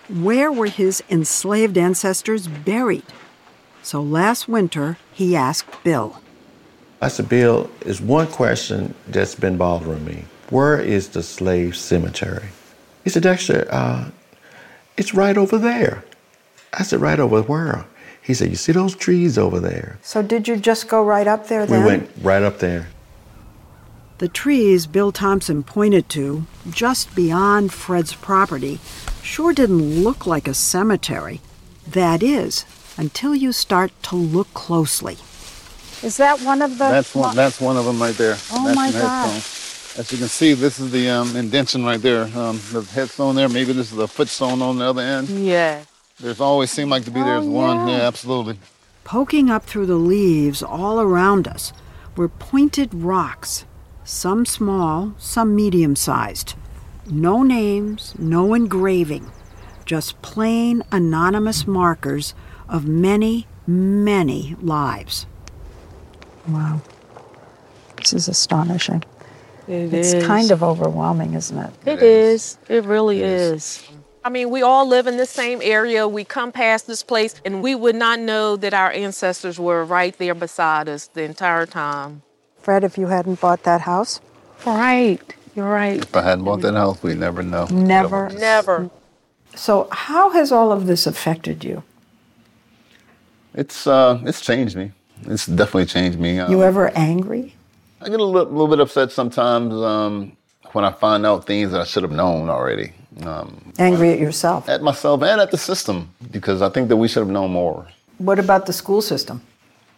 Where 0.07 0.51
were 0.51 0.67
his 0.67 1.03
enslaved 1.09 1.77
ancestors 1.77 2.47
buried? 2.47 3.03
So 3.81 4.01
last 4.01 4.47
winter, 4.47 4.97
he 5.13 5.35
asked 5.35 5.83
Bill. 5.83 6.21
I 7.01 7.07
said, 7.07 7.29
Bill, 7.29 7.69
is 7.85 8.01
one 8.01 8.27
question 8.27 8.93
that's 9.07 9.35
been 9.35 9.57
bothering 9.57 10.05
me. 10.05 10.25
Where 10.49 10.79
is 10.79 11.09
the 11.09 11.23
slave 11.23 11.75
cemetery? 11.75 12.49
He 13.03 13.09
said, 13.09 13.23
Dexter, 13.23 13.67
uh, 13.69 14.09
it's 14.97 15.13
right 15.13 15.37
over 15.37 15.57
there. 15.57 16.03
I 16.73 16.83
said, 16.83 17.01
right 17.01 17.19
over 17.19 17.41
where? 17.41 17.85
He 18.21 18.33
said, 18.33 18.49
you 18.49 18.55
see 18.55 18.71
those 18.71 18.95
trees 18.95 19.37
over 19.37 19.59
there? 19.59 19.99
So 20.01 20.21
did 20.21 20.47
you 20.47 20.55
just 20.55 20.87
go 20.87 21.03
right 21.03 21.27
up 21.27 21.47
there 21.47 21.65
We 21.65 21.77
went 21.79 22.09
right 22.21 22.41
up 22.41 22.59
there. 22.59 22.87
The 24.19 24.29
trees 24.29 24.87
Bill 24.87 25.11
Thompson 25.11 25.63
pointed 25.63 26.07
to, 26.09 26.45
just 26.69 27.13
beyond 27.13 27.73
Fred's 27.73 28.15
property, 28.15 28.79
sure 29.21 29.51
didn't 29.51 30.03
look 30.03 30.25
like 30.25 30.47
a 30.47 30.53
cemetery. 30.53 31.41
That 31.85 32.23
is, 32.23 32.63
until 32.97 33.35
you 33.35 33.51
start 33.51 33.91
to 34.03 34.15
look 34.15 34.53
closely. 34.53 35.17
Is 36.03 36.17
that 36.17 36.41
one 36.41 36.61
of 36.61 36.71
the? 36.71 36.89
That's 36.89 37.15
one. 37.15 37.35
That's 37.35 37.61
one 37.61 37.77
of 37.77 37.85
them 37.85 38.01
right 38.01 38.15
there. 38.15 38.37
Oh 38.51 38.65
that's 38.65 38.75
my 38.75 38.91
God. 38.91 39.29
headstone. 39.29 39.99
As 39.99 40.11
you 40.11 40.17
can 40.17 40.27
see, 40.27 40.53
this 40.53 40.79
is 40.79 40.91
the 40.91 41.09
um, 41.09 41.35
indention 41.35 41.85
right 41.85 42.01
there. 42.01 42.23
Um, 42.35 42.59
the 42.71 42.81
headstone 42.93 43.35
there. 43.35 43.47
Maybe 43.47 43.73
this 43.73 43.91
is 43.91 43.97
the 43.97 44.07
footstone 44.07 44.61
on 44.61 44.79
the 44.79 44.85
other 44.85 45.01
end. 45.01 45.29
Yeah. 45.29 45.83
There's 46.19 46.39
always 46.39 46.71
seemed 46.71 46.91
like 46.91 47.05
to 47.05 47.11
be 47.11 47.21
there's 47.21 47.45
one. 47.45 47.87
Yeah, 47.87 48.01
absolutely. 48.01 48.57
Poking 49.03 49.49
up 49.49 49.63
through 49.65 49.85
the 49.85 49.95
leaves 49.95 50.63
all 50.63 50.99
around 50.99 51.47
us 51.47 51.73
were 52.15 52.29
pointed 52.29 52.93
rocks, 52.93 53.65
some 54.03 54.45
small, 54.45 55.15
some 55.17 55.55
medium 55.55 55.95
sized. 55.95 56.55
No 57.05 57.43
names, 57.43 58.13
no 58.17 58.53
engraving, 58.53 59.31
just 59.85 60.21
plain 60.21 60.83
anonymous 60.91 61.67
markers 61.67 62.33
of 62.69 62.87
many, 62.87 63.47
many 63.67 64.55
lives. 64.61 65.25
Wow. 66.47 66.81
This 67.97 68.13
is 68.13 68.27
astonishing. 68.27 69.03
It 69.67 69.93
it's 69.93 70.13
is. 70.13 70.25
kind 70.25 70.51
of 70.51 70.61
overwhelming, 70.61 71.35
isn't 71.35 71.57
it? 71.57 71.71
It 71.85 72.03
is. 72.03 72.57
It 72.67 72.83
really 72.83 73.21
is. 73.21 73.87
I 74.25 74.29
mean, 74.29 74.49
we 74.49 74.61
all 74.61 74.87
live 74.87 75.07
in 75.07 75.17
the 75.17 75.25
same 75.25 75.61
area. 75.61 76.07
We 76.07 76.23
come 76.23 76.51
past 76.51 76.87
this 76.87 77.03
place, 77.03 77.35
and 77.43 77.61
we 77.61 77.75
would 77.75 77.95
not 77.95 78.19
know 78.19 78.55
that 78.55 78.73
our 78.73 78.91
ancestors 78.91 79.59
were 79.59 79.83
right 79.83 80.17
there 80.17 80.33
beside 80.33 80.87
us 80.87 81.07
the 81.07 81.23
entire 81.23 81.65
time. 81.65 82.21
Fred, 82.57 82.83
if 82.83 82.97
you 82.97 83.07
hadn't 83.07 83.41
bought 83.41 83.63
that 83.63 83.81
house? 83.81 84.21
Right. 84.65 85.19
You're 85.55 85.69
right. 85.69 85.97
If 85.97 86.15
I 86.15 86.21
hadn't 86.21 86.45
bought 86.45 86.61
that 86.61 86.73
house, 86.73 87.03
we'd 87.03 87.17
never 87.17 87.43
know. 87.43 87.65
Never. 87.65 88.29
Never. 88.29 88.89
So, 89.55 89.87
how 89.91 90.31
has 90.31 90.51
all 90.51 90.71
of 90.71 90.87
this 90.87 91.05
affected 91.05 91.63
you? 91.63 91.83
It's 93.53 93.87
uh, 93.87 94.19
it's 94.25 94.41
changed 94.41 94.75
me. 94.75 94.91
It's 95.25 95.45
definitely 95.45 95.85
changed 95.85 96.19
me. 96.19 96.39
Um, 96.39 96.51
You 96.51 96.63
ever 96.63 96.89
angry? 96.95 97.53
I 98.01 98.09
get 98.09 98.19
a 98.19 98.23
little, 98.23 98.51
little 98.51 98.67
bit 98.67 98.79
upset 98.79 99.11
sometimes 99.11 99.73
um, 99.73 100.35
when 100.73 100.83
I 100.83 100.91
find 100.91 101.25
out 101.25 101.45
things 101.45 101.71
that 101.71 101.79
I 101.81 101.85
should 101.85 102.03
have 102.03 102.11
known 102.11 102.49
already. 102.49 102.91
Um, 103.23 103.71
Angry 103.79 104.09
at 104.11 104.19
yourself? 104.19 104.67
at 104.67 104.81
myself 104.81 105.21
and 105.21 105.39
at 105.39 105.51
the 105.51 105.57
system 105.57 106.09
because 106.31 106.61
I 106.63 106.69
think 106.69 106.89
that 106.89 106.97
we 106.97 107.07
should 107.07 107.19
have 107.21 107.29
known 107.29 107.51
more. 107.51 107.87
What 108.17 108.39
about 108.39 108.65
the 108.65 108.73
school 108.73 109.01
system? 109.01 109.41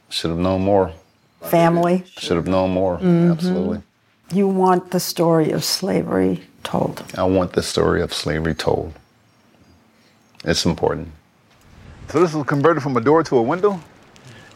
Should 0.10 0.32
have 0.32 0.39
known 0.39 0.62
more. 0.62 0.91
Family? 1.41 2.03
Should 2.18 2.36
have 2.36 2.47
known 2.47 2.72
more. 2.72 2.97
Mhm. 2.97 3.32
Absolutely. 3.32 3.82
You 4.34 4.47
want 4.49 4.91
the 4.91 4.99
story 4.99 5.51
of 5.51 5.64
slavery 5.64 6.41
told. 6.64 7.03
I 7.18 7.24
want 7.24 7.53
the 7.53 7.62
story 7.64 8.01
of 8.01 8.14
slavery 8.14 8.53
told. 8.56 8.93
It's 10.43 10.66
important. 10.66 11.08
So 12.10 12.20
this 12.20 12.34
was 12.34 12.45
converted 12.45 12.82
from 12.84 12.95
a 12.97 13.01
door 13.01 13.24
to 13.24 13.38
a 13.38 13.41
window? 13.41 13.80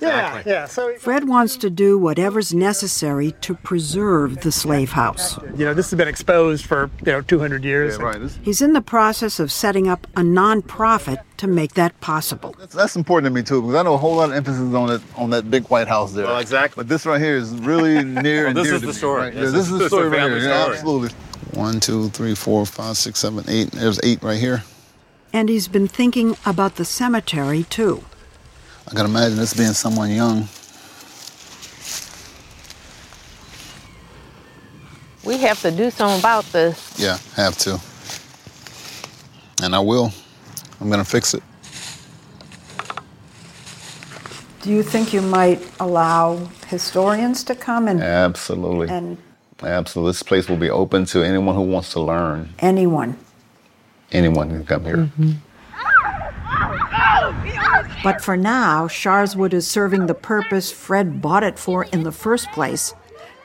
Yeah, 0.02 0.42
yeah. 0.46 0.66
So 0.66 0.96
Fred 0.98 1.28
wants 1.28 1.58
to 1.58 1.70
do 1.70 1.98
whatever's 1.98 2.54
necessary 2.54 3.34
to 3.42 3.56
preserve 3.56 4.40
the 4.42 4.52
slave 4.52 4.92
house. 4.92 5.38
you 5.58 5.66
know, 5.66 5.74
this 5.74 5.90
has 5.92 5.98
been 5.98 6.08
exposed 6.08 6.66
for 6.66 6.90
you 7.06 7.12
know 7.12 7.20
200 7.22 7.66
years. 7.66 7.98
right. 7.98 8.18
He's 8.42 8.62
in 8.62 8.72
the 8.72 8.82
process 8.82 9.42
of 9.42 9.52
setting 9.52 9.90
up 9.90 10.08
a 10.16 10.22
nonprofit 10.22 11.18
to 11.38 11.48
make 11.48 11.74
that 11.74 12.00
possible. 12.00 12.56
That's, 12.58 12.74
that's 12.74 12.96
important 12.96 13.26
to 13.30 13.36
me 13.36 13.44
too 13.44 13.62
because 13.62 13.76
I 13.76 13.84
know 13.84 13.96
a 13.96 13.98
whole 13.98 14.16
lot 14.16 14.30
of 14.30 14.36
emphasis 14.38 14.74
on 14.74 14.90
it 14.90 15.02
on 15.18 15.32
that 15.32 15.52
big 15.52 15.68
white 15.68 15.90
house 15.90 16.14
there. 16.14 16.28
Well, 16.28 16.38
exactly. 16.40 16.82
But 16.82 16.88
this 16.88 17.06
right 17.06 17.20
here 17.20 17.36
is 17.36 17.52
really 17.56 18.02
near 18.06 18.44
Well, 18.44 18.48
and 18.48 18.58
this 18.58 18.68
dear 18.68 18.76
is 18.76 18.80
to 18.82 18.86
the 18.88 18.94
me, 18.94 18.98
story. 18.98 19.22
right? 19.24 19.34
This 19.34 19.52
Yeah, 19.52 19.58
this 19.58 19.66
is- 19.68 19.72
is 19.74 19.80
the 19.80 19.88
story 19.90 20.08
right 20.08 20.20
family 20.20 20.40
here. 20.40 20.50
Yeah, 20.50 20.68
absolutely. 20.70 21.10
One, 21.56 21.82
two, 21.82 22.08
three, 22.10 22.36
four, 22.36 22.66
five, 22.66 22.96
six, 22.96 23.20
seven, 23.20 23.44
eight. 23.50 23.72
There's 23.72 24.00
eight 24.04 24.24
right 24.24 24.40
here. 24.40 24.64
And 25.32 25.48
he's 25.50 25.68
been 25.68 25.88
thinking 25.88 26.36
about 26.46 26.76
the 26.76 26.86
cemetery 26.86 27.64
too. 27.64 28.04
I 28.88 28.96
can 28.96 29.06
imagine 29.06 29.38
this 29.38 29.54
being 29.54 29.74
someone 29.74 30.10
young. 30.12 30.48
We 35.24 35.38
have 35.40 35.62
to 35.62 35.72
do 35.72 35.92
something 35.92 36.20
about 36.20 36.46
this. 36.46 37.00
Yeah, 37.00 37.18
have 37.36 37.58
to. 37.60 37.80
And 39.64 39.76
I 39.76 39.80
will. 39.80 40.12
I'm 40.82 40.90
gonna 40.90 41.06
fix 41.06 41.34
it. 41.34 41.44
Do 44.62 44.72
you 44.72 44.82
think 44.84 45.14
you 45.14 45.22
might 45.22 45.62
allow 45.80 46.38
historians 46.68 47.44
to 47.46 47.56
come 47.56 47.88
and 47.88 48.02
Absolutely. 48.02 48.90
and 48.90 49.18
Absolutely. 49.62 50.12
This 50.12 50.24
place 50.24 50.50
will 50.50 50.58
be 50.58 50.70
open 50.70 51.06
to 51.06 51.22
anyone 51.24 51.54
who 51.56 51.62
wants 51.62 51.92
to 51.94 52.00
learn. 52.02 52.54
anyone? 52.60 53.18
Anyone 54.12 54.50
can 54.50 54.66
come 54.66 54.86
here. 54.86 54.98
Mm-hmm. 54.98 55.32
But 58.04 58.22
for 58.22 58.38
now, 58.38 58.88
Sharswood 58.88 59.54
is 59.54 59.68
serving 59.68 60.08
the 60.08 60.14
purpose 60.14 60.72
Fred 60.72 61.22
bought 61.22 61.44
it 61.44 61.60
for 61.60 61.84
in 61.86 62.04
the 62.04 62.12
first 62.12 62.52
place 62.52 62.94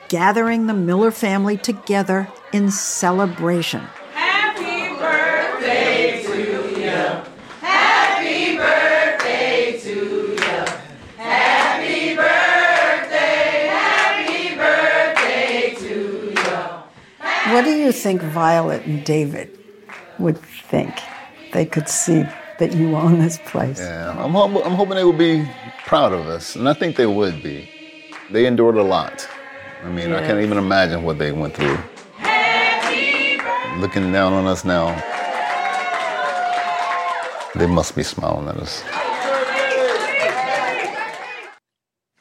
gathering 0.07 0.67
the 0.67 0.73
Miller 0.73 1.11
family 1.11 1.57
together 1.57 2.27
in 2.53 2.71
celebration. 2.71 3.81
Happy 4.13 4.95
birthday 4.97 6.23
to 6.23 6.79
you. 6.79 7.21
Happy 7.61 8.55
birthday 8.55 9.79
to 9.79 10.35
you. 10.35 10.65
Happy 11.17 12.15
birthday. 12.15 13.67
Happy 13.67 14.55
birthday 14.55 15.75
to 15.75 16.29
you. 16.29 17.53
What 17.53 17.65
do 17.65 17.71
you 17.71 17.91
think 17.91 18.21
Violet 18.21 18.85
and 18.85 19.03
David 19.03 19.64
would 20.19 20.37
think? 20.37 20.93
They 21.53 21.65
could 21.65 21.87
see 21.87 22.23
that 22.59 22.73
you 22.73 22.95
own 22.95 23.19
this 23.19 23.37
place. 23.45 23.79
Yeah, 23.79 24.11
I'm, 24.11 24.31
hop- 24.31 24.65
I'm 24.65 24.73
hoping 24.73 24.95
they 24.95 25.03
would 25.03 25.17
be 25.17 25.49
proud 25.85 26.13
of 26.13 26.27
us, 26.27 26.55
and 26.55 26.67
I 26.67 26.73
think 26.73 26.95
they 26.95 27.05
would 27.05 27.43
be. 27.43 27.69
They 28.31 28.45
endured 28.45 28.75
a 28.75 28.83
lot. 28.83 29.27
I 29.83 29.89
mean, 29.89 30.11
I 30.11 30.21
can't 30.25 30.41
even 30.41 30.57
imagine 30.57 31.03
what 31.03 31.19
they 31.19 31.31
went 31.31 31.53
through. 31.53 31.77
Looking 33.79 34.11
down 34.11 34.33
on 34.33 34.47
us 34.47 34.65
now, 34.65 34.95
they 37.55 37.67
must 37.67 37.95
be 37.95 38.03
smiling 38.03 38.47
at 38.47 38.57
us. 38.57 38.83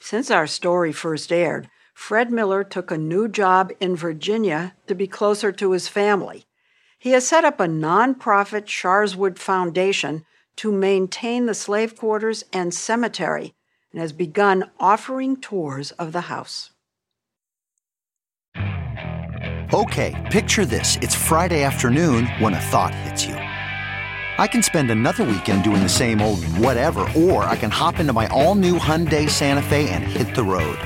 Since 0.01 0.31
our 0.31 0.47
story 0.47 0.93
first 0.93 1.33
aired, 1.33 1.69
Fred 1.95 2.31
Miller 2.31 2.65
took 2.65 2.91
a 2.91 2.99
new 2.99 3.29
job 3.29 3.73
in 3.81 3.97
Virginia 3.97 4.75
to 4.87 4.95
be 4.95 5.07
closer 5.07 5.51
to 5.53 5.73
his 5.73 5.89
family. 5.89 6.45
He 7.05 7.11
has 7.11 7.29
set 7.29 7.45
up 7.45 7.61
a 7.61 7.67
nonprofit 7.67 8.65
Sharswood 8.65 9.39
Foundation 9.39 10.25
to 10.57 10.73
maintain 10.73 11.45
the 11.45 11.53
slave 11.53 11.97
quarters 11.97 12.45
and 12.51 12.73
cemetery 12.73 13.53
and 13.93 14.01
has 14.01 14.15
begun 14.15 14.71
offering 14.81 15.37
tours 15.37 15.91
of 15.91 16.13
the 16.13 16.23
house. 16.23 16.71
Okay, 19.75 20.15
picture 20.33 20.65
this. 20.65 20.97
It's 21.03 21.15
Friday 21.15 21.63
afternoon 21.63 22.25
when 22.41 22.55
a 22.55 22.61
thought 22.73 22.95
hits 22.95 23.27
you. 23.27 23.35
I 23.35 24.49
can 24.51 24.63
spend 24.63 24.91
another 24.91 25.25
weekend 25.25 25.63
doing 25.63 25.83
the 25.83 25.91
same 25.91 26.23
old 26.23 26.43
whatever, 26.57 27.07
or 27.15 27.45
I 27.45 27.57
can 27.57 27.71
hop 27.71 27.99
into 27.99 28.15
my 28.15 28.29
all 28.29 28.55
new 28.55 28.79
Hyundai 28.79 29.29
Santa 29.29 29.61
Fe 29.61 29.91
and 29.91 30.05
hit 30.05 30.35
the 30.35 30.43
road. 30.43 30.79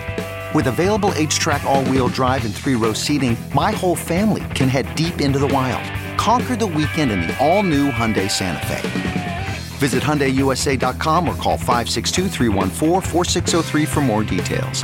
With 0.52 0.66
available 0.66 1.10
HTRAC, 1.10 1.62
all 1.62 1.84
wheel 1.84 2.08
drive, 2.08 2.44
and 2.44 2.52
three 2.52 2.74
row 2.74 2.92
seating, 2.92 3.36
my 3.54 3.70
whole 3.70 3.94
family 3.94 4.42
can 4.56 4.68
head 4.68 4.92
deep 4.96 5.20
into 5.20 5.38
the 5.38 5.46
wild. 5.46 6.07
Conquer 6.18 6.56
the 6.56 6.66
weekend 6.66 7.10
in 7.10 7.22
the 7.22 7.34
all 7.38 7.62
new 7.62 7.90
Hyundai 7.90 8.30
Santa 8.30 8.66
Fe. 8.66 9.46
Visit 9.78 10.02
HyundaiUSA.com 10.02 11.26
or 11.28 11.34
call 11.36 11.56
562-314-4603 11.56 13.88
for 13.88 14.00
more 14.00 14.24
details. 14.24 14.82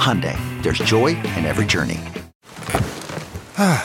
Hyundai, 0.00 0.34
there's 0.62 0.78
joy 0.78 1.08
in 1.08 1.44
every 1.44 1.66
journey. 1.66 2.00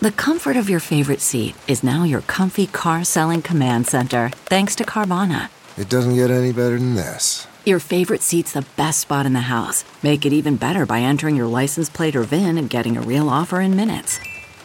The 0.00 0.12
comfort 0.12 0.56
of 0.56 0.70
your 0.70 0.80
favorite 0.80 1.20
seat 1.20 1.54
is 1.68 1.84
now 1.84 2.04
your 2.04 2.22
comfy 2.22 2.66
car 2.66 3.04
selling 3.04 3.42
command 3.42 3.86
center, 3.86 4.30
thanks 4.46 4.74
to 4.76 4.84
Carvana. 4.84 5.50
It 5.76 5.90
doesn't 5.90 6.14
get 6.14 6.30
any 6.30 6.54
better 6.54 6.78
than 6.78 6.94
this. 6.94 7.46
Your 7.66 7.80
favorite 7.80 8.22
seat's 8.22 8.54
the 8.54 8.64
best 8.78 9.00
spot 9.00 9.26
in 9.26 9.34
the 9.34 9.40
house. 9.40 9.84
Make 10.02 10.24
it 10.24 10.32
even 10.32 10.56
better 10.56 10.86
by 10.86 11.00
entering 11.00 11.36
your 11.36 11.48
license 11.48 11.90
plate 11.90 12.16
or 12.16 12.22
VIN 12.22 12.56
and 12.56 12.70
getting 12.70 12.96
a 12.96 13.02
real 13.02 13.28
offer 13.28 13.60
in 13.60 13.76
minutes. 13.76 14.18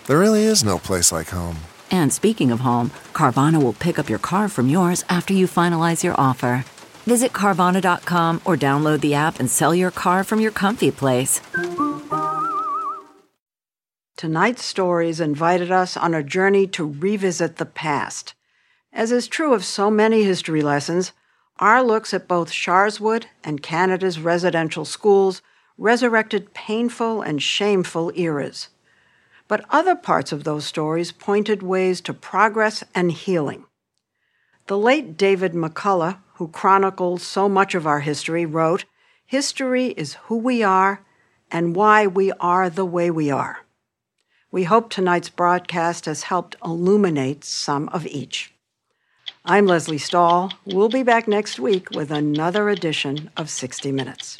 There 0.07 0.19
really 0.19 0.43
is 0.43 0.63
no 0.63 0.77
place 0.77 1.11
like 1.11 1.29
home. 1.29 1.57
And 1.89 2.13
speaking 2.13 2.51
of 2.51 2.59
home, 2.59 2.91
Carvana 3.13 3.61
will 3.61 3.73
pick 3.73 3.97
up 3.97 4.09
your 4.09 4.19
car 4.19 4.49
from 4.49 4.69
yours 4.69 5.03
after 5.09 5.33
you 5.33 5.47
finalize 5.47 6.03
your 6.03 6.19
offer. 6.19 6.63
Visit 7.05 7.33
Carvana.com 7.33 8.41
or 8.45 8.55
download 8.55 9.01
the 9.01 9.15
app 9.15 9.39
and 9.39 9.49
sell 9.49 9.73
your 9.73 9.91
car 9.91 10.23
from 10.23 10.39
your 10.39 10.51
comfy 10.51 10.91
place. 10.91 11.41
Tonight's 14.15 14.63
stories 14.63 15.19
invited 15.19 15.71
us 15.71 15.97
on 15.97 16.13
a 16.13 16.23
journey 16.23 16.67
to 16.67 16.85
revisit 16.85 17.57
the 17.57 17.65
past. 17.65 18.33
As 18.93 19.11
is 19.11 19.27
true 19.27 19.53
of 19.53 19.65
so 19.65 19.89
many 19.89 20.23
history 20.23 20.61
lessons, 20.61 21.13
our 21.59 21.81
looks 21.81 22.13
at 22.13 22.27
both 22.27 22.51
Sharswood 22.51 23.25
and 23.43 23.63
Canada's 23.63 24.19
residential 24.19 24.85
schools 24.85 25.41
resurrected 25.77 26.53
painful 26.53 27.21
and 27.21 27.41
shameful 27.41 28.11
eras. 28.15 28.69
But 29.47 29.65
other 29.69 29.95
parts 29.95 30.31
of 30.31 30.43
those 30.43 30.65
stories 30.65 31.11
pointed 31.11 31.61
ways 31.61 32.01
to 32.01 32.13
progress 32.13 32.83
and 32.93 33.11
healing. 33.11 33.65
The 34.67 34.77
late 34.77 35.17
David 35.17 35.53
McCullough, 35.53 36.17
who 36.35 36.47
chronicled 36.47 37.21
so 37.21 37.47
much 37.47 37.75
of 37.75 37.85
our 37.85 37.99
history, 37.99 38.45
wrote, 38.45 38.85
History 39.25 39.87
is 39.87 40.15
who 40.25 40.37
we 40.37 40.63
are 40.63 41.05
and 41.51 41.75
why 41.75 42.07
we 42.07 42.31
are 42.33 42.69
the 42.69 42.85
way 42.85 43.11
we 43.11 43.29
are. 43.29 43.59
We 44.51 44.63
hope 44.63 44.89
tonight's 44.89 45.29
broadcast 45.29 46.05
has 46.05 46.23
helped 46.23 46.55
illuminate 46.63 47.43
some 47.43 47.89
of 47.89 48.07
each. 48.07 48.53
I'm 49.43 49.67
Lesley 49.67 49.97
Stahl. 49.99 50.53
We'll 50.65 50.89
be 50.89 51.03
back 51.03 51.27
next 51.27 51.59
week 51.59 51.91
with 51.91 52.09
another 52.09 52.69
edition 52.69 53.29
of 53.37 53.49
60 53.49 53.91
Minutes. 53.91 54.39